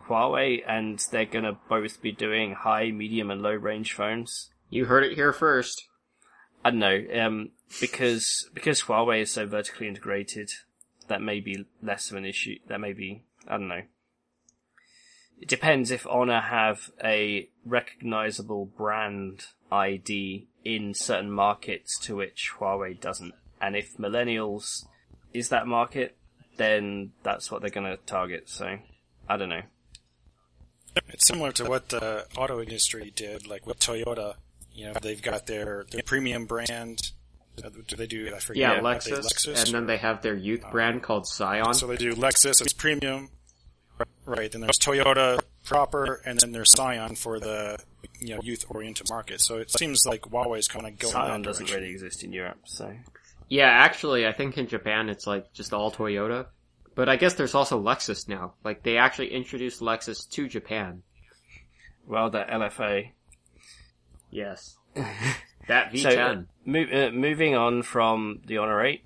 Huawei 0.09 0.63
and 0.67 0.99
they're 1.11 1.27
going 1.27 1.45
to 1.45 1.59
both 1.69 2.01
be 2.01 2.11
doing 2.11 2.55
high, 2.55 2.91
medium 2.91 3.31
and 3.31 3.43
low 3.43 3.53
range 3.53 3.93
phones. 3.93 4.49
You 4.71 4.87
heard 4.87 5.05
it 5.05 5.15
here 5.15 5.35
first. 5.35 5.87
I 6.65 6.71
don't 6.71 6.79
know, 6.79 7.05
um, 7.21 7.51
because, 7.83 8.49
because 8.55 8.83
Huawei 8.83 9.21
is 9.21 9.31
so 9.31 9.47
vertically 9.47 9.89
integrated, 9.89 10.49
that 11.09 11.21
may 11.21 11.41
be 11.41 11.67
less 11.83 12.11
of 12.11 12.17
an 12.17 12.25
issue. 12.25 12.57
That 12.69 12.81
may 12.81 12.95
be, 12.95 13.25
I 13.47 13.59
don't 13.59 13.69
know. 13.69 13.83
It 15.39 15.49
depends 15.49 15.91
if 15.91 16.07
Honor 16.07 16.41
have 16.41 16.91
a 17.05 17.51
recognizable 17.67 18.65
brand 18.65 19.45
ID 19.71 20.49
in 20.65 20.95
certain 20.95 21.31
markets 21.31 21.99
to 22.05 22.17
which 22.17 22.53
Huawei 22.59 22.99
doesn't. 22.99 23.35
And 23.61 23.77
if 23.77 23.99
millennials 23.99 24.87
is 25.35 25.51
that 25.51 25.67
market, 25.67 26.17
then 26.57 27.13
that's 27.23 27.51
what 27.51 27.61
they're 27.61 27.71
gonna 27.71 27.97
target, 27.99 28.49
so, 28.49 28.79
I 29.29 29.37
don't 29.37 29.49
know. 29.49 29.63
It's 31.09 31.27
similar 31.27 31.53
to 31.53 31.65
what 31.65 31.89
the 31.89 32.27
auto 32.37 32.61
industry 32.61 33.13
did, 33.15 33.47
like 33.47 33.67
with 33.67 33.81
Toyota. 33.81 34.35
You 34.73 34.87
know, 34.87 34.95
they've 35.01 35.21
got 35.21 35.47
their, 35.47 35.87
their 35.91 36.03
premium 36.03 36.47
brand. 36.47 37.13
Uh, 37.65 37.71
Do 37.87 37.97
they 37.97 38.07
do? 38.07 38.33
I 38.35 38.39
forget. 38.39 38.61
Yeah, 38.61 38.71
Are 38.73 38.99
they 38.99 39.11
Lexus, 39.11 39.65
and 39.65 39.75
then 39.75 39.87
they 39.87 39.97
have 39.97 40.23
their 40.23 40.35
youth 40.35 40.65
brand 40.73 41.03
called 41.03 41.27
Scion. 41.27 41.75
So 41.75 41.87
they 41.87 41.97
do 41.97 42.13
Lexus, 42.15 42.61
it's 42.61 42.73
premium, 42.73 43.31
right? 44.25 44.51
Then 44.51 44.61
there's 44.61 44.79
Toyota 44.79 45.41
proper, 45.65 46.21
and 46.25 46.39
then 46.41 46.53
there's 46.53 46.73
Scion 46.73 47.15
for 47.15 47.39
the 47.39 47.79
you 48.21 48.35
know 48.35 48.41
youth-oriented 48.43 49.09
market. 49.09 49.41
So 49.41 49.59
it 49.59 49.71
seems 49.71 50.05
like 50.07 50.23
Huawei's 50.23 50.69
kind 50.69 50.87
of 50.87 50.99
going 50.99 51.13
Scion 51.13 51.43
doesn't 51.43 51.73
really 51.73 51.91
exist 51.91 52.25
in 52.25 52.33
Europe, 52.33 52.59
so. 52.65 52.93
Yeah, 53.49 53.69
actually, 53.69 54.27
I 54.27 54.33
think 54.33 54.59
in 54.59 54.67
Japan 54.67 55.09
it's 55.09 55.27
like 55.27 55.53
just 55.53 55.73
all 55.73 55.91
Toyota. 55.91 56.47
But 56.95 57.09
I 57.09 57.17
guess 57.17 57.35
there's 57.35 57.55
also 57.55 57.83
Lexus 57.83 58.29
now. 58.29 58.55
Like 58.65 58.83
they 58.83 58.99
actually 58.99 59.33
introduced 59.33 59.81
Lexus 59.81 60.29
to 60.31 60.49
Japan. 60.49 61.03
Well, 62.07 62.31
the 62.31 62.45
LFA. 62.45 63.11
Yes. 64.31 64.77
That 65.67 65.97
So, 65.97 66.11
uh, 66.11 66.13
V10, 66.13 66.47
move, 66.67 66.93
uh, 66.93 67.11
moving 67.11 67.55
on 67.55 67.83
from 67.83 68.41
the 68.47 68.59
Honor 68.59 68.85
8, 68.85 69.03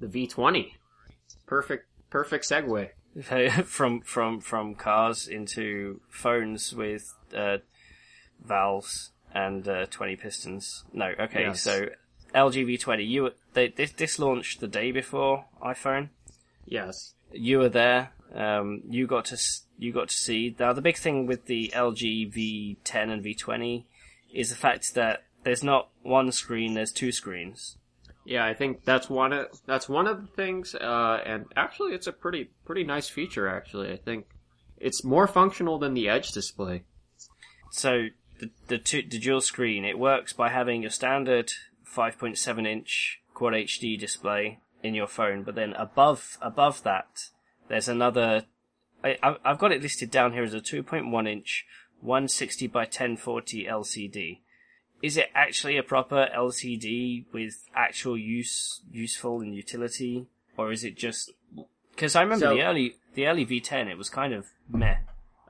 the 0.00 0.06
V20. 0.08 0.72
Perfect, 1.46 1.86
perfect 2.10 2.48
segue. 2.48 2.90
from 3.66 4.00
from 4.00 4.40
from 4.40 4.74
cars 4.74 5.28
into 5.28 6.00
phones 6.08 6.74
with 6.74 7.14
uh, 7.36 7.58
valves 8.42 9.12
and 9.34 9.68
uh, 9.68 9.86
20 9.90 10.16
pistons. 10.16 10.84
No, 10.92 11.12
okay. 11.20 11.42
Yes. 11.42 11.60
So 11.60 11.88
LG 12.34 12.66
V20. 12.66 13.06
You 13.08 13.22
were- 13.24 13.34
they, 13.54 13.68
this 13.68 13.92
this 13.92 14.18
launched 14.18 14.60
the 14.60 14.68
day 14.68 14.92
before 14.92 15.46
iPhone. 15.62 16.08
Yes. 16.64 17.14
You 17.32 17.58
were 17.58 17.68
there. 17.68 18.12
Um, 18.34 18.82
you 18.88 19.06
got 19.06 19.26
to 19.26 19.38
you 19.78 19.92
got 19.92 20.08
to 20.08 20.14
see. 20.14 20.54
Now 20.58 20.72
the 20.72 20.80
big 20.80 20.96
thing 20.96 21.26
with 21.26 21.46
the 21.46 21.70
LG 21.74 22.32
V10 22.32 23.10
and 23.10 23.24
V20 23.24 23.84
is 24.32 24.50
the 24.50 24.56
fact 24.56 24.94
that 24.94 25.24
there's 25.44 25.62
not 25.62 25.88
one 26.02 26.32
screen. 26.32 26.74
There's 26.74 26.92
two 26.92 27.12
screens. 27.12 27.76
Yeah, 28.24 28.46
I 28.46 28.54
think 28.54 28.84
that's 28.84 29.10
one 29.10 29.32
of 29.32 29.46
that's 29.66 29.88
one 29.88 30.06
of 30.06 30.20
the 30.22 30.28
things. 30.28 30.74
Uh, 30.74 31.20
and 31.26 31.46
actually, 31.56 31.92
it's 31.94 32.06
a 32.06 32.12
pretty 32.12 32.50
pretty 32.64 32.84
nice 32.84 33.08
feature. 33.08 33.48
Actually, 33.48 33.92
I 33.92 33.96
think 33.96 34.26
it's 34.78 35.04
more 35.04 35.26
functional 35.26 35.78
than 35.78 35.94
the 35.94 36.08
Edge 36.08 36.30
display. 36.30 36.84
So 37.70 38.06
the 38.38 38.50
the, 38.68 38.78
two, 38.78 39.02
the 39.02 39.18
dual 39.18 39.40
screen 39.40 39.84
it 39.84 39.98
works 39.98 40.32
by 40.32 40.50
having 40.50 40.82
your 40.82 40.90
standard 40.90 41.50
5.7 41.94 42.66
inch 42.66 43.20
Quad 43.34 43.54
HD 43.54 43.98
display 43.98 44.60
in 44.82 44.94
your 44.94 45.06
phone, 45.06 45.42
but 45.42 45.54
then 45.54 45.72
above 45.74 46.38
above 46.40 46.82
that 46.82 47.28
there's 47.68 47.88
another. 47.88 48.44
I, 49.04 49.16
I've 49.44 49.58
got 49.58 49.72
it 49.72 49.82
listed 49.82 50.10
down 50.10 50.32
here 50.32 50.44
as 50.44 50.54
a 50.54 50.60
2.1 50.60 51.28
inch 51.28 51.66
160 52.00 52.66
by 52.68 52.80
1040 52.80 53.64
LCD. 53.64 54.40
Is 55.02 55.16
it 55.16 55.30
actually 55.34 55.76
a 55.76 55.82
proper 55.82 56.28
LCD 56.36 57.24
with 57.32 57.68
actual 57.74 58.16
use, 58.16 58.82
useful 58.90 59.40
and 59.40 59.54
utility, 59.54 60.26
or 60.56 60.70
is 60.70 60.84
it 60.84 60.96
just? 60.96 61.32
Because 61.90 62.14
I 62.14 62.22
remember 62.22 62.46
So- 62.46 62.54
the 62.54 62.62
early 62.62 62.96
the 63.14 63.26
early 63.26 63.44
V10, 63.44 63.88
it 63.90 63.98
was 63.98 64.08
kind 64.08 64.32
of 64.32 64.46
meh. 64.68 64.96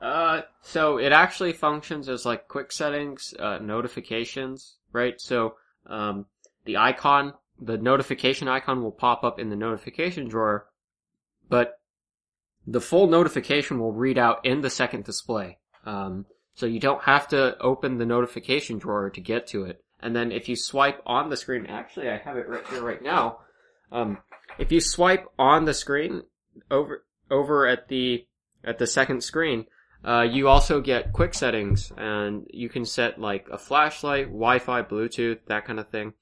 Uh, 0.01 0.41
so 0.61 0.97
it 0.97 1.13
actually 1.13 1.53
functions 1.53 2.09
as 2.09 2.25
like 2.25 2.47
quick 2.49 2.71
settings, 2.71 3.33
uh, 3.39 3.57
notifications, 3.59 4.75
right? 4.91 5.19
So, 5.21 5.55
um, 5.87 6.25
the 6.65 6.77
icon 6.77 7.33
the 7.59 7.77
notification 7.77 8.47
icon 8.47 8.83
will 8.83 8.91
pop 8.91 9.23
up 9.23 9.39
in 9.39 9.49
the 9.49 9.55
notification 9.55 10.27
drawer, 10.27 10.67
but 11.49 11.79
the 12.65 12.81
full 12.81 13.07
notification 13.07 13.79
will 13.79 13.93
read 13.93 14.17
out 14.17 14.45
in 14.45 14.61
the 14.61 14.69
second 14.69 15.03
display. 15.03 15.57
Um, 15.85 16.25
so 16.55 16.65
you 16.65 16.79
don't 16.79 17.03
have 17.03 17.27
to 17.29 17.57
open 17.59 17.97
the 17.97 18.05
notification 18.05 18.77
drawer 18.77 19.09
to 19.09 19.21
get 19.21 19.47
to 19.47 19.63
it. 19.65 19.83
And 19.99 20.15
then 20.15 20.31
if 20.31 20.49
you 20.49 20.55
swipe 20.55 21.01
on 21.05 21.29
the 21.29 21.37
screen, 21.37 21.65
actually 21.67 22.09
I 22.09 22.17
have 22.17 22.37
it 22.37 22.47
right 22.47 22.67
here 22.67 22.83
right 22.83 23.01
now. 23.01 23.39
Um, 23.91 24.17
if 24.57 24.71
you 24.71 24.81
swipe 24.81 25.27
on 25.39 25.65
the 25.65 25.73
screen 25.73 26.23
over 26.69 27.05
over 27.31 27.67
at 27.67 27.87
the 27.87 28.25
at 28.63 28.77
the 28.77 28.87
second 28.87 29.23
screen, 29.23 29.65
uh, 30.03 30.23
you 30.23 30.47
also 30.47 30.81
get 30.81 31.13
quick 31.13 31.33
settings, 31.33 31.91
and 31.97 32.45
you 32.49 32.69
can 32.69 32.85
set 32.85 33.19
like 33.19 33.47
a 33.51 33.57
flashlight, 33.57 34.27
Wi-Fi, 34.27 34.81
Bluetooth, 34.83 35.39
that 35.47 35.65
kind 35.65 35.79
of 35.79 35.89
thing. 35.89 36.13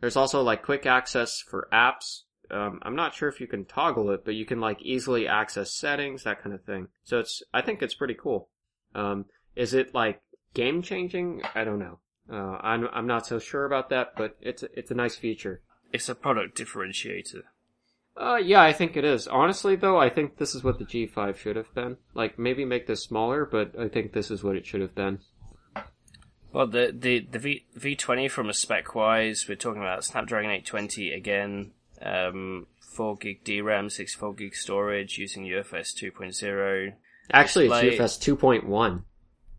There's 0.00 0.16
also 0.16 0.42
like 0.42 0.62
quick 0.62 0.86
access 0.86 1.40
for 1.40 1.68
apps. 1.72 2.22
Um, 2.50 2.80
I'm 2.82 2.96
not 2.96 3.14
sure 3.14 3.28
if 3.28 3.40
you 3.40 3.46
can 3.46 3.64
toggle 3.64 4.10
it, 4.10 4.24
but 4.24 4.34
you 4.34 4.44
can 4.44 4.60
like 4.60 4.82
easily 4.82 5.28
access 5.28 5.72
settings, 5.72 6.24
that 6.24 6.42
kind 6.42 6.54
of 6.54 6.64
thing. 6.64 6.88
So 7.04 7.20
it's, 7.20 7.42
I 7.54 7.62
think 7.62 7.82
it's 7.82 7.94
pretty 7.94 8.14
cool. 8.14 8.48
Um, 8.94 9.26
is 9.54 9.74
it 9.74 9.94
like 9.94 10.20
game 10.54 10.82
changing? 10.82 11.42
I 11.54 11.64
don't 11.64 11.78
know. 11.78 11.98
Uh, 12.30 12.58
I'm, 12.60 12.88
I'm 12.92 13.06
not 13.06 13.26
so 13.26 13.38
sure 13.38 13.64
about 13.64 13.90
that, 13.90 14.16
but 14.16 14.36
it's, 14.40 14.64
it's 14.74 14.90
a 14.90 14.94
nice 14.94 15.16
feature. 15.16 15.62
It's 15.92 16.08
a 16.08 16.14
product 16.14 16.58
differentiator. 16.58 17.42
Uh, 18.16 18.36
yeah, 18.36 18.62
I 18.62 18.72
think 18.72 18.96
it 18.96 19.04
is. 19.04 19.26
Honestly, 19.26 19.76
though, 19.76 19.98
I 19.98 20.10
think 20.10 20.36
this 20.36 20.54
is 20.54 20.62
what 20.62 20.78
the 20.78 20.84
G5 20.84 21.36
should 21.36 21.56
have 21.56 21.72
been. 21.74 21.96
Like, 22.14 22.38
maybe 22.38 22.64
make 22.64 22.86
this 22.86 23.02
smaller, 23.02 23.44
but 23.44 23.78
I 23.78 23.88
think 23.88 24.12
this 24.12 24.30
is 24.30 24.44
what 24.44 24.56
it 24.56 24.66
should 24.66 24.80
have 24.80 24.94
been. 24.94 25.20
Well, 26.52 26.66
the 26.66 26.94
the 26.96 27.20
the 27.20 27.38
V 27.38 27.64
V 27.74 27.96
twenty 27.96 28.28
from 28.28 28.48
a 28.48 28.54
spec 28.54 28.94
wise, 28.94 29.46
we're 29.48 29.54
talking 29.56 29.82
about 29.82 30.04
Snapdragon 30.04 30.50
eight 30.50 30.66
twenty 30.66 31.12
again, 31.12 31.72
um, 32.02 32.66
four 32.80 33.16
gig 33.16 33.44
DRAM, 33.44 33.90
sixty 33.90 34.18
four 34.18 34.34
gig 34.34 34.54
storage 34.54 35.18
using 35.18 35.44
UFS 35.44 35.94
two 35.94 36.10
point 36.10 36.34
zero. 36.34 36.92
Actually, 37.32 37.68
Display- 37.68 37.88
it's 37.96 38.18
UFS 38.18 38.36
2.1. 38.36 39.02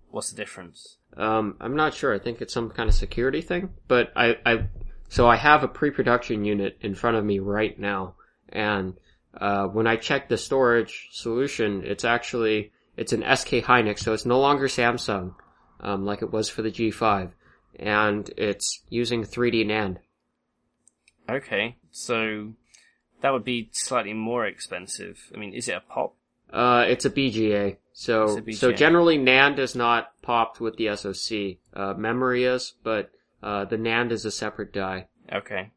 What's 0.09 0.31
the 0.31 0.35
difference? 0.35 0.97
Um, 1.15 1.55
I'm 1.59 1.75
not 1.75 1.93
sure. 1.93 2.13
I 2.13 2.19
think 2.19 2.41
it's 2.41 2.53
some 2.53 2.69
kind 2.69 2.89
of 2.89 2.95
security 2.95 3.41
thing, 3.41 3.69
but 3.87 4.11
I, 4.15 4.37
I, 4.45 4.67
so 5.09 5.27
I 5.27 5.35
have 5.35 5.63
a 5.63 5.67
pre-production 5.67 6.45
unit 6.45 6.77
in 6.81 6.95
front 6.95 7.17
of 7.17 7.25
me 7.25 7.39
right 7.39 7.77
now, 7.77 8.15
and 8.49 8.95
uh, 9.37 9.67
when 9.67 9.87
I 9.87 9.95
check 9.95 10.27
the 10.27 10.37
storage 10.37 11.09
solution, 11.11 11.83
it's 11.85 12.05
actually 12.05 12.71
it's 12.97 13.13
an 13.13 13.21
SK 13.21 13.63
Hynix, 13.63 13.99
so 13.99 14.13
it's 14.13 14.25
no 14.25 14.39
longer 14.39 14.67
Samsung, 14.67 15.35
um, 15.81 16.05
like 16.05 16.21
it 16.21 16.31
was 16.31 16.49
for 16.49 16.61
the 16.61 16.71
G5, 16.71 17.31
and 17.77 18.29
it's 18.37 18.81
using 18.89 19.23
3D 19.23 19.65
NAND. 19.65 19.97
Okay, 21.29 21.77
so 21.91 22.53
that 23.21 23.31
would 23.31 23.43
be 23.43 23.69
slightly 23.73 24.13
more 24.13 24.45
expensive. 24.45 25.31
I 25.33 25.37
mean, 25.37 25.53
is 25.53 25.67
it 25.67 25.75
a 25.75 25.81
pop? 25.81 26.15
Uh, 26.51 26.85
it's 26.87 27.05
a 27.05 27.09
BGA. 27.09 27.77
So, 27.93 28.39
a 28.45 28.51
so 28.53 28.71
generally 28.71 29.17
NAND 29.17 29.59
is 29.59 29.75
not 29.75 30.13
popped 30.21 30.59
with 30.59 30.77
the 30.77 30.95
SoC. 30.95 31.57
Uh, 31.73 31.93
memory 31.93 32.45
is, 32.45 32.73
but, 32.83 33.11
uh, 33.43 33.65
the 33.65 33.77
NAND 33.77 34.11
is 34.11 34.25
a 34.25 34.31
separate 34.31 34.73
die. 34.73 35.07
Okay, 35.31 35.71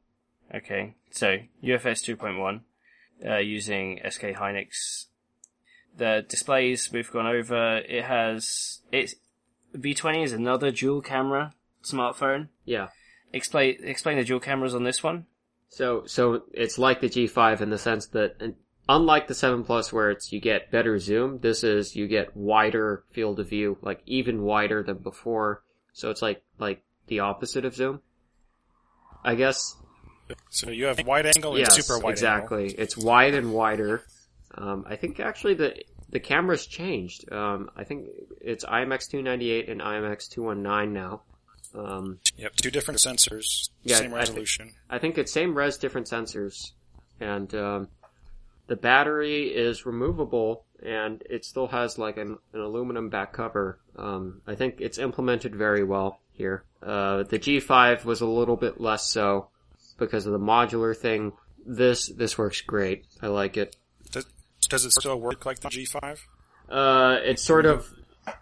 okay. 0.55 0.95
So 1.11 1.39
UFS 1.63 2.03
two 2.03 2.17
point 2.17 2.39
one, 2.39 2.63
uh, 3.25 3.39
using 3.39 4.01
SK 4.09 4.35
Hynix. 4.35 5.07
The 5.97 6.25
displays 6.29 6.91
we've 6.91 7.11
gone 7.11 7.27
over. 7.27 7.79
It 7.79 8.05
has 8.05 8.81
it's 8.91 9.15
V 9.75 9.95
twenty 9.95 10.23
is 10.23 10.33
another 10.33 10.71
dual 10.71 11.03
camera 11.03 11.53
smartphone. 11.83 12.49
Yeah. 12.65 12.89
Explain 13.33 13.77
explain 13.83 14.17
the 14.17 14.25
dual 14.25 14.41
cameras 14.41 14.75
on 14.75 14.85
this 14.85 15.03
one. 15.03 15.27
So, 15.75 16.05
so 16.07 16.45
it's 16.53 16.79
like 16.79 17.01
the 17.01 17.09
G5 17.09 17.61
in 17.61 17.71
the 17.71 17.79
sense 17.79 18.07
that, 18.09 18.55
unlike 18.89 19.27
the 19.27 19.35
7 19.35 19.65
Plus 19.65 19.93
where 19.93 20.11
it's, 20.11 20.33
you 20.33 20.41
get 20.41 20.71
better 20.71 21.01
zoom, 21.01 21.41
this 21.41 21.65
is, 21.65 21.97
you 21.97 22.07
get 22.07 22.37
wider 22.37 23.03
field 23.11 23.41
of 23.41 23.49
view, 23.49 23.77
like 23.83 24.01
even 24.07 24.43
wider 24.43 24.85
than 24.85 24.99
before. 24.99 25.65
So 25.93 26.11
it's 26.11 26.23
like, 26.23 26.45
like 26.61 26.85
the 27.09 27.21
opposite 27.21 27.65
of 27.65 27.75
zoom. 27.75 28.03
I 29.25 29.35
guess 29.35 29.75
So 30.51 30.71
you 30.71 30.85
have 30.85 31.05
wide 31.05 31.27
angle 31.27 31.57
and 31.57 31.61
yes, 31.61 31.75
super 31.75 31.99
wide 31.99 32.13
exactly. 32.13 32.67
It's 32.67 32.97
wide 32.97 33.35
and 33.35 33.53
wider. 33.53 34.05
Um, 34.57 34.85
I 34.89 34.95
think 34.95 35.19
actually 35.19 35.55
the 35.55 35.83
the 36.11 36.21
camera's 36.21 36.67
changed. 36.67 37.31
Um, 37.33 37.71
I 37.77 37.85
think 37.85 38.09
it's 38.41 38.65
IMX 38.65 39.09
298 39.11 39.69
and 39.69 39.81
IMX 39.81 40.29
219 40.31 40.93
now. 40.93 41.23
Um. 41.75 42.21
Yep, 42.37 42.57
two 42.57 42.71
different 42.71 43.01
sensors, 43.01 43.71
Yeah, 43.83 43.97
same 43.97 44.15
I 44.15 44.19
resolution. 44.19 44.73
I 44.89 44.99
think 44.99 45.19
it's 45.19 45.33
same 45.33 45.57
res, 45.57 45.77
different 45.77 46.07
sensors, 46.07 46.71
and 47.21 47.53
um, 47.55 47.89
the 48.69 48.77
battery 48.77 49.49
is 49.49 49.85
removable, 49.85 50.65
and 50.83 51.23
it 51.29 51.45
still 51.45 51.67
has 51.67 51.99
like 51.99 52.17
an, 52.17 52.39
an 52.53 52.61
aluminum 52.61 53.09
back 53.09 53.33
cover. 53.33 53.79
Um, 53.97 54.41
I 54.47 54.55
think 54.55 54.81
it's 54.81 54.99
implemented 54.99 55.55
very 55.57 55.83
well 55.83 56.21
here. 56.33 56.65
Uh, 56.83 57.25
the 57.25 57.39
G5 57.39 58.05
was 58.05 58.21
a 58.21 58.27
little 58.27 58.57
bit 58.57 58.81
less 58.81 59.11
so 59.11 59.49
because 59.99 60.27
of 60.27 60.33
the 60.33 60.39
modular 60.39 60.97
thing. 60.97 61.33
This 61.67 62.09
this 62.09 62.37
works 62.37 62.61
great. 62.61 63.07
I 63.23 63.29
like 63.29 63.57
it. 63.57 63.75
Does, 64.69 64.85
it 64.85 64.93
still 64.93 65.21
work 65.21 65.47
like 65.47 65.61
the 65.61 65.69
G5? 65.69 66.19
Uh, 66.69 67.19
it's 67.23 67.43
sort 67.43 67.67
of 67.67 67.93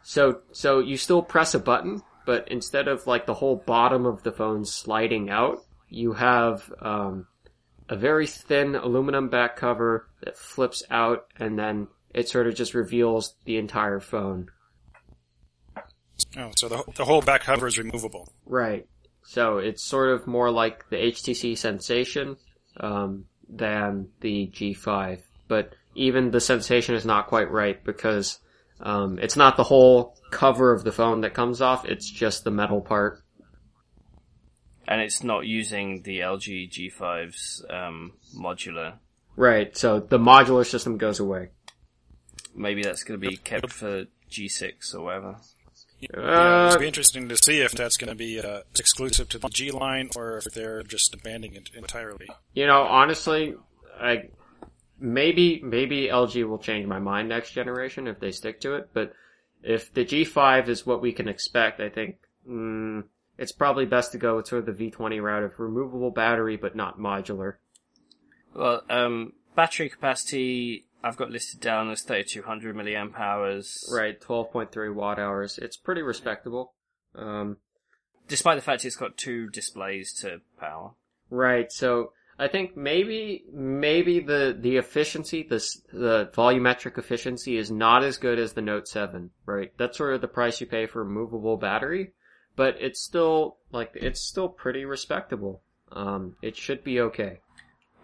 so 0.03 0.41
so 0.53 0.79
you 0.79 0.97
still 0.97 1.23
press 1.23 1.55
a 1.55 1.59
button, 1.59 2.03
but 2.25 2.49
instead 2.49 2.89
of 2.89 3.07
like 3.07 3.27
the 3.27 3.35
whole 3.35 3.57
bottom 3.57 4.07
of 4.07 4.23
the 4.23 4.33
phone 4.33 4.65
sliding 4.65 5.31
out, 5.31 5.59
you 5.89 6.13
have 6.13 6.73
um, 6.81 7.27
a 7.89 7.97
very 7.97 8.27
thin 8.27 8.75
aluminum 8.77 9.29
back 9.29 9.57
cover 9.57 10.09
that 10.25 10.39
flips 10.39 10.83
out, 10.91 11.27
and 11.39 11.59
then 11.59 11.89
it 12.15 12.29
sort 12.29 12.47
of 12.47 12.55
just 12.55 12.75
reveals 12.75 13.35
the 13.45 13.59
entire 13.59 14.01
phone. 14.01 14.51
Oh, 16.37 16.53
so 16.57 16.69
the 16.69 16.85
the 16.97 17.05
whole 17.05 17.23
back 17.23 17.43
cover 17.43 17.67
is 17.67 17.79
removable. 17.79 18.33
Right. 18.47 18.87
So 19.25 19.59
it's 19.59 19.83
sort 19.83 20.11
of 20.11 20.27
more 20.27 20.51
like 20.51 20.89
the 20.91 20.97
HTC 20.97 21.57
Sensation 21.57 22.37
um, 22.79 23.27
than 23.49 24.09
the 24.21 24.51
G5, 24.53 25.21
but 25.49 25.75
even 25.95 26.31
the 26.31 26.41
Sensation 26.41 26.95
is 26.95 27.05
not 27.05 27.27
quite 27.27 27.51
right 27.51 27.83
because 27.85 28.39
um, 28.81 29.19
it's 29.19 29.37
not 29.37 29.57
the 29.57 29.65
whole 29.65 30.17
cover 30.31 30.73
of 30.73 30.85
the 30.85 30.93
phone 30.93 31.23
that 31.23 31.35
comes 31.35 31.61
off; 31.61 31.85
it's 31.85 32.11
just 32.11 32.45
the 32.45 32.51
metal 32.51 32.81
part. 32.81 33.23
And 34.89 35.01
it's 35.01 35.23
not 35.23 35.47
using 35.47 36.03
the 36.03 36.21
LG 36.21 36.71
G5's 36.73 37.65
um, 37.71 38.13
modular. 38.37 38.95
Right. 39.37 39.77
So 39.77 40.01
the 40.01 40.19
modular 40.19 40.67
system 40.67 40.99
goes 40.99 41.21
away. 41.21 41.51
Maybe 42.55 42.83
that's 42.83 43.05
going 43.05 43.19
to 43.21 43.27
be 43.27 43.37
kept 43.37 43.71
for 43.71 44.05
G6 44.31 44.95
or 44.95 45.03
whatever. 45.03 45.37
Yeah, 46.01 46.21
Uh, 46.21 46.67
it'll 46.69 46.81
be 46.81 46.89
interesting 46.89 47.29
to 47.29 47.37
see 47.37 47.61
if 47.61 47.73
that's 47.73 47.97
going 47.97 48.11
to 48.11 48.17
be 48.17 48.41
uh, 48.41 48.63
exclusive 48.79 49.29
to 49.31 49.39
the 49.39 49.49
G 49.49 49.71
line 49.71 50.11
or 50.17 50.39
if 50.39 50.53
they're 50.53 50.83
just 50.83 51.15
abandoning 51.15 51.55
it 51.55 51.71
entirely. 51.75 52.29
You 52.55 52.67
know, 52.67 52.83
honestly, 52.83 53.55
I 54.01 54.29
maybe 55.03 55.61
maybe 55.63 56.09
LG 56.09 56.49
will 56.49 56.59
change 56.59 56.87
my 56.87 57.01
mind 57.01 57.29
next 57.29 57.51
generation 57.51 58.07
if 58.07 58.21
they 58.21 58.31
stick 58.31 58.61
to 58.61 58.75
it. 58.75 58.91
But 58.95 59.13
if 59.63 59.93
the 59.93 60.05
G5 60.05 60.69
is 60.69 60.87
what 60.87 61.03
we 61.03 61.13
can 61.13 61.29
expect, 61.29 61.81
I 61.81 61.89
think 61.89 62.17
mm, 62.49 63.05
it's 63.37 63.53
probably 63.53 63.85
best 63.85 64.13
to 64.13 64.19
go 64.19 64.37
with 64.37 64.47
sort 64.47 64.67
of 64.67 64.79
the 64.79 64.91
V20 64.91 65.21
route 65.21 65.43
of 65.43 65.59
removable 65.59 66.11
battery 66.11 66.57
but 66.57 66.77
not 66.77 66.99
modular. 66.99 67.55
Well, 68.55 68.83
um, 68.89 69.33
battery 69.57 69.89
capacity 69.89 70.87
I've 71.05 71.17
got 71.17 71.31
listed 71.31 71.61
down 71.61 71.91
as 71.91 72.03
3200 72.03 72.77
milliamp 72.77 73.19
hours. 73.19 73.85
Right, 73.93 74.21
12.3 74.21 74.95
watt 74.95 75.19
hours. 75.19 75.59
It's 75.59 75.77
pretty 75.77 76.03
respectable. 76.03 76.75
Um, 77.17 77.57
Despite 78.29 78.57
the 78.57 78.63
fact 78.63 78.85
it's 78.85 78.97
got 78.97 79.17
two 79.17 79.51
displays 79.51 80.13
to 80.21 80.43
power. 80.61 80.93
Right. 81.29 81.73
So 81.73 82.13
I 82.39 82.49
think 82.49 82.77
maybe 82.77 83.45
maybe 83.53 84.21
the 84.21 84.57
the 84.59 84.77
efficiency, 84.77 85.43
the 85.43 85.65
the 85.93 86.31
volumetric 86.35 86.99
efficiency 86.99 87.57
is 87.57 87.71
not 87.71 88.03
as 88.03 88.17
good 88.17 88.39
as 88.39 88.55
the 88.55 88.63
Note 88.63 88.89
7. 88.89 89.31
Right. 89.47 89.73
That's 89.77 89.99
sort 89.99 90.15
of 90.15 90.21
the 90.21 90.29
price 90.29 90.61
you 90.61 90.67
pay 90.67 90.87
for 90.87 91.03
a 91.03 91.07
movable 91.07 91.57
battery, 91.57 92.13
but 92.57 92.77
it's 92.81 93.01
still 93.01 93.59
like 93.71 93.93
it's 93.95 94.21
still 94.21 94.49
pretty 94.49 94.85
respectable. 94.85 95.63
Um, 95.91 96.37
it 96.43 96.57
should 96.57 96.83
be 96.83 97.01
okay. 97.01 97.41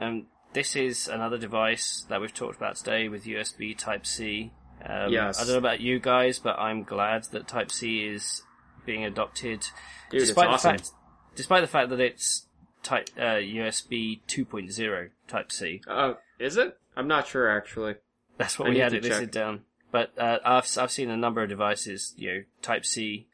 Um, 0.00 0.26
this 0.52 0.76
is 0.76 1.08
another 1.08 1.38
device 1.38 2.04
that 2.08 2.20
we've 2.20 2.34
talked 2.34 2.56
about 2.56 2.76
today 2.76 3.08
with 3.08 3.24
USB 3.24 3.76
Type 3.76 4.06
C. 4.06 4.52
Um, 4.84 5.10
Yes. 5.10 5.40
I 5.40 5.44
don't 5.44 5.52
know 5.52 5.58
about 5.58 5.80
you 5.80 5.98
guys, 5.98 6.38
but 6.38 6.58
I'm 6.58 6.84
glad 6.84 7.24
that 7.32 7.48
Type 7.48 7.70
C 7.70 8.04
is 8.04 8.42
being 8.84 9.04
adopted. 9.04 9.66
Dude, 10.10 10.20
despite 10.20 10.48
awesome. 10.48 10.72
the 10.72 10.78
fact, 10.78 10.90
despite 11.34 11.62
the 11.62 11.68
fact 11.68 11.90
that 11.90 12.00
it's 12.00 12.46
type 12.88 13.10
uh, 13.18 13.36
USB 13.36 14.20
2.0 14.28 15.10
Type 15.28 15.52
C. 15.52 15.82
Uh, 15.86 16.14
is 16.38 16.56
it? 16.56 16.78
I'm 16.96 17.06
not 17.06 17.26
sure 17.26 17.48
actually. 17.48 17.96
That's 18.38 18.58
what 18.58 18.68
I 18.68 18.70
we 18.70 18.78
had 18.78 18.92
to 18.92 18.98
it 18.98 19.04
listed 19.04 19.30
down. 19.30 19.62
But 19.92 20.12
uh, 20.18 20.38
I've 20.44 20.68
I've 20.78 20.90
seen 20.90 21.10
a 21.10 21.16
number 21.16 21.42
of 21.42 21.48
devices, 21.48 22.14
you 22.16 22.32
know, 22.32 22.42
Type 22.62 22.86
C, 22.86 23.26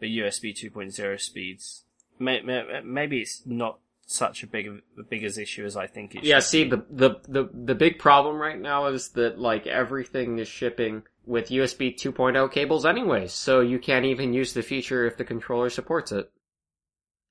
but 0.00 0.08
USB 0.08 0.54
2.0 0.54 1.20
speeds. 1.20 1.84
May, 2.18 2.40
may, 2.42 2.80
maybe 2.84 3.20
it's 3.20 3.42
not 3.44 3.78
such 4.06 4.42
a 4.42 4.46
big, 4.46 4.66
a 4.98 5.02
big 5.02 5.24
as 5.24 5.36
issue 5.36 5.64
as 5.64 5.76
I 5.76 5.86
think 5.86 6.14
it 6.14 6.24
Yeah, 6.24 6.36
should 6.36 6.44
see, 6.44 6.64
be. 6.64 6.70
the, 6.70 6.84
the, 6.90 7.10
the, 7.28 7.50
the 7.52 7.74
big 7.74 7.98
problem 7.98 8.36
right 8.36 8.58
now 8.58 8.86
is 8.86 9.10
that, 9.10 9.38
like, 9.38 9.66
everything 9.66 10.38
is 10.38 10.48
shipping 10.48 11.02
with 11.26 11.50
USB 11.50 11.94
2.0 11.94 12.50
cables 12.52 12.86
anyways, 12.86 13.32
so 13.32 13.60
you 13.60 13.78
can't 13.78 14.06
even 14.06 14.32
use 14.32 14.54
the 14.54 14.62
feature 14.62 15.06
if 15.06 15.16
the 15.16 15.24
controller 15.24 15.68
supports 15.68 16.12
it. 16.12 16.30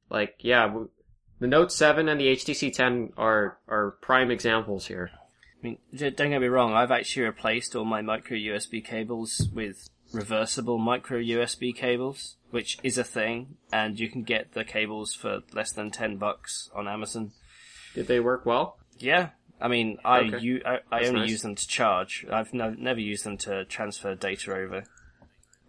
Like, 0.10 0.36
yeah, 0.40 0.82
the 1.40 1.48
Note 1.48 1.72
7 1.72 2.08
and 2.10 2.20
the 2.20 2.28
HTC 2.28 2.74
10 2.74 3.14
are, 3.18 3.58
are 3.68 3.92
prime 4.02 4.32
examples 4.32 4.88
here. 4.88 5.12
I 5.14 5.68
mean, 5.68 5.78
don't 5.96 6.30
get 6.30 6.42
me 6.42 6.48
wrong, 6.48 6.74
I've 6.74 6.92
actually 6.92 7.26
replaced 7.26 7.76
all 7.76 7.86
my 7.86 8.02
micro 8.02 8.38
USB 8.38 8.84
cables 8.84 9.50
with 9.54 9.90
reversible 10.14 10.78
micro 10.78 11.20
USB 11.20 11.76
cables, 11.76 12.38
which 12.52 12.78
is 12.84 12.98
a 12.98 13.04
thing, 13.04 13.58
and 13.72 14.00
you 14.00 14.10
can 14.10 14.24
get 14.24 14.54
the 14.54 14.64
cables 14.64 15.14
for 15.14 15.42
less 15.54 15.72
than 15.72 15.92
10 15.92 16.18
bucks 16.18 16.70
on 16.74 16.88
Amazon. 16.88 17.32
Did 17.96 18.08
they 18.08 18.20
work 18.20 18.46
well? 18.46 18.78
Yeah. 19.00 19.30
I 19.60 19.68
mean, 19.70 19.98
I, 20.04 20.20
Okay. 20.20 20.40
u- 20.40 20.62
I, 20.66 20.80
I 20.92 21.06
only 21.06 21.22
nice. 21.22 21.30
use 21.32 21.42
them 21.42 21.56
to 21.56 21.68
charge. 21.68 22.26
I've 22.32 22.54
no- 22.54 22.76
never 22.78 23.00
used 23.00 23.24
them 23.24 23.38
to 23.40 23.66
transfer 23.66 24.14
data 24.14 24.54
over. 24.54 24.84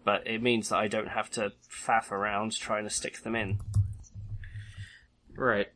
But 0.03 0.27
it 0.27 0.41
means 0.41 0.69
that 0.69 0.77
I 0.77 0.87
don't 0.87 1.07
have 1.09 1.29
to 1.31 1.53
faff 1.71 2.11
around 2.11 2.57
trying 2.57 2.83
to 2.83 2.89
stick 2.89 3.21
them 3.23 3.35
in. 3.35 3.59
Right. 5.37 5.67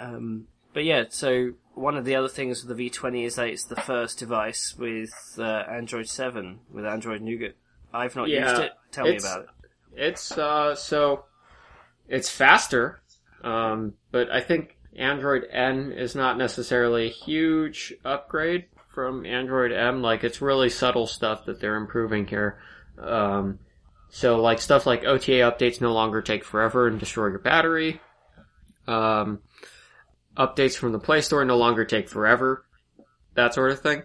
Um, 0.00 0.46
but 0.72 0.84
yeah, 0.84 1.04
so 1.10 1.52
one 1.74 1.96
of 1.96 2.04
the 2.04 2.14
other 2.14 2.28
things 2.28 2.64
with 2.64 2.76
the 2.76 2.90
V20 2.90 3.26
is 3.26 3.34
that 3.34 3.48
it's 3.48 3.64
the 3.64 3.76
first 3.76 4.18
device 4.18 4.74
with 4.78 5.12
uh, 5.38 5.64
Android 5.68 6.08
7, 6.08 6.60
with 6.72 6.86
Android 6.86 7.20
Nougat. 7.20 7.56
I've 7.92 8.16
not 8.16 8.28
Yeah, 8.28 8.50
used 8.50 8.62
it. 8.62 8.72
Tell 8.92 9.04
me 9.04 9.16
about 9.16 9.42
it. 9.42 9.48
It's, 9.94 10.36
uh, 10.36 10.74
so, 10.74 11.24
it's 12.08 12.30
faster, 12.30 13.00
um, 13.42 13.94
but 14.10 14.30
I 14.30 14.40
think 14.40 14.76
Android 14.96 15.44
N 15.50 15.92
is 15.92 16.14
not 16.14 16.38
necessarily 16.38 17.06
a 17.06 17.10
huge 17.10 17.92
upgrade 18.04 18.66
from 18.88 19.26
Android 19.26 19.72
M. 19.72 20.02
Like, 20.02 20.24
it's 20.24 20.40
really 20.40 20.68
subtle 20.68 21.06
stuff 21.06 21.46
that 21.46 21.60
they're 21.60 21.76
improving 21.76 22.26
here. 22.26 22.58
Um, 22.98 23.58
so 24.10 24.40
like 24.40 24.60
stuff 24.60 24.86
like 24.86 25.04
OTA 25.04 25.42
updates 25.42 25.80
no 25.80 25.92
longer 25.92 26.22
take 26.22 26.44
forever 26.44 26.86
and 26.86 26.98
destroy 26.98 27.28
your 27.28 27.38
battery. 27.38 28.00
Um, 28.88 29.40
updates 30.36 30.76
from 30.76 30.92
the 30.92 30.98
Play 30.98 31.20
Store 31.20 31.44
no 31.44 31.56
longer 31.56 31.84
take 31.84 32.08
forever. 32.08 32.64
That 33.34 33.54
sort 33.54 33.70
of 33.70 33.80
thing. 33.80 34.02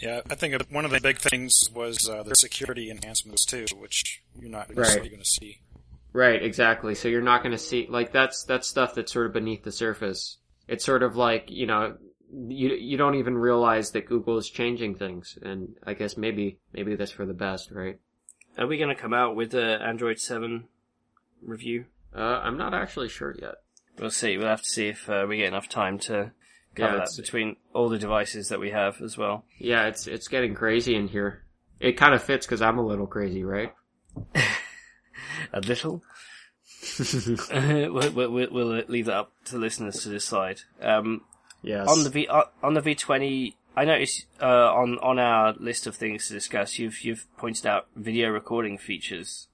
Yeah, 0.00 0.20
I 0.30 0.34
think 0.36 0.60
one 0.70 0.84
of 0.84 0.92
the 0.92 1.00
big 1.00 1.18
things 1.18 1.68
was 1.74 2.08
uh, 2.08 2.22
the 2.22 2.34
security 2.36 2.90
enhancements 2.90 3.44
too, 3.44 3.66
which 3.76 4.22
you're 4.38 4.48
not 4.50 4.68
necessarily 4.74 5.02
Right. 5.02 5.10
going 5.10 5.22
to 5.22 5.28
see. 5.28 5.60
Right, 6.12 6.42
exactly. 6.42 6.94
So 6.94 7.08
you're 7.08 7.22
not 7.22 7.42
going 7.42 7.52
to 7.52 7.58
see 7.58 7.86
like 7.88 8.12
that's 8.12 8.44
that's 8.44 8.68
stuff 8.68 8.94
that's 8.94 9.12
sort 9.12 9.26
of 9.26 9.32
beneath 9.32 9.62
the 9.62 9.72
surface. 9.72 10.38
It's 10.68 10.84
sort 10.84 11.02
of 11.02 11.16
like 11.16 11.50
you 11.50 11.66
know 11.66 11.96
you 12.32 12.70
you 12.70 12.96
don't 12.96 13.16
even 13.16 13.36
realize 13.36 13.90
that 13.92 14.06
Google 14.06 14.38
is 14.38 14.48
changing 14.48 14.94
things, 14.94 15.36
and 15.42 15.74
I 15.84 15.94
guess 15.94 16.16
maybe 16.16 16.58
maybe 16.72 16.94
that's 16.96 17.10
for 17.12 17.26
the 17.26 17.34
best, 17.34 17.70
right? 17.72 17.98
Are 18.58 18.66
we 18.66 18.76
going 18.78 18.94
to 18.94 19.00
come 19.00 19.12
out 19.14 19.36
with 19.36 19.50
the 19.52 19.80
Android 19.82 20.18
7 20.18 20.64
review? 21.42 21.84
Uh, 22.14 22.40
I'm 22.42 22.56
not 22.58 22.74
actually 22.74 23.08
sure 23.08 23.34
yet. 23.40 23.56
We'll 23.98 24.10
see. 24.10 24.36
We'll 24.38 24.48
have 24.48 24.62
to 24.62 24.68
see 24.68 24.88
if 24.88 25.08
uh, 25.08 25.26
we 25.28 25.38
get 25.38 25.48
enough 25.48 25.68
time 25.68 25.98
to 26.00 26.32
cover 26.74 26.96
Yeah, 26.96 27.04
that 27.04 27.10
between 27.16 27.56
all 27.72 27.88
the 27.88 27.98
devices 27.98 28.48
that 28.48 28.60
we 28.60 28.70
have 28.70 29.00
as 29.02 29.18
well. 29.18 29.44
Yeah, 29.58 29.86
it's 29.86 30.06
it's 30.06 30.28
getting 30.28 30.54
crazy 30.54 30.94
in 30.94 31.08
here. 31.08 31.44
It 31.78 31.92
kind 31.96 32.14
of 32.14 32.22
fits 32.22 32.46
because 32.46 32.62
I'm 32.62 32.78
a 32.78 32.86
little 32.86 33.06
crazy, 33.06 33.44
right? 33.44 33.74
A 35.52 35.60
little. 35.60 36.02
we'll, 37.50 38.10
we'll, 38.12 38.30
we'll 38.50 38.82
leave 38.88 39.06
that 39.06 39.14
up 39.16 39.32
to 39.46 39.58
listeners 39.58 40.02
to 40.02 40.10
decide. 40.10 40.60
Um, 40.80 41.22
Yes. 41.62 41.88
on 41.88 42.04
the 42.04 42.10
V 42.10 42.26
uh, 42.26 42.44
on 42.62 42.72
the 42.72 42.80
V20, 42.80 43.54
I 43.76 43.84
noticed 43.84 44.24
uh, 44.40 44.72
on 44.72 44.98
on 45.00 45.18
our 45.18 45.52
list 45.58 45.86
of 45.86 45.94
things 45.94 46.26
to 46.28 46.32
discuss, 46.32 46.78
you've 46.78 47.02
you've 47.04 47.26
pointed 47.36 47.66
out 47.66 47.88
video 47.94 48.30
recording 48.30 48.78
features. 48.78 49.48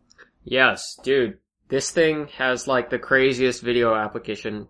Yes, 0.44 0.96
dude. 1.02 1.38
This 1.68 1.90
thing 1.90 2.28
has 2.38 2.68
like 2.68 2.90
the 2.90 2.98
craziest 2.98 3.62
video 3.62 3.94
application. 3.94 4.68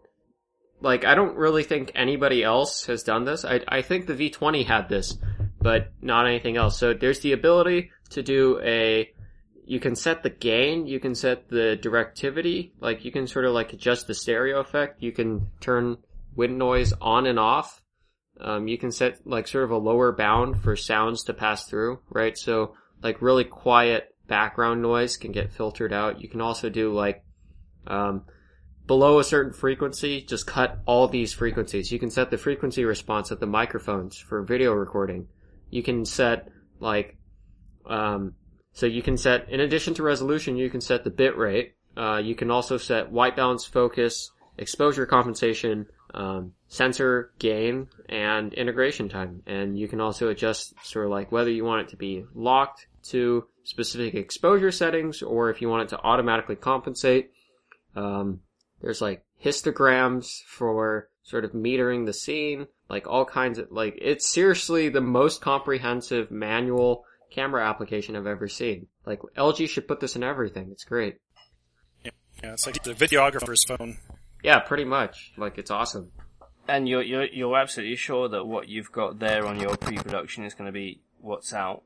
Like, 0.81 1.05
I 1.05 1.15
don't 1.15 1.37
really 1.37 1.63
think 1.63 1.93
anybody 1.95 2.43
else 2.43 2.87
has 2.87 3.03
done 3.03 3.25
this. 3.25 3.45
I, 3.45 3.61
I 3.69 3.83
think 3.83 4.07
the 4.07 4.15
V20 4.15 4.67
had 4.67 4.89
this, 4.89 5.17
but 5.61 5.93
not 6.01 6.27
anything 6.27 6.57
else. 6.57 6.79
So 6.79 6.95
there's 6.95 7.21
the 7.21 7.33
ability 7.33 7.91
to 8.11 8.23
do 8.23 8.61
a, 8.63 9.11
you 9.65 9.81
can 9.81 9.97
set 9.97 10.23
the 10.23 10.31
gain, 10.31 10.87
you 10.87 11.01
can 11.01 11.15
set 11.15 11.49
the 11.49 11.79
directivity, 11.83 12.73
like 12.81 13.05
you 13.05 13.11
can 13.11 13.27
sort 13.27 13.47
of 13.47 13.53
like 13.53 13.73
adjust 13.73 14.07
the 14.07 14.15
stereo 14.15 14.61
effect, 14.61 15.03
you 15.03 15.13
can 15.13 15.49
turn 15.61 15.99
wind 16.35 16.59
noise 16.59 16.93
on 17.01 17.27
and 17.27 17.39
off. 17.39 17.83
Um, 18.39 18.69
you 18.69 18.77
can 18.77 18.93
set 18.93 19.27
like 19.27 19.49
sort 19.49 19.65
of 19.65 19.71
a 19.71 19.79
lower 19.79 20.13
bound 20.13 20.61
for 20.63 20.77
sounds 20.77 21.25
to 21.25 21.35
pass 21.35 21.65
through, 21.65 22.01
right? 22.11 22.37
So 22.37 22.75
like 23.03 23.23
really 23.23 23.45
quiet 23.45 24.15
background 24.27 24.83
noise 24.83 25.17
can 25.17 25.33
get 25.33 25.53
filtered 25.53 25.93
out. 25.93 26.21
You 26.21 26.29
can 26.29 26.41
also 26.41 26.69
do 26.69 26.93
like, 26.93 27.25
um, 27.87 28.25
below 28.87 29.19
a 29.19 29.25
certain 29.25 29.53
frequency, 29.53 30.23
just 30.23 30.47
cut 30.47 30.79
all 30.87 31.09
these 31.09 31.33
frequencies. 31.33 31.91
You 31.91 31.99
can 31.99 32.11
set 32.11 32.31
the 32.31 32.39
frequency 32.39 32.85
response 32.85 33.31
of 33.31 33.41
the 33.41 33.47
microphones 33.47 34.17
for 34.17 34.43
video 34.43 34.73
recording. 34.73 35.29
You 35.71 35.83
can 35.83 36.05
set 36.05 36.49
like, 36.79 37.17
um, 37.87 38.35
so 38.73 38.87
you 38.87 39.03
can 39.03 39.17
set, 39.17 39.49
in 39.49 39.61
addition 39.61 39.95
to 39.95 40.03
resolution, 40.03 40.57
you 40.57 40.71
can 40.71 40.81
set 40.81 41.05
the 41.05 41.11
bit 41.11 41.37
rate. 41.37 41.75
Uh, 41.97 42.19
you 42.19 42.35
can 42.35 42.51
also 42.51 42.77
set 42.77 43.11
white 43.11 43.35
balance 43.35 43.65
focus, 43.65 44.31
exposure 44.59 45.07
compensation, 45.07 45.87
um, 46.15 46.53
sensor 46.69 47.33
gain, 47.39 47.89
and 48.09 48.53
integration 48.55 49.09
time. 49.09 49.43
And 49.47 49.79
you 49.79 49.89
can 49.89 50.01
also 50.01 50.29
adjust 50.29 50.75
sort 50.85 51.07
of 51.07 51.11
like 51.11 51.33
whether 51.33 51.51
you 51.51 51.65
want 51.65 51.83
it 51.83 51.89
to 51.91 51.97
be 51.97 52.25
locked 52.35 52.87
to 53.05 53.47
specific 53.67 54.15
exposure 54.15 54.71
settings 54.71 55.23
or 55.23 55.51
if 55.51 55.61
you 55.61 55.69
want 55.69 55.83
it 55.83 55.89
to 55.89 56.01
automatically 56.03 56.57
compensate. 56.57 57.33
Um, 57.95 58.41
there's 58.81 59.01
like 59.01 59.25
histograms 59.43 60.43
for 60.47 61.09
sort 61.27 61.45
of 61.45 61.53
metering 61.53 62.07
the 62.07 62.13
scene, 62.13 62.67
like 62.89 63.07
all 63.09 63.25
kinds 63.25 63.59
of, 63.59 63.71
like, 63.71 63.99
it's 64.01 64.33
seriously 64.33 64.89
the 64.89 65.01
most 65.01 65.41
comprehensive 65.41 66.31
manual 66.31 67.05
camera 67.31 67.69
application 67.69 68.15
I've 68.15 68.29
ever 68.29 68.49
seen. 68.49 68.87
Like, 69.05 69.21
LG 69.37 69.69
should 69.69 69.89
put 69.89 69.99
this 69.99 70.15
in 70.15 70.23
everything. 70.23 70.69
It's 70.71 70.85
great. 70.85 71.17
Yeah, 72.05 72.53
it's 72.53 72.67
like 72.67 72.83
the 72.85 72.93
videographer's 72.93 73.65
phone. 73.65 73.99
Yeah, 74.45 74.61
pretty 74.61 74.85
much. 74.85 75.33
Like, 75.37 75.59
it's 75.59 75.71
awesome. 75.71 76.13
And 76.69 76.89
you're 76.89 77.03
you're 77.03 77.27
you're 77.27 77.57
absolutely 77.57 77.97
sure 77.97 78.29
that 78.29 78.45
what 78.45 78.69
you've 78.69 78.91
got 78.91 79.21
there 79.21 79.47
on 79.47 79.61
your 79.61 79.77
pre-production 79.77 80.45
is 80.45 80.55
going 80.55 80.67
to 80.67 80.73
be 80.73 81.01
what's 81.21 81.55
out. 81.55 81.85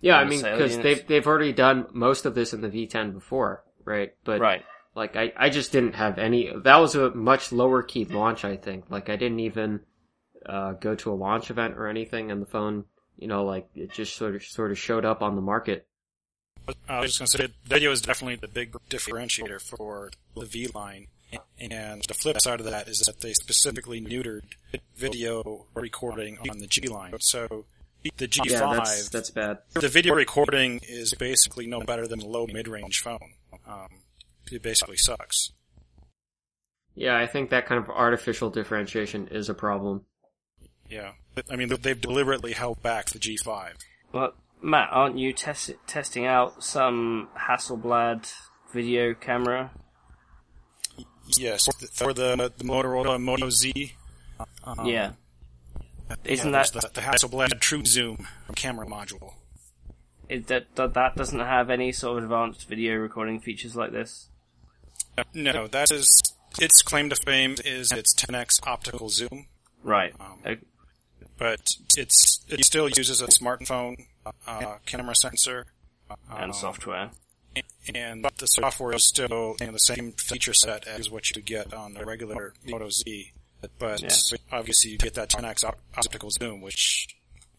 Yeah, 0.00 0.16
I 0.16 0.24
mean, 0.24 0.42
because 0.42 0.78
they've, 0.78 1.04
they've 1.06 1.26
already 1.26 1.52
done 1.52 1.86
most 1.92 2.24
of 2.24 2.34
this 2.34 2.52
in 2.52 2.60
the 2.60 2.68
V10 2.68 3.12
before, 3.12 3.64
right? 3.84 4.14
But, 4.24 4.40
right. 4.40 4.64
like, 4.94 5.16
I, 5.16 5.32
I 5.36 5.48
just 5.48 5.72
didn't 5.72 5.94
have 5.94 6.18
any, 6.18 6.52
that 6.64 6.76
was 6.76 6.94
a 6.94 7.10
much 7.10 7.50
lower 7.50 7.82
key 7.82 8.04
launch, 8.04 8.44
I 8.44 8.56
think. 8.56 8.84
Like, 8.90 9.08
I 9.08 9.16
didn't 9.16 9.40
even, 9.40 9.80
uh, 10.46 10.72
go 10.72 10.94
to 10.94 11.10
a 11.10 11.14
launch 11.14 11.50
event 11.50 11.74
or 11.76 11.88
anything, 11.88 12.30
and 12.30 12.40
the 12.40 12.46
phone, 12.46 12.84
you 13.16 13.26
know, 13.26 13.44
like, 13.44 13.68
it 13.74 13.90
just 13.90 14.14
sort 14.14 14.36
of, 14.36 14.44
sort 14.44 14.70
of 14.70 14.78
showed 14.78 15.04
up 15.04 15.20
on 15.20 15.34
the 15.34 15.42
market. 15.42 15.86
I 16.88 17.00
was 17.00 17.16
just 17.16 17.18
going 17.18 17.48
to 17.48 17.48
say, 17.48 17.58
video 17.64 17.90
is 17.90 18.02
definitely 18.02 18.36
the 18.36 18.48
big 18.48 18.72
differentiator 18.90 19.60
for 19.60 20.10
the 20.36 20.44
V 20.44 20.68
line. 20.74 21.08
And 21.60 22.02
the 22.06 22.14
flip 22.14 22.40
side 22.40 22.60
of 22.60 22.66
that 22.66 22.88
is 22.88 23.00
that 23.00 23.20
they 23.20 23.32
specifically 23.32 24.00
neutered 24.00 24.44
video 24.96 25.66
recording 25.74 26.38
on 26.48 26.58
the 26.58 26.66
G 26.66 26.88
line. 26.88 27.14
So 27.20 27.66
the 28.16 28.28
G5, 28.28 28.50
Yeah, 28.50 28.72
that's, 28.74 29.08
that's 29.08 29.30
bad. 29.30 29.58
the 29.74 29.88
video 29.88 30.14
recording 30.14 30.80
is 30.88 31.14
basically 31.14 31.66
no 31.66 31.80
better 31.80 32.06
than 32.06 32.20
a 32.20 32.26
low 32.26 32.46
mid-range 32.46 33.00
phone. 33.00 33.34
Um, 33.66 33.88
it 34.50 34.62
basically 34.62 34.96
sucks. 34.96 35.52
Yeah, 36.94 37.16
I 37.16 37.26
think 37.26 37.50
that 37.50 37.66
kind 37.66 37.82
of 37.82 37.90
artificial 37.90 38.50
differentiation 38.50 39.28
is 39.28 39.48
a 39.48 39.54
problem. 39.54 40.04
Yeah. 40.88 41.12
I 41.50 41.56
mean, 41.56 41.68
they've 41.80 42.00
deliberately 42.00 42.52
held 42.52 42.82
back 42.82 43.06
the 43.10 43.18
G5. 43.18 43.72
Well, 44.12 44.32
Matt, 44.62 44.88
aren't 44.90 45.18
you 45.18 45.32
test- 45.32 45.74
testing 45.86 46.26
out 46.26 46.64
some 46.64 47.28
Hasselblad 47.38 48.32
video 48.72 49.14
camera? 49.14 49.70
Yes, 51.36 51.66
for 51.92 52.12
the, 52.12 52.52
the 52.56 52.64
Motorola 52.64 53.20
Moto 53.20 53.50
Z. 53.50 53.92
Um, 54.64 54.86
yeah. 54.86 55.12
Isn't 56.24 56.52
yeah, 56.52 56.62
that, 56.62 56.72
the, 56.72 56.90
the 56.94 57.00
Hasselblad 57.00 57.60
True 57.60 57.84
Zoom 57.84 58.26
camera 58.54 58.86
module? 58.86 59.34
it, 60.28 60.46
that 60.48 60.74
that 60.76 60.94
that 60.94 61.16
doesn't 61.16 61.38
have 61.38 61.70
any 61.70 61.92
sort 61.92 62.18
of 62.18 62.24
advanced 62.24 62.68
video 62.68 62.96
recording 62.96 63.40
features 63.40 63.76
like 63.76 63.92
this? 63.92 64.28
No, 65.34 65.66
that 65.66 65.90
is 65.90 66.22
its 66.60 66.82
claim 66.82 67.10
to 67.10 67.16
fame 67.16 67.56
is 67.64 67.92
its 67.92 68.14
10x 68.14 68.66
optical 68.66 69.08
zoom, 69.08 69.46
Right. 69.82 70.14
Um, 70.20 70.38
Uh, 70.44 70.54
but 71.36 71.60
it's 71.96 72.44
it 72.48 72.64
still 72.64 72.88
uses 72.88 73.20
a 73.20 73.26
smartphone 73.26 74.06
uh, 74.46 74.76
camera 74.86 75.14
sensor 75.14 75.66
and 76.30 76.50
um, 76.50 76.52
software. 76.52 77.10
and 77.94 78.24
the 78.38 78.46
software 78.46 78.94
is 78.94 79.06
still 79.06 79.56
in 79.60 79.72
the 79.72 79.78
same 79.78 80.12
feature 80.12 80.54
set 80.54 80.86
as 80.86 81.10
what 81.10 81.30
you 81.30 81.42
get 81.42 81.72
on 81.72 81.96
a 81.96 82.04
regular 82.04 82.54
Moto 82.66 82.90
Z. 82.90 83.32
But 83.60 84.00
Yeah. 84.02 84.08
obviously 84.52 84.92
you 84.92 84.98
get 84.98 85.14
that 85.14 85.30
10x 85.30 85.64
op- 85.64 85.78
optical 85.96 86.30
zoom, 86.30 86.60
which 86.60 87.08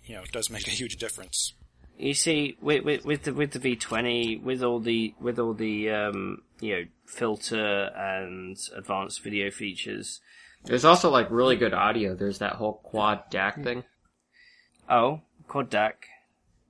you 0.06 0.16
know 0.16 0.24
does 0.32 0.50
make 0.50 0.68
a 0.68 0.72
huge 0.72 0.98
difference. 0.98 1.54
You 1.98 2.14
see, 2.14 2.58
with, 2.62 2.86
with, 2.86 3.04
with 3.06 3.24
the 3.24 3.34
with 3.34 3.52
the 3.52 3.60
V20, 3.60 4.42
with 4.42 4.64
all 4.64 4.80
the 4.80 5.14
with 5.20 5.38
all 5.40 5.54
the 5.54 5.90
um, 5.90 6.42
you 6.62 6.76
know 6.76 6.84
filter 7.06 7.92
and 7.96 8.58
advanced 8.76 9.22
video 9.22 9.52
features. 9.52 10.22
There's 10.64 10.86
also 10.86 11.10
like 11.10 11.30
really 11.32 11.56
good 11.58 11.74
audio. 11.74 12.16
There's 12.16 12.40
that 12.40 12.54
whole 12.54 12.74
quad 12.84 13.30
DAC 13.32 13.64
thing. 13.64 13.84
Oh, 14.90 15.22
quad 15.48 15.70
DAC. 15.70 15.94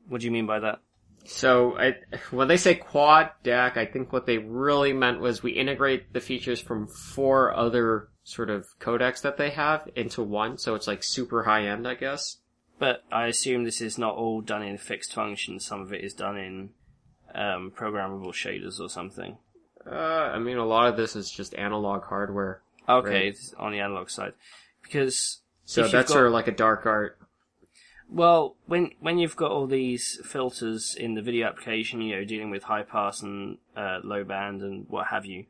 What 0.07 0.21
do 0.21 0.25
you 0.25 0.31
mean 0.31 0.45
by 0.47 0.59
that? 0.59 0.79
So 1.25 1.77
I, 1.77 1.95
when 2.31 2.47
they 2.47 2.57
say 2.57 2.73
quad 2.75 3.31
DAC, 3.43 3.77
I 3.77 3.85
think 3.85 4.11
what 4.11 4.25
they 4.25 4.37
really 4.39 4.93
meant 4.93 5.19
was 5.21 5.43
we 5.43 5.51
integrate 5.51 6.11
the 6.13 6.19
features 6.21 6.59
from 6.59 6.87
four 6.87 7.53
other 7.55 8.09
sort 8.29 8.49
of 8.49 8.67
codecs 8.79 9.21
that 9.21 9.37
they 9.37 9.49
have 9.51 9.89
into 9.95 10.21
one. 10.23 10.57
So 10.57 10.75
it's 10.75 10.87
like 10.87 11.03
super 11.03 11.43
high 11.43 11.65
end, 11.67 11.87
I 11.87 11.95
guess. 11.95 12.37
But 12.77 13.03
I 13.11 13.27
assume 13.27 13.63
this 13.63 13.81
is 13.81 13.97
not 13.97 14.15
all 14.15 14.41
done 14.41 14.63
in 14.63 14.77
fixed 14.77 15.13
function. 15.13 15.59
Some 15.59 15.81
of 15.81 15.91
it 15.91 16.03
is 16.03 16.13
done 16.13 16.37
in 16.37 16.69
um, 17.35 17.71
programmable 17.75 18.31
shaders 18.33 18.79
or 18.79 18.89
something. 18.89 19.37
Uh, 19.85 19.95
I 20.35 20.39
mean, 20.39 20.57
a 20.57 20.65
lot 20.65 20.87
of 20.87 20.95
this 20.97 21.15
is 21.15 21.29
just 21.29 21.53
analog 21.55 22.03
hardware. 22.05 22.61
Okay, 22.87 23.09
Right. 23.09 23.25
it's 23.25 23.53
on 23.55 23.71
the 23.71 23.79
analog 23.79 24.09
side, 24.09 24.33
because 24.81 25.39
So 25.65 25.81
that's 25.83 26.09
got- 26.09 26.13
sort 26.13 26.27
of 26.27 26.33
like 26.33 26.47
a 26.47 26.51
dark 26.51 26.85
art. 26.85 27.17
well, 28.09 28.55
when 28.65 28.91
when 28.99 29.19
you've 29.19 29.35
got 29.35 29.51
all 29.51 29.67
these 29.67 30.19
filters 30.25 30.95
in 30.95 31.13
the 31.13 31.21
video 31.21 31.47
application, 31.47 32.01
you 32.01 32.15
know, 32.15 32.23
dealing 32.25 32.49
with 32.49 32.63
high 32.63 32.81
pass 32.83 33.21
and 33.21 33.57
uh, 33.77 33.99
low 34.03 34.23
band 34.23 34.61
and 34.61 34.87
what 34.89 35.07
have 35.07 35.25
you, 35.25 35.45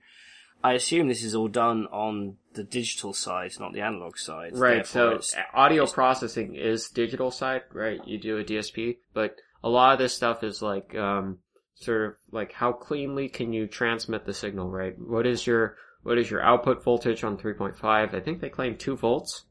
I 0.64 0.74
assume 0.74 1.08
this 1.08 1.24
is 1.24 1.36
all 1.36 1.48
done 1.48 1.88
on 1.88 2.38
the 2.54 2.64
digital 2.64 3.14
side, 3.14 3.52
not 3.60 3.74
the 3.74 3.82
analog 3.82 4.18
side. 4.18 4.58
Right, 4.58 4.86
Therefore, 4.86 5.22
so 5.22 5.40
audio 5.54 5.86
processing 5.88 6.56
is 6.56 6.90
digital 6.90 7.32
side, 7.32 7.62
right? 7.72 8.00
You 8.06 8.18
do 8.18 8.38
a 8.38 8.44
DSP, 8.44 8.98
but 9.14 9.36
a 9.64 9.70
lot 9.70 9.94
of 9.94 10.00
this 10.00 10.14
stuff 10.14 10.44
is 10.44 10.62
like, 10.62 10.96
um, 10.96 11.40
sort 11.76 12.06
of 12.06 12.16
like 12.32 12.52
how 12.52 12.74
cleanly 12.74 13.30
can 13.30 13.54
you 13.54 13.68
transmit 13.68 14.26
the 14.26 14.34
signal, 14.34 14.70
right? 14.70 14.96
What 15.00 15.26
is 15.26 15.48
your, 15.48 15.78
what 16.04 16.18
is 16.18 16.30
your 16.30 16.42
output 16.42 16.84
voltage 16.84 17.24
on 17.24 17.38
3.5? 17.38 17.84
I 17.84 18.20
think 18.20 18.42
they 18.42 18.50
claim 18.50 18.78
2 18.78 18.98
volts, 18.98 19.46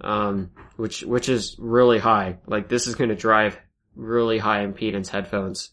um, 0.00 0.50
which, 0.76 1.02
which 1.02 1.28
is 1.28 1.56
really 1.58 1.98
high. 1.98 2.38
Like 2.46 2.68
this 2.68 2.86
is 2.86 2.94
gonna 2.94 3.16
drive 3.16 3.58
really 3.96 4.38
high 4.38 4.64
impedance 4.64 5.08
headphones. 5.08 5.70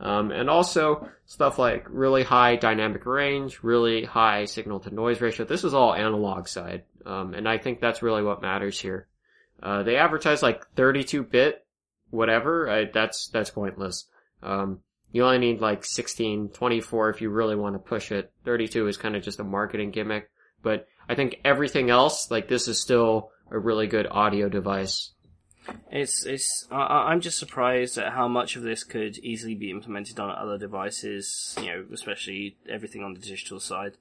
Um, 0.00 0.30
and 0.32 0.48
also 0.48 1.08
stuff 1.26 1.58
like 1.58 1.86
really 1.90 2.22
high 2.22 2.56
dynamic 2.56 3.04
range, 3.04 3.62
really 3.62 4.04
high 4.04 4.46
signal 4.46 4.80
to 4.80 4.94
noise 4.94 5.20
ratio. 5.20 5.44
This 5.44 5.62
is 5.62 5.74
all 5.74 5.94
analog 5.94 6.48
side. 6.48 6.84
Um, 7.04 7.34
and 7.34 7.46
I 7.46 7.58
think 7.58 7.80
that's 7.80 8.02
really 8.02 8.22
what 8.22 8.40
matters 8.40 8.80
here. 8.80 9.08
Uh, 9.62 9.82
they 9.82 9.96
advertise 9.96 10.42
like 10.42 10.66
32 10.74 11.22
bit, 11.22 11.66
whatever. 12.08 12.68
I, 12.70 12.86
that's, 12.86 13.28
that's 13.28 13.50
pointless. 13.50 14.06
Um, 14.42 14.80
you 15.12 15.24
only 15.24 15.38
need 15.38 15.60
like 15.60 15.84
16, 15.84 16.48
24 16.50 17.10
if 17.10 17.20
you 17.20 17.28
really 17.28 17.56
want 17.56 17.74
to 17.74 17.78
push 17.78 18.10
it. 18.10 18.32
32 18.44 18.86
is 18.86 18.96
kind 18.96 19.16
of 19.16 19.22
just 19.22 19.40
a 19.40 19.44
marketing 19.44 19.90
gimmick. 19.90 20.30
But 20.62 20.88
I 21.08 21.14
think 21.14 21.40
everything 21.44 21.90
else, 21.90 22.30
like 22.30 22.48
this 22.48 22.68
is 22.68 22.80
still 22.80 23.32
a 23.50 23.58
really 23.58 23.86
good 23.86 24.06
audio 24.10 24.48
device. 24.48 25.10
It's 25.90 26.24
it's. 26.24 26.66
I, 26.70 27.10
I'm 27.10 27.20
just 27.20 27.38
surprised 27.38 27.98
at 27.98 28.12
how 28.12 28.28
much 28.28 28.56
of 28.56 28.62
this 28.62 28.84
could 28.84 29.18
easily 29.18 29.54
be 29.54 29.70
implemented 29.70 30.20
on 30.20 30.30
other 30.30 30.56
devices. 30.58 31.54
You 31.60 31.66
know, 31.66 31.84
especially 31.92 32.56
everything 32.68 33.02
on 33.02 33.14
the 33.14 33.20
digital 33.20 33.60
side. 33.60 33.96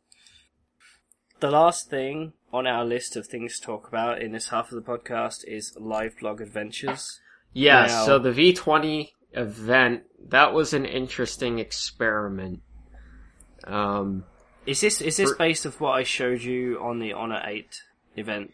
The 1.40 1.50
last 1.52 1.90
thing 1.90 2.34
on 2.52 2.68
our 2.68 2.84
list 2.84 3.16
of 3.16 3.26
things 3.28 3.60
to 3.60 3.66
talk 3.66 3.88
about 3.88 4.22
in 4.22 4.32
this 4.34 4.50
half 4.50 4.72
of 4.72 4.76
the 4.84 4.88
podcast 4.92 5.46
is 5.48 5.76
live 5.80 6.20
blog 6.20 6.42
adventures. 6.42 7.20
Yeah, 7.54 7.86
Now- 7.88 8.06
so 8.06 8.20
the 8.20 8.32
V20 8.32 9.10
event, 9.34 10.04
that 10.28 10.54
was 10.54 10.74
an 10.74 10.86
interesting 10.86 11.60
experiment. 11.60 12.62
Um, 13.64 14.26
Is 14.66 14.82
this 14.82 15.02
is 15.02 15.18
this 15.18 15.32
For- 15.32 15.38
based 15.38 15.66
of 15.66 15.80
what 15.80 15.92
I 15.92 16.04
showed 16.04 16.42
you 16.42 16.80
on 16.82 17.00
the 17.00 17.14
Honor 17.14 17.42
Eight 17.46 17.84
event? 18.16 18.52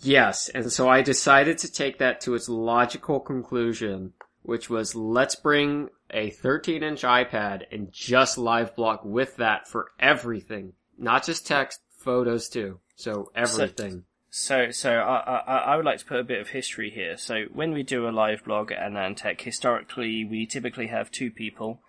Yes, 0.00 0.48
and 0.48 0.70
so 0.70 0.88
I 0.88 1.02
decided 1.02 1.58
to 1.58 1.72
take 1.72 1.98
that 1.98 2.20
to 2.22 2.34
its 2.34 2.48
logical 2.48 3.20
conclusion, 3.20 4.12
which 4.42 4.68
was 4.68 4.94
let's 4.94 5.34
bring 5.34 5.88
a 6.10 6.30
13 6.30 6.82
inch 6.82 7.02
iPad 7.02 7.62
and 7.72 7.92
just 7.92 8.38
live 8.38 8.76
block 8.76 9.04
with 9.04 9.36
that 9.36 9.66
for 9.66 9.90
everything. 9.98 10.74
Not 10.98 11.24
just 11.24 11.46
text, 11.46 11.80
photos 11.98 12.48
too. 12.48 12.80
So 12.94 13.30
everything. 13.34 14.04
So, 14.30 14.70
so 14.70 14.98
I, 14.98 15.40
I, 15.46 15.56
I 15.56 15.76
would 15.76 15.86
like 15.86 15.98
to 15.98 16.04
put 16.04 16.20
a 16.20 16.24
bit 16.24 16.40
of 16.40 16.48
history 16.48 16.90
here. 16.90 17.16
So, 17.16 17.44
when 17.52 17.72
we 17.72 17.82
do 17.82 18.06
a 18.06 18.10
live 18.10 18.44
blog 18.44 18.70
at 18.70 18.80
AnandTech, 18.80 19.40
historically, 19.40 20.24
we 20.24 20.44
typically 20.44 20.88
have 20.88 21.10
two 21.10 21.30
people 21.30 21.80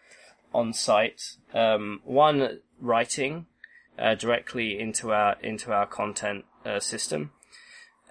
on 0.54 0.72
site. 0.72 1.36
Um, 1.54 2.00
one 2.06 2.60
writing 2.80 3.48
uh, 4.00 4.16
directly 4.16 4.80
into 4.80 5.12
our 5.12 5.36
into 5.42 5.74
our 5.74 5.86
content 5.86 6.46
uh, 6.66 6.80
system, 6.80 7.32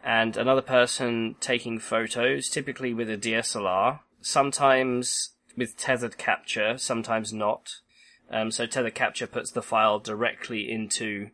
and 0.07 0.37
another 0.37 0.63
person 0.63 1.35
taking 1.41 1.81
photos, 1.81 2.49
typically 2.49 2.95
with 2.95 3.11
a 3.11 3.19
DSLR. 3.19 3.99
Sometimes 4.21 5.31
with 5.57 5.77
tethered 5.77 6.17
capture, 6.17 6.79
sometimes 6.79 7.33
not. 7.33 7.81
Um, 8.31 8.53
so 8.53 8.67
tethered 8.67 8.95
capture 8.95 9.27
puts 9.27 9.51
the 9.51 9.63
file 9.63 9.99
directly 9.99 10.71
into 10.71 11.31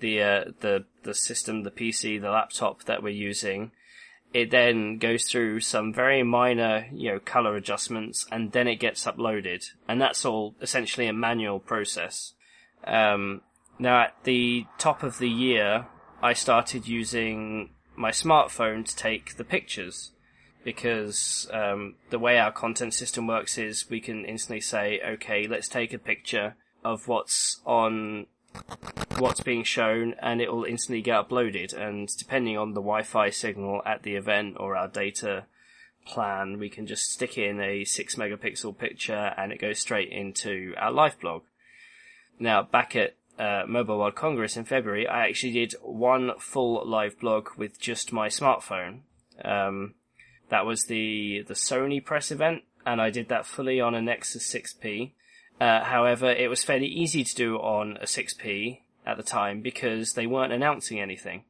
the 0.00 0.22
uh, 0.22 0.44
the 0.60 0.84
the 1.02 1.14
system, 1.14 1.62
the 1.62 1.70
PC, 1.70 2.20
the 2.20 2.30
laptop 2.30 2.84
that 2.84 3.02
we're 3.02 3.08
using. 3.08 3.72
It 4.34 4.50
then 4.50 4.98
goes 4.98 5.24
through 5.24 5.60
some 5.60 5.94
very 5.94 6.22
minor, 6.22 6.86
you 6.92 7.10
know, 7.10 7.20
color 7.20 7.56
adjustments, 7.56 8.26
and 8.30 8.52
then 8.52 8.68
it 8.68 8.76
gets 8.76 9.06
uploaded, 9.06 9.64
and 9.88 9.98
that's 9.98 10.26
all 10.26 10.56
essentially 10.60 11.06
a 11.06 11.14
manual 11.14 11.58
process. 11.58 12.34
Um, 12.86 13.40
now, 13.78 14.02
at 14.02 14.16
the 14.24 14.66
top 14.76 15.02
of 15.02 15.18
the 15.18 15.30
year, 15.30 15.86
I 16.22 16.34
started 16.34 16.86
using 16.86 17.70
my 17.96 18.10
smartphone 18.10 18.84
to 18.86 18.96
take 18.96 19.36
the 19.36 19.44
pictures 19.44 20.12
because 20.64 21.48
um, 21.52 21.94
the 22.10 22.18
way 22.18 22.38
our 22.38 22.50
content 22.50 22.94
system 22.94 23.26
works 23.26 23.58
is 23.58 23.90
we 23.90 24.00
can 24.00 24.24
instantly 24.24 24.60
say, 24.60 25.00
okay, 25.06 25.46
let's 25.46 25.68
take 25.68 25.92
a 25.92 25.98
picture 25.98 26.56
of 26.82 27.06
what's 27.06 27.60
on 27.64 28.26
what's 29.18 29.40
being 29.40 29.64
shown 29.64 30.14
and 30.20 30.40
it 30.40 30.52
will 30.52 30.64
instantly 30.64 31.02
get 31.02 31.28
uploaded 31.28 31.72
and 31.72 32.08
depending 32.18 32.56
on 32.56 32.70
the 32.70 32.80
Wi-Fi 32.80 33.30
signal 33.30 33.82
at 33.84 34.02
the 34.02 34.14
event 34.14 34.56
or 34.58 34.76
our 34.76 34.88
data 34.88 35.44
plan 36.06 36.58
we 36.58 36.68
can 36.68 36.86
just 36.86 37.10
stick 37.10 37.36
in 37.38 37.60
a 37.60 37.84
6 37.84 38.14
megapixel 38.16 38.76
picture 38.76 39.34
and 39.36 39.52
it 39.52 39.60
goes 39.60 39.80
straight 39.80 40.10
into 40.10 40.74
our 40.76 40.92
live 40.92 41.18
blog. 41.20 41.42
Now 42.38 42.62
back 42.62 42.94
at 42.94 43.16
uh, 43.38 43.62
Mobile 43.66 43.98
World 43.98 44.14
Congress 44.14 44.56
in 44.56 44.64
February 44.64 45.08
I 45.08 45.28
actually 45.28 45.52
did 45.52 45.74
one 45.82 46.32
full 46.38 46.86
live 46.86 47.18
blog 47.18 47.48
with 47.56 47.80
just 47.80 48.12
my 48.12 48.28
smartphone. 48.28 49.00
Um, 49.44 49.94
that 50.50 50.66
was 50.66 50.84
the 50.84 51.42
the 51.46 51.54
Sony 51.54 52.04
press 52.04 52.30
event 52.30 52.62
and 52.86 53.00
I 53.00 53.10
did 53.10 53.28
that 53.28 53.46
fully 53.46 53.80
on 53.80 53.94
a 53.94 54.02
Nexus 54.02 54.52
6P. 54.52 55.12
Uh, 55.60 55.84
however, 55.84 56.30
it 56.30 56.50
was 56.50 56.64
fairly 56.64 56.86
easy 56.86 57.24
to 57.24 57.34
do 57.34 57.56
on 57.56 57.96
a 57.98 58.04
6P 58.04 58.80
at 59.06 59.16
the 59.16 59.22
time 59.22 59.60
because 59.60 60.12
they 60.12 60.26
weren't 60.26 60.52
announcing 60.52 61.00
anything. 61.00 61.44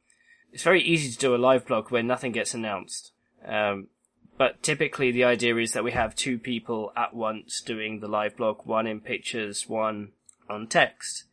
It's 0.53 0.63
very 0.63 0.83
easy 0.83 1.11
to 1.11 1.19
do 1.19 1.35
a 1.35 1.37
live 1.37 1.67
blog 1.67 1.91
when 1.91 2.07
nothing 2.07 2.33
gets 2.33 2.55
announced. 2.55 3.13
Um, 3.45 3.89
but 4.37 4.63
typically 4.63 5.11
the 5.11 5.25
idea 5.25 5.57
is 5.57 5.73
that 5.73 5.85
we 5.85 5.93
have 5.93 6.15
two 6.15 6.39
people 6.39 6.93
at 6.97 7.15
once 7.15 7.61
doing 7.61 8.01
the 8.01 8.09
live 8.09 8.37
blog, 8.37 8.65
one 8.65 8.87
in 8.87 9.01
pictures, 9.01 9.69
one 9.69 10.13
on 10.49 10.67
text. 10.67 11.25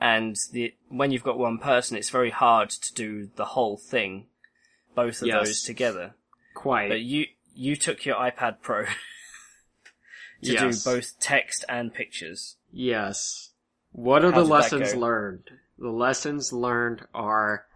And 0.00 0.36
the, 0.52 0.74
when 0.88 1.10
you've 1.10 1.22
got 1.22 1.38
one 1.38 1.58
person, 1.58 1.96
it's 1.96 2.10
very 2.10 2.30
hard 2.30 2.70
to 2.70 2.94
do 2.94 3.28
the 3.36 3.44
whole 3.44 3.76
thing, 3.76 4.26
both 4.94 5.20
of 5.20 5.28
Yes. 5.28 5.46
those 5.46 5.62
together. 5.62 6.14
Quite. 6.54 6.88
But 6.88 7.02
you, 7.02 7.26
you 7.54 7.76
took 7.76 8.04
your 8.06 8.16
iPad 8.16 8.62
Pro 8.62 8.84
to 10.42 10.52
Yes. 10.52 10.82
do 10.84 10.90
both 10.90 11.20
text 11.20 11.64
and 11.68 11.92
pictures. 11.92 12.56
Yes. 12.72 13.50
What 13.92 14.24
are 14.24 14.32
How 14.32 14.42
the 14.42 14.48
lessons 14.48 14.94
learned? 14.94 15.50
The 15.78 15.90
lessons 15.90 16.52
learned 16.52 17.06
are 17.12 17.66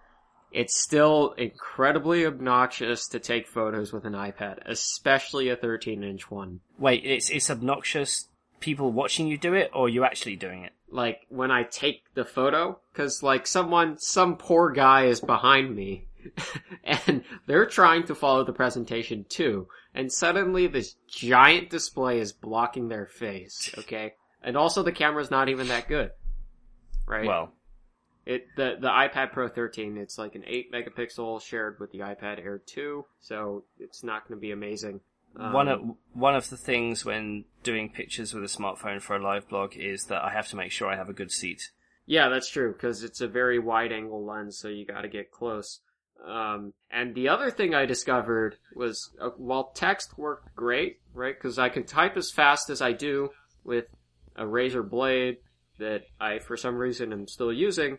it's 0.53 0.81
still 0.81 1.33
incredibly 1.33 2.25
obnoxious 2.25 3.09
to 3.09 3.19
take 3.19 3.49
photos 3.49 3.93
with 3.93 4.05
an 4.05 4.13
iPad, 4.13 4.59
especially 4.67 5.49
a 5.49 5.57
13 5.57 6.05
inch 6.05 6.31
one. 6.31 6.61
Wait, 6.79 7.05
it's 7.05 7.29
it's 7.31 7.51
obnoxious 7.51 8.29
people 8.61 8.93
watching 8.93 9.27
you 9.27 9.39
do 9.39 9.55
it, 9.55 9.71
or 9.73 9.89
you 9.89 10.05
actually 10.05 10.37
doing 10.37 10.65
it? 10.65 10.73
Like 10.91 11.27
when 11.29 11.51
I 11.51 11.65
take 11.65 12.03
the 12.15 12.25
photo, 12.25 12.79
cause 12.95 13.23
like 13.23 13.47
someone, 13.47 13.99
some 13.99 14.37
poor 14.37 14.71
guy 14.71 15.07
is 15.07 15.21
behind 15.21 15.75
me 15.75 16.07
and 16.85 17.25
they're 17.47 17.67
trying 17.67 18.05
to 18.05 18.15
follow 18.15 18.45
the 18.45 18.53
presentation 18.53 19.25
too. 19.29 19.69
And 19.95 20.13
suddenly 20.13 20.67
this 20.67 20.97
giant 21.09 21.71
display 21.71 22.21
is 22.21 22.33
blocking 22.33 22.89
their 22.89 23.07
face, 23.07 23.71
okay? 23.79 24.15
and 24.43 24.57
also 24.57 24.83
the 24.83 24.93
camera's 24.93 25.31
not 25.31 25.49
even 25.49 25.69
that 25.69 25.89
good, 25.89 26.13
right? 27.07 27.27
Well, 27.27 27.53
It 28.27 28.47
the 28.57 28.77
the 28.81 28.89
iPad 28.89 29.33
Pro 29.33 29.49
13, 29.49 29.97
it's 29.97 30.19
like 30.19 30.35
an 30.35 30.45
8 30.47 30.73
megapixel 30.73 31.43
shared 31.43 31.79
with 31.81 31.91
the 31.93 32.01
iPad 32.01 32.45
Air 32.45 32.59
2, 32.65 33.05
so 33.21 33.65
it's 33.79 34.05
not 34.05 34.29
going 34.29 34.39
to 34.39 34.41
be 34.41 34.53
amazing. 34.53 35.01
Um, 35.37 35.53
one 35.53 35.69
of 35.69 35.81
one 36.13 36.37
of 36.37 36.49
the 36.51 36.57
things 36.57 37.05
when 37.05 37.45
doing 37.63 37.91
pictures 37.91 38.35
with 38.35 38.45
a 38.45 38.47
smartphone 38.47 39.01
for 39.01 39.17
a 39.17 39.23
live 39.23 39.49
blog 39.49 39.77
is 39.77 40.05
that 40.05 40.23
I 40.23 40.31
have 40.31 40.49
to 40.49 40.57
make 40.57 40.71
sure 40.71 40.89
I 40.89 40.97
have 40.97 41.09
a 41.09 41.15
good 41.15 41.33
seat. 41.33 41.71
Yeah, 42.07 42.29
that's 42.29 42.49
true 42.49 42.73
because 42.73 43.03
it's 43.03 43.21
a 43.21 43.29
very 43.29 43.59
wide 43.59 43.93
angle 43.93 44.25
lens, 44.25 44.59
so 44.59 44.69
you 44.69 44.85
got 44.85 45.03
to 45.03 45.09
get 45.09 45.31
close. 45.31 45.81
Um, 46.25 46.73
and 46.91 47.15
the 47.15 47.29
other 47.29 47.51
thing 47.51 47.75
I 47.75 47.87
discovered 47.87 48.57
was 48.75 49.11
uh, 49.21 49.31
while 49.37 49.73
text 49.75 50.17
worked 50.17 50.55
great, 50.55 51.01
right? 51.13 51.35
Because 51.37 51.59
I 51.59 51.69
can 51.69 51.85
type 51.85 52.17
as 52.17 52.31
fast 52.31 52.71
as 52.71 52.81
I 52.81 52.93
do 52.93 53.31
with 53.65 53.87
a 54.37 54.45
Razer 54.45 54.89
Blade 54.89 55.39
that 55.79 56.03
I, 56.21 56.39
for 56.39 56.57
some 56.57 56.77
reason, 56.77 57.13
am 57.13 57.27
still 57.27 57.53
using. 57.53 57.99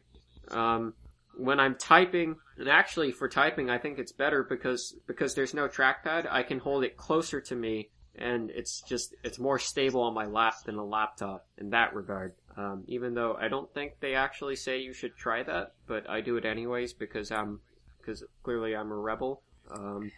Um, 0.50 0.94
when 1.38 1.60
I'm 1.60 1.76
typing, 1.76 2.38
and 2.58 2.70
actually 2.70 3.12
for 3.12 3.28
typing, 3.28 3.70
I 3.70 3.78
think 3.78 4.00
it's 4.00 4.12
better 4.12 4.44
because 4.44 4.96
because 5.08 5.36
there's 5.36 5.54
no 5.54 5.68
trackpad. 5.68 6.28
I 6.30 6.44
can 6.44 6.60
hold 6.60 6.84
it 6.84 6.98
closer 6.98 7.42
to 7.42 7.56
me, 7.56 7.90
and 8.16 8.50
it's 8.52 8.82
just 8.82 9.14
it's 9.24 9.40
more 9.40 9.60
stable 9.60 10.02
on 10.02 10.14
my 10.14 10.26
lap 10.26 10.56
than 10.66 10.76
a 10.76 10.86
laptop 10.86 11.48
in 11.58 11.72
that 11.72 11.94
regard. 11.94 12.34
Um, 12.58 12.86
even 12.88 13.14
though 13.14 13.36
I 13.40 13.50
don't 13.50 13.72
think 13.74 14.00
they 14.00 14.16
actually 14.16 14.56
say 14.56 14.80
you 14.80 14.94
should 14.94 15.18
try 15.18 15.44
that, 15.44 15.74
but 15.88 16.10
I 16.10 16.22
do 16.22 16.38
it 16.38 16.46
anyways 16.46 16.94
because 16.94 17.32
I'm 17.32 17.60
because 18.00 18.24
clearly 18.44 18.76
I'm 18.76 18.92
a 18.92 18.96
rebel. 18.96 19.42
Um, 19.72 20.12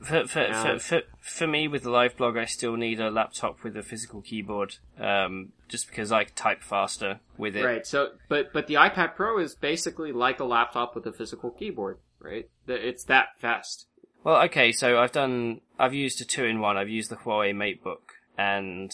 For 0.00 0.26
for, 0.26 0.52
for 0.52 0.78
for 0.78 1.00
for 1.20 1.46
me 1.46 1.66
with 1.66 1.82
the 1.82 1.90
live 1.90 2.16
blog, 2.16 2.36
I 2.36 2.44
still 2.44 2.76
need 2.76 3.00
a 3.00 3.10
laptop 3.10 3.64
with 3.64 3.76
a 3.76 3.82
physical 3.82 4.22
keyboard, 4.22 4.76
um, 4.98 5.52
just 5.68 5.88
because 5.88 6.12
I 6.12 6.24
type 6.24 6.62
faster 6.62 7.20
with 7.36 7.56
it. 7.56 7.64
Right. 7.64 7.86
So, 7.86 8.10
but 8.28 8.52
but 8.52 8.68
the 8.68 8.74
iPad 8.74 9.16
Pro 9.16 9.38
is 9.38 9.54
basically 9.54 10.12
like 10.12 10.38
a 10.40 10.44
laptop 10.44 10.94
with 10.94 11.06
a 11.06 11.12
physical 11.12 11.50
keyboard, 11.50 11.98
right? 12.20 12.48
It's 12.66 13.04
that 13.04 13.28
fast. 13.38 13.86
Well, 14.24 14.42
okay, 14.44 14.72
so 14.72 14.98
I've 14.98 15.12
done, 15.12 15.60
I've 15.78 15.94
used 15.94 16.20
a 16.20 16.24
two-in-one. 16.24 16.76
I've 16.76 16.88
used 16.88 17.08
the 17.10 17.16
Huawei 17.16 17.54
MateBook, 17.54 18.00
and 18.36 18.92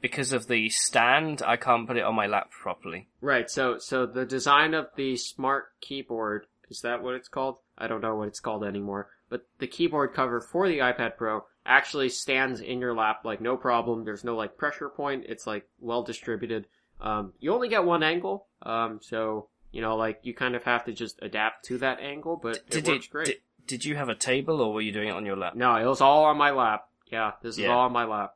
because 0.00 0.32
of 0.32 0.48
the 0.48 0.70
stand, 0.70 1.42
I 1.46 1.56
can't 1.56 1.86
put 1.86 1.96
it 1.96 2.04
on 2.04 2.14
my 2.14 2.26
lap 2.26 2.50
properly. 2.50 3.08
Right. 3.20 3.50
So 3.50 3.78
so 3.78 4.06
the 4.06 4.24
design 4.24 4.74
of 4.74 4.88
the 4.96 5.16
smart 5.16 5.80
keyboard 5.80 6.46
is 6.70 6.80
that 6.80 7.02
what 7.02 7.14
it's 7.14 7.28
called? 7.28 7.56
I 7.76 7.86
don't 7.86 8.00
know 8.00 8.16
what 8.16 8.28
it's 8.28 8.40
called 8.40 8.64
anymore. 8.64 9.08
But 9.32 9.46
the 9.60 9.66
keyboard 9.66 10.12
cover 10.12 10.42
for 10.42 10.68
the 10.68 10.80
iPad 10.80 11.16
Pro 11.16 11.46
actually 11.64 12.10
stands 12.10 12.60
in 12.60 12.80
your 12.80 12.94
lap 12.94 13.22
like 13.24 13.40
no 13.40 13.56
problem. 13.56 14.04
There's 14.04 14.24
no 14.24 14.36
like 14.36 14.58
pressure 14.58 14.90
point. 14.90 15.24
It's 15.26 15.46
like 15.46 15.66
well 15.80 16.02
distributed. 16.02 16.66
Um, 17.00 17.32
you 17.40 17.54
only 17.54 17.70
get 17.70 17.82
one 17.84 18.02
angle. 18.02 18.44
Um, 18.60 19.00
so 19.02 19.48
you 19.70 19.80
know 19.80 19.96
like 19.96 20.20
you 20.22 20.34
kind 20.34 20.54
of 20.54 20.64
have 20.64 20.84
to 20.84 20.92
just 20.92 21.18
adapt 21.22 21.64
to 21.68 21.78
that 21.78 21.98
angle, 22.00 22.36
but 22.36 22.56
it 22.56 22.70
Did 22.70 22.86
works 22.88 23.06
it? 23.06 23.10
great. 23.10 23.26
Did, 23.26 23.36
did 23.66 23.84
you 23.86 23.96
have 23.96 24.10
a 24.10 24.14
table, 24.14 24.60
or 24.60 24.74
were 24.74 24.82
you 24.82 24.92
doing 24.92 25.08
it 25.08 25.12
on 25.12 25.24
your 25.24 25.36
lap? 25.36 25.54
No, 25.54 25.76
it 25.76 25.86
was 25.86 26.02
all 26.02 26.26
on 26.26 26.36
my 26.36 26.50
lap. 26.50 26.88
Yeah, 27.10 27.32
this 27.42 27.56
is 27.56 27.64
all 27.64 27.86
on 27.86 27.92
my 27.92 28.04
lap. 28.04 28.34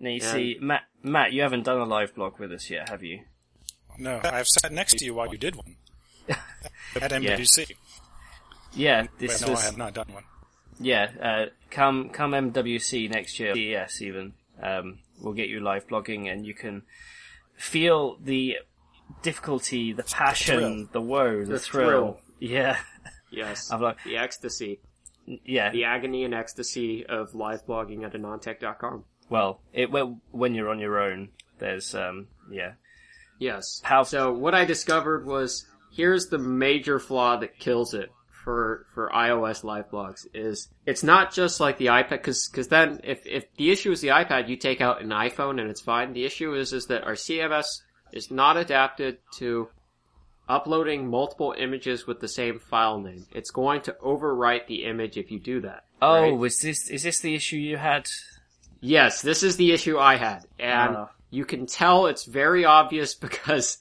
Now 0.00 0.10
you 0.10 0.16
Yeah. 0.20 0.32
see, 0.32 0.58
Matt, 0.60 0.82
Matt, 1.00 1.32
you 1.32 1.42
haven't 1.42 1.62
done 1.62 1.78
a 1.78 1.84
live 1.84 2.12
blog 2.16 2.40
with 2.40 2.50
us 2.52 2.68
yet, 2.70 2.88
have 2.88 3.04
you? 3.04 3.20
No, 3.98 4.20
I've 4.24 4.48
sat 4.48 4.72
next 4.72 4.94
to 4.98 5.04
you 5.04 5.14
while 5.14 5.30
you 5.30 5.38
did 5.38 5.54
one. 5.54 5.76
At 6.28 7.12
MWC. 7.12 7.68
Yeah, 7.70 7.76
this 8.76 9.40
But 9.40 9.46
no, 9.46 9.52
was. 9.52 9.62
I 9.62 9.66
have 9.66 9.76
not 9.78 9.94
done 9.94 10.06
one. 10.12 10.24
Yeah, 10.80 11.10
uh, 11.22 11.46
come 11.70 12.08
come 12.10 12.32
MWC 12.32 13.08
next 13.10 13.38
year, 13.38 13.54
CES 13.54 14.02
even. 14.02 14.32
Um, 14.62 14.98
we'll 15.20 15.34
get 15.34 15.48
you 15.48 15.60
live 15.60 15.86
blogging, 15.86 16.30
and 16.32 16.44
you 16.46 16.54
can 16.54 16.82
feel 17.56 18.16
the 18.22 18.56
difficulty, 19.22 19.92
the 19.92 20.02
passion, 20.02 20.58
thrill. 20.58 20.88
the 20.92 21.00
woe, 21.00 21.44
the, 21.44 21.52
The 21.52 21.58
thrill. 21.58 21.88
thrill. 21.88 22.20
Yeah, 22.40 22.78
Yes. 23.30 23.70
I'm 23.72 23.80
like, 23.80 24.02
the 24.04 24.16
ecstasy. 24.16 24.80
yeah. 25.26 25.70
The 25.70 25.84
agony 25.84 26.24
and 26.24 26.34
ecstasy 26.34 27.06
of 27.06 27.34
live 27.34 27.64
blogging 27.66 28.04
at 28.04 28.12
anandtech.com. 28.12 29.04
Well, 29.30 29.60
it 29.72 29.90
well, 29.90 30.20
when 30.32 30.54
you're 30.54 30.68
on 30.68 30.78
your 30.80 31.00
own, 31.00 31.30
there's 31.58 31.94
um, 31.94 32.26
yeah, 32.50 32.72
Yes. 33.38 33.80
How- 33.84 34.02
So 34.02 34.32
what 34.32 34.54
I 34.54 34.64
discovered 34.64 35.26
was 35.26 35.66
here's 35.92 36.26
the 36.28 36.38
major 36.38 36.98
flaw 36.98 37.36
that 37.38 37.58
kills 37.58 37.94
it 37.94 38.10
for 38.44 38.86
for 38.94 39.10
iOS 39.14 39.64
live 39.64 39.90
blogs 39.90 40.26
is 40.34 40.68
it's 40.86 41.02
not 41.02 41.32
just 41.32 41.58
like 41.60 41.78
the 41.78 41.86
iPad 41.86 42.10
because 42.10 42.48
because 42.48 42.68
then 42.68 43.00
if 43.02 43.26
if 43.26 43.44
the 43.56 43.70
issue 43.70 43.90
is 43.90 44.00
the 44.02 44.08
iPad 44.08 44.48
you 44.48 44.56
take 44.56 44.80
out 44.82 45.00
an 45.02 45.08
iPhone 45.08 45.60
and 45.60 45.70
it's 45.70 45.80
fine. 45.80 46.12
The 46.12 46.24
issue 46.24 46.54
is 46.54 46.72
is 46.72 46.86
that 46.86 47.04
our 47.04 47.14
CMS 47.14 47.66
is 48.12 48.30
not 48.30 48.56
adapted 48.56 49.18
to 49.38 49.68
uploading 50.48 51.08
multiple 51.08 51.54
images 51.56 52.06
with 52.06 52.20
the 52.20 52.28
same 52.28 52.58
file 52.58 53.00
name. 53.00 53.26
It's 53.32 53.50
going 53.50 53.80
to 53.82 53.96
overwrite 54.04 54.66
the 54.66 54.84
image 54.84 55.16
if 55.16 55.30
you 55.30 55.40
do 55.40 55.62
that. 55.62 55.84
Oh, 56.02 56.22
right? 56.22 56.36
was 56.36 56.60
this 56.60 56.90
is 56.90 57.02
this 57.02 57.20
the 57.20 57.34
issue 57.34 57.56
you 57.56 57.78
had? 57.78 58.06
Yes, 58.80 59.22
this 59.22 59.42
is 59.42 59.56
the 59.56 59.72
issue 59.72 59.98
I 59.98 60.16
had. 60.16 60.44
And 60.58 60.96
Ah. 60.96 61.10
you 61.30 61.46
can 61.46 61.64
tell 61.66 62.06
it's 62.06 62.26
very 62.26 62.66
obvious 62.66 63.14
because 63.26 63.78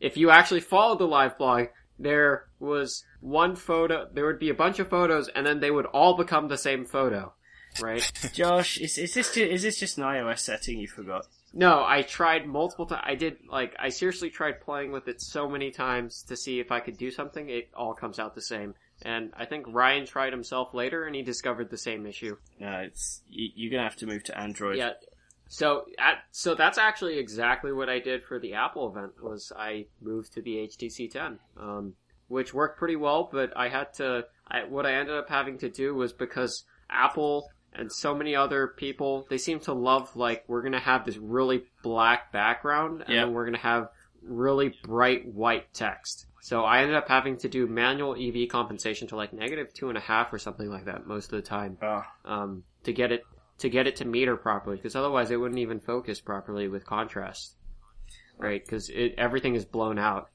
if 0.00 0.16
you 0.16 0.30
actually 0.30 0.60
follow 0.60 0.96
the 0.96 1.06
live 1.06 1.36
blog, 1.36 1.66
there 2.00 2.46
was 2.58 3.04
one 3.20 3.56
photo, 3.56 4.08
there 4.12 4.26
would 4.26 4.38
be 4.38 4.50
a 4.50 4.54
bunch 4.54 4.78
of 4.78 4.88
photos 4.88 5.28
and 5.28 5.46
then 5.46 5.60
they 5.60 5.70
would 5.70 5.86
all 5.86 6.16
become 6.16 6.48
the 6.48 6.58
same 6.58 6.84
photo. 6.84 7.32
Right? 7.80 8.10
Josh, 8.32 8.78
is 8.78 8.98
is 8.98 9.14
this 9.14 9.32
ju- 9.34 9.46
is 9.46 9.62
this 9.62 9.78
just 9.78 9.98
an 9.98 10.04
iOS 10.04 10.40
setting 10.40 10.78
you 10.78 10.88
forgot? 10.88 11.26
no, 11.52 11.84
I 11.84 12.02
tried 12.02 12.46
multiple 12.46 12.86
times. 12.86 13.02
I 13.04 13.14
did, 13.16 13.38
like, 13.48 13.74
I 13.78 13.88
seriously 13.88 14.30
tried 14.30 14.60
playing 14.60 14.92
with 14.92 15.08
it 15.08 15.20
so 15.20 15.48
many 15.48 15.70
times 15.70 16.22
to 16.28 16.36
see 16.36 16.60
if 16.60 16.70
I 16.70 16.80
could 16.80 16.96
do 16.96 17.10
something. 17.10 17.48
It 17.48 17.70
all 17.76 17.94
comes 17.94 18.18
out 18.18 18.34
the 18.34 18.42
same. 18.42 18.74
And 19.02 19.32
I 19.36 19.46
think 19.46 19.66
Ryan 19.68 20.06
tried 20.06 20.32
himself 20.32 20.74
later 20.74 21.04
and 21.04 21.14
he 21.14 21.22
discovered 21.22 21.70
the 21.70 21.78
same 21.78 22.06
issue. 22.06 22.36
No, 22.58 22.70
it's 22.80 23.22
you, 23.28 23.48
you're 23.54 23.70
gonna 23.70 23.82
have 23.82 23.96
to 23.96 24.06
move 24.06 24.24
to 24.24 24.38
Android. 24.38 24.76
Yeah. 24.76 24.92
So 25.52 25.84
at, 25.98 26.18
so 26.30 26.54
that's 26.54 26.78
actually 26.78 27.18
exactly 27.18 27.72
what 27.72 27.88
I 27.88 27.98
did 27.98 28.22
for 28.22 28.38
the 28.38 28.54
Apple 28.54 28.88
event 28.88 29.12
was 29.20 29.52
I 29.56 29.86
moved 30.00 30.32
to 30.34 30.42
the 30.42 30.68
HTC 30.68 31.10
10, 31.10 31.40
um, 31.56 31.94
which 32.28 32.54
worked 32.54 32.78
pretty 32.78 32.94
well. 32.94 33.28
But 33.30 33.52
I 33.56 33.68
had 33.68 33.92
to. 33.94 34.26
I, 34.48 34.62
what 34.62 34.86
I 34.86 34.94
ended 34.94 35.16
up 35.16 35.28
having 35.28 35.58
to 35.58 35.68
do 35.68 35.92
was 35.92 36.12
because 36.12 36.64
Apple 36.88 37.50
and 37.72 37.90
so 37.92 38.14
many 38.14 38.36
other 38.36 38.68
people 38.68 39.26
they 39.28 39.38
seem 39.38 39.58
to 39.60 39.72
love 39.72 40.14
like 40.14 40.44
we're 40.46 40.62
gonna 40.62 40.78
have 40.80 41.04
this 41.04 41.16
really 41.16 41.64
black 41.82 42.30
background 42.32 43.02
and 43.02 43.14
Yeah. 43.14 43.24
then 43.24 43.34
we're 43.34 43.44
gonna 43.44 43.58
have 43.58 43.88
really 44.22 44.74
bright 44.84 45.26
white 45.34 45.72
text. 45.74 46.26
So 46.42 46.62
I 46.62 46.80
ended 46.82 46.96
up 46.96 47.08
having 47.08 47.36
to 47.38 47.48
do 47.48 47.66
manual 47.66 48.14
EV 48.16 48.48
compensation 48.48 49.08
to 49.08 49.16
like 49.16 49.32
negative 49.32 49.74
two 49.74 49.88
and 49.88 49.98
a 49.98 50.00
half 50.00 50.32
or 50.32 50.38
something 50.38 50.68
like 50.70 50.84
that 50.84 51.06
most 51.06 51.26
of 51.32 51.42
the 51.42 51.42
time 51.42 51.76
Oh, 51.82 52.02
um, 52.24 52.62
to 52.84 52.92
get 52.92 53.10
it 53.12 53.24
to 53.60 53.68
get 53.70 53.86
it 53.86 53.96
to 53.96 54.04
meter 54.04 54.36
properly 54.36 54.76
because 54.76 54.96
otherwise 54.96 55.30
it 55.30 55.36
wouldn't 55.36 55.58
even 55.60 55.80
focus 55.80 56.20
properly 56.20 56.68
with 56.68 56.84
contrast 56.84 57.54
right 58.38 58.64
because 58.64 58.90
everything 59.16 59.54
is 59.54 59.64
blown 59.64 59.98
out 59.98 60.28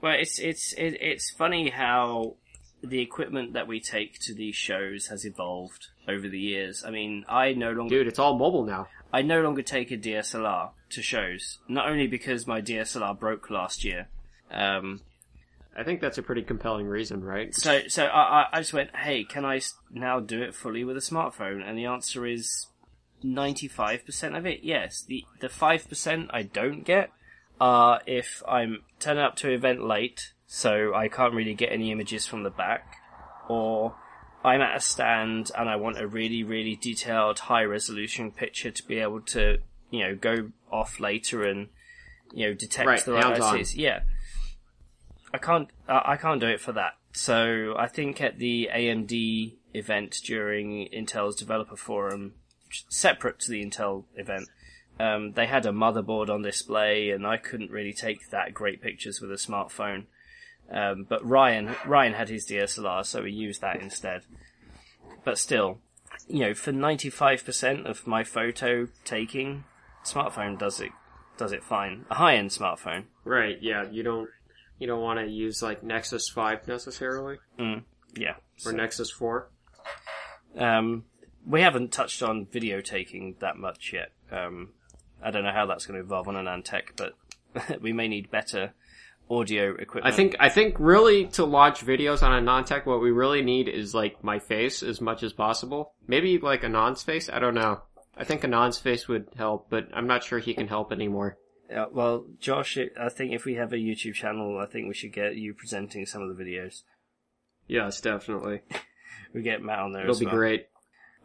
well, 0.00 0.16
it's 0.18 0.40
it's 0.40 0.72
it, 0.72 1.00
it's 1.00 1.30
funny 1.30 1.70
how 1.70 2.34
the 2.82 3.00
equipment 3.00 3.52
that 3.52 3.68
we 3.68 3.78
take 3.78 4.18
to 4.22 4.34
these 4.34 4.56
shows 4.56 5.06
has 5.06 5.24
evolved 5.24 5.86
over 6.08 6.28
the 6.28 6.40
years. 6.40 6.82
I 6.84 6.90
mean, 6.90 7.24
I 7.28 7.52
no 7.52 7.70
longer 7.70 7.98
dude 7.98 8.08
it's 8.08 8.18
all 8.18 8.36
mobile 8.36 8.64
now 8.64 8.88
I 9.12 9.22
no 9.22 9.40
longer 9.42 9.62
take 9.62 9.92
a 9.92 9.96
DSLR 9.96 10.70
to 10.90 11.02
shows. 11.02 11.58
Not 11.68 11.88
only 11.88 12.08
because 12.08 12.48
my 12.48 12.60
DSLR 12.60 13.16
broke 13.16 13.48
last 13.48 13.84
year. 13.84 14.08
Um, 14.50 15.02
i 15.74 15.84
think 15.84 16.00
that's 16.02 16.18
a 16.18 16.22
pretty 16.22 16.42
compelling 16.42 16.86
reason 16.86 17.22
right 17.24 17.54
so 17.54 17.80
so 17.88 18.04
I, 18.04 18.42
I- 18.42 18.48
I 18.54 18.58
just 18.60 18.72
went, 18.74 18.94
hey, 18.94 19.22
can 19.24 19.44
I 19.44 19.60
now 19.90 20.18
do 20.18 20.42
it 20.42 20.54
fully 20.54 20.82
with 20.82 20.96
a 20.96 21.00
smartphone? 21.00 21.62
And 21.66 21.78
the 21.78 21.84
answer 21.86 22.26
is 22.26 22.66
95% 23.24 24.36
of 24.36 24.46
it, 24.46 24.60
yes. 24.62 25.02
The 25.02 25.24
the 25.40 25.48
5% 25.48 26.26
I 26.30 26.42
don't 26.42 26.84
get 26.84 27.10
are 27.60 28.00
if 28.06 28.42
I'm 28.48 28.82
turning 28.98 29.22
up 29.22 29.36
to 29.36 29.48
an 29.48 29.54
event 29.54 29.84
late, 29.84 30.32
so 30.46 30.94
I 30.94 31.08
can't 31.08 31.34
really 31.34 31.54
get 31.54 31.72
any 31.72 31.92
images 31.92 32.26
from 32.26 32.42
the 32.42 32.50
back, 32.50 32.96
or 33.48 33.94
I'm 34.44 34.60
at 34.60 34.76
a 34.76 34.80
stand 34.80 35.50
and 35.56 35.68
I 35.68 35.76
want 35.76 35.98
a 35.98 36.06
really, 36.06 36.42
really 36.42 36.76
detailed, 36.76 37.38
high 37.38 37.64
resolution 37.64 38.32
picture 38.32 38.70
to 38.70 38.86
be 38.86 38.98
able 38.98 39.20
to, 39.20 39.58
you 39.90 40.00
know, 40.00 40.16
go 40.16 40.50
off 40.70 40.98
later 40.98 41.44
and, 41.44 41.68
you 42.32 42.48
know, 42.48 42.54
detect 42.54 42.86
Right, 42.88 43.04
the 43.04 43.12
right. 43.12 43.40
ICs. 43.40 43.76
Yeah. 43.76 44.00
I 45.32 45.38
can't, 45.38 45.68
I 45.88 46.12
I 46.12 46.16
can't 46.16 46.40
do 46.40 46.48
it 46.48 46.60
for 46.60 46.72
that. 46.72 46.94
So 47.12 47.74
I 47.78 47.86
think 47.88 48.20
at 48.20 48.38
the 48.38 48.68
AMD 48.72 49.56
event 49.74 50.18
during 50.24 50.88
Intel's 50.92 51.36
developer 51.36 51.76
forum, 51.76 52.34
separate 52.88 53.38
to 53.40 53.50
the 53.50 53.64
Intel 53.64 54.04
event, 54.16 54.48
um, 55.00 55.32
they 55.32 55.46
had 55.46 55.66
a 55.66 55.70
motherboard 55.70 56.28
on 56.28 56.42
display 56.42 57.10
and 57.10 57.26
I 57.26 57.36
couldn't 57.36 57.70
really 57.70 57.92
take 57.92 58.30
that 58.30 58.54
great 58.54 58.80
pictures 58.82 59.20
with 59.20 59.30
a 59.30 59.34
smartphone. 59.34 60.04
Um, 60.70 61.04
but 61.08 61.26
Ryan, 61.26 61.74
Ryan 61.84 62.14
had 62.14 62.28
his 62.28 62.46
DSLR, 62.46 63.04
so 63.04 63.22
we 63.22 63.32
used 63.32 63.60
that 63.60 63.80
instead. 63.80 64.22
But 65.24 65.38
still, 65.38 65.78
you 66.28 66.40
know, 66.40 66.54
for 66.54 66.72
95% 66.72 67.84
of 67.86 68.06
my 68.06 68.24
photo 68.24 68.88
taking, 69.04 69.64
smartphone 70.04 70.58
does 70.58 70.80
it 70.80 70.90
does 71.38 71.52
it 71.52 71.64
fine. 71.64 72.04
A 72.10 72.14
high 72.14 72.36
end 72.36 72.50
smartphone. 72.50 73.04
Right. 73.24 73.58
Yeah. 73.60 73.90
You 73.90 74.02
don't 74.02 74.28
you 74.78 74.86
don't 74.86 75.00
want 75.02 75.18
to 75.20 75.26
use 75.26 75.62
like 75.62 75.82
Nexus 75.82 76.28
Five 76.28 76.66
necessarily 76.68 77.38
Mm, 77.58 77.82
yeah. 78.14 78.34
or 78.64 78.72
Nexus 78.72 79.10
Four. 79.10 79.48
Um, 80.56 81.04
we 81.46 81.60
haven't 81.62 81.92
touched 81.92 82.22
on 82.22 82.46
video 82.46 82.80
taking 82.80 83.36
that 83.40 83.56
much 83.56 83.92
yet. 83.92 84.12
Um, 84.30 84.70
I 85.22 85.30
don't 85.30 85.44
know 85.44 85.52
how 85.52 85.66
that's 85.66 85.86
going 85.86 85.98
to 85.98 86.04
evolve 86.04 86.28
on 86.28 86.34
AnandTech, 86.34 86.96
but 86.96 87.14
we 87.80 87.92
may 87.92 88.08
need 88.08 88.30
better 88.30 88.72
audio 89.30 89.74
equipment. 89.74 90.06
I 90.12 90.16
think 90.16 90.36
I 90.40 90.48
think 90.48 90.76
really 90.78 91.26
to 91.28 91.44
launch 91.44 91.84
videos 91.84 92.22
on 92.22 92.44
AnandTech, 92.44 92.86
what 92.86 93.00
we 93.00 93.10
really 93.10 93.42
need 93.42 93.68
is 93.68 93.94
like 93.94 94.22
my 94.22 94.38
face 94.38 94.82
as 94.82 95.00
much 95.00 95.22
as 95.22 95.32
possible. 95.32 95.94
Maybe 96.06 96.38
like 96.38 96.62
a 96.62 96.66
Anand's 96.66 97.02
face. 97.02 97.28
I 97.28 97.38
don't 97.38 97.54
know. 97.54 97.82
I 98.16 98.24
think 98.24 98.44
Anand's 98.44 98.78
face 98.78 99.08
would 99.08 99.28
help, 99.36 99.68
but 99.70 99.88
I'm 99.94 100.06
not 100.06 100.22
sure 100.22 100.38
he 100.38 100.54
can 100.54 100.68
help 100.68 100.92
anymore. 100.92 101.38
Yeah, 101.70 101.86
well, 101.90 102.26
Josh, 102.38 102.76
I 103.00 103.08
think 103.08 103.32
if 103.32 103.46
we 103.46 103.54
have 103.54 103.72
a 103.72 103.76
YouTube 103.76 104.12
channel, 104.12 104.58
I 104.58 104.66
think 104.66 104.88
we 104.88 104.94
should 104.94 105.14
get 105.14 105.36
you 105.36 105.54
presenting 105.54 106.04
some 106.04 106.20
of 106.20 106.36
the 106.36 106.44
videos. 106.44 106.82
Yes, 107.66 108.00
definitely. 108.00 108.60
We 109.34 109.40
get 109.40 109.62
Matt 109.62 109.78
on 109.78 109.92
there 109.92 110.02
It'll 110.02 110.18
be 110.18 110.26
well. 110.26 110.34
great. 110.34 110.66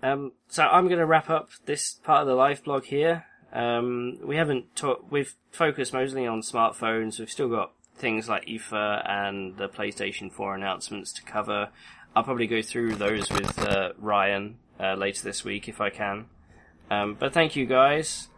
Um, 0.03 0.33
so 0.47 0.63
I'm 0.63 0.87
going 0.87 0.99
to 0.99 1.05
wrap 1.05 1.29
up 1.29 1.49
this 1.65 1.93
part 2.03 2.21
of 2.21 2.27
the 2.27 2.35
live 2.35 2.63
blog 2.63 2.85
here. 2.85 3.25
Um, 3.51 4.19
we 4.23 4.35
haven't 4.35 4.75
talked. 4.75 5.11
We've 5.11 5.33
focused 5.51 5.93
mostly 5.93 6.27
on 6.27 6.41
smartphones. 6.41 7.19
We've 7.19 7.29
still 7.29 7.49
got 7.49 7.71
things 7.97 8.29
like 8.29 8.45
IFA 8.45 9.09
and 9.09 9.57
the 9.57 9.67
PlayStation 9.67 10.31
4 10.31 10.55
announcements 10.55 11.11
to 11.13 11.23
cover. 11.23 11.69
I'll 12.15 12.23
probably 12.23 12.47
go 12.47 12.61
through 12.61 12.95
those 12.95 13.29
with 13.29 13.59
uh, 13.59 13.93
Ryan 13.97 14.57
uh, 14.79 14.93
later 14.93 15.23
this 15.23 15.43
week 15.43 15.67
if 15.67 15.81
I 15.81 15.89
can. 15.89 16.25
Um, 16.89 17.15
but 17.19 17.33
thank 17.33 17.55
you 17.55 17.65
guys 17.65 18.29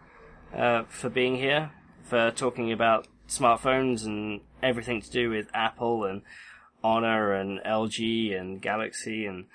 uh, 0.56 0.84
for 0.88 1.10
being 1.10 1.36
here, 1.36 1.72
for 2.04 2.32
talking 2.32 2.72
about 2.72 3.08
smartphones 3.28 4.06
and 4.06 4.42
everything 4.64 5.02
to 5.02 5.12
do 5.12 5.30
with 5.30 5.48
Apple 5.54 6.06
and 6.06 6.22
Honor 6.84 7.34
and 7.34 7.60
LG 7.60 8.40
and 8.40 8.62
Galaxy 8.62 9.26
and 9.26 9.46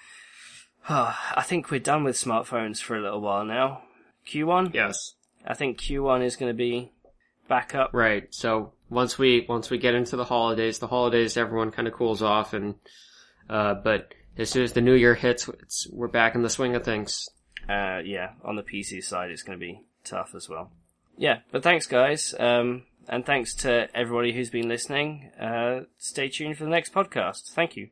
I 0.88 1.42
think 1.42 1.70
we're 1.70 1.80
done 1.80 2.04
with 2.04 2.16
smartphones 2.16 2.80
for 2.80 2.96
a 2.96 3.00
little 3.02 3.20
while 3.20 3.44
now. 3.44 3.82
Q1? 4.26 4.74
Yes. 4.74 5.14
I 5.46 5.54
think 5.54 5.80
Q1 5.80 6.24
is 6.24 6.36
going 6.36 6.50
to 6.50 6.56
be 6.56 6.92
back 7.48 7.74
up. 7.74 7.90
Right. 7.92 8.32
So 8.34 8.72
once 8.90 9.18
we 9.18 9.44
once 9.48 9.70
we 9.70 9.78
get 9.78 9.94
into 9.94 10.16
the 10.16 10.24
holidays, 10.24 10.78
the 10.78 10.86
holidays 10.86 11.36
everyone 11.36 11.70
kind 11.70 11.88
of 11.88 11.94
cools 11.94 12.22
off, 12.22 12.52
and 12.54 12.74
uh, 13.48 13.74
but 13.74 14.14
as 14.38 14.50
soon 14.50 14.62
as 14.62 14.72
the 14.72 14.80
new 14.80 14.94
year 14.94 15.14
hits, 15.14 15.48
it's, 15.48 15.86
we're 15.90 16.08
back 16.08 16.34
in 16.34 16.42
the 16.42 16.50
swing 16.50 16.74
of 16.74 16.84
things. 16.84 17.28
Uh, 17.68 18.00
yeah, 18.04 18.32
on 18.44 18.56
the 18.56 18.62
PC 18.62 19.02
side, 19.02 19.30
it's 19.30 19.42
going 19.42 19.58
to 19.58 19.64
be 19.64 19.80
tough 20.04 20.34
as 20.34 20.48
well. 20.48 20.70
Yeah, 21.16 21.40
but 21.50 21.62
thanks 21.62 21.86
guys, 21.86 22.34
um, 22.38 22.84
and 23.08 23.24
thanks 23.24 23.54
to 23.56 23.88
everybody 23.94 24.32
who's 24.32 24.50
been 24.50 24.68
listening. 24.68 25.30
Uh, 25.40 25.82
stay 25.98 26.28
tuned 26.28 26.58
for 26.58 26.64
the 26.64 26.70
next 26.70 26.92
podcast. 26.92 27.52
Thank 27.52 27.76
you. 27.76 27.88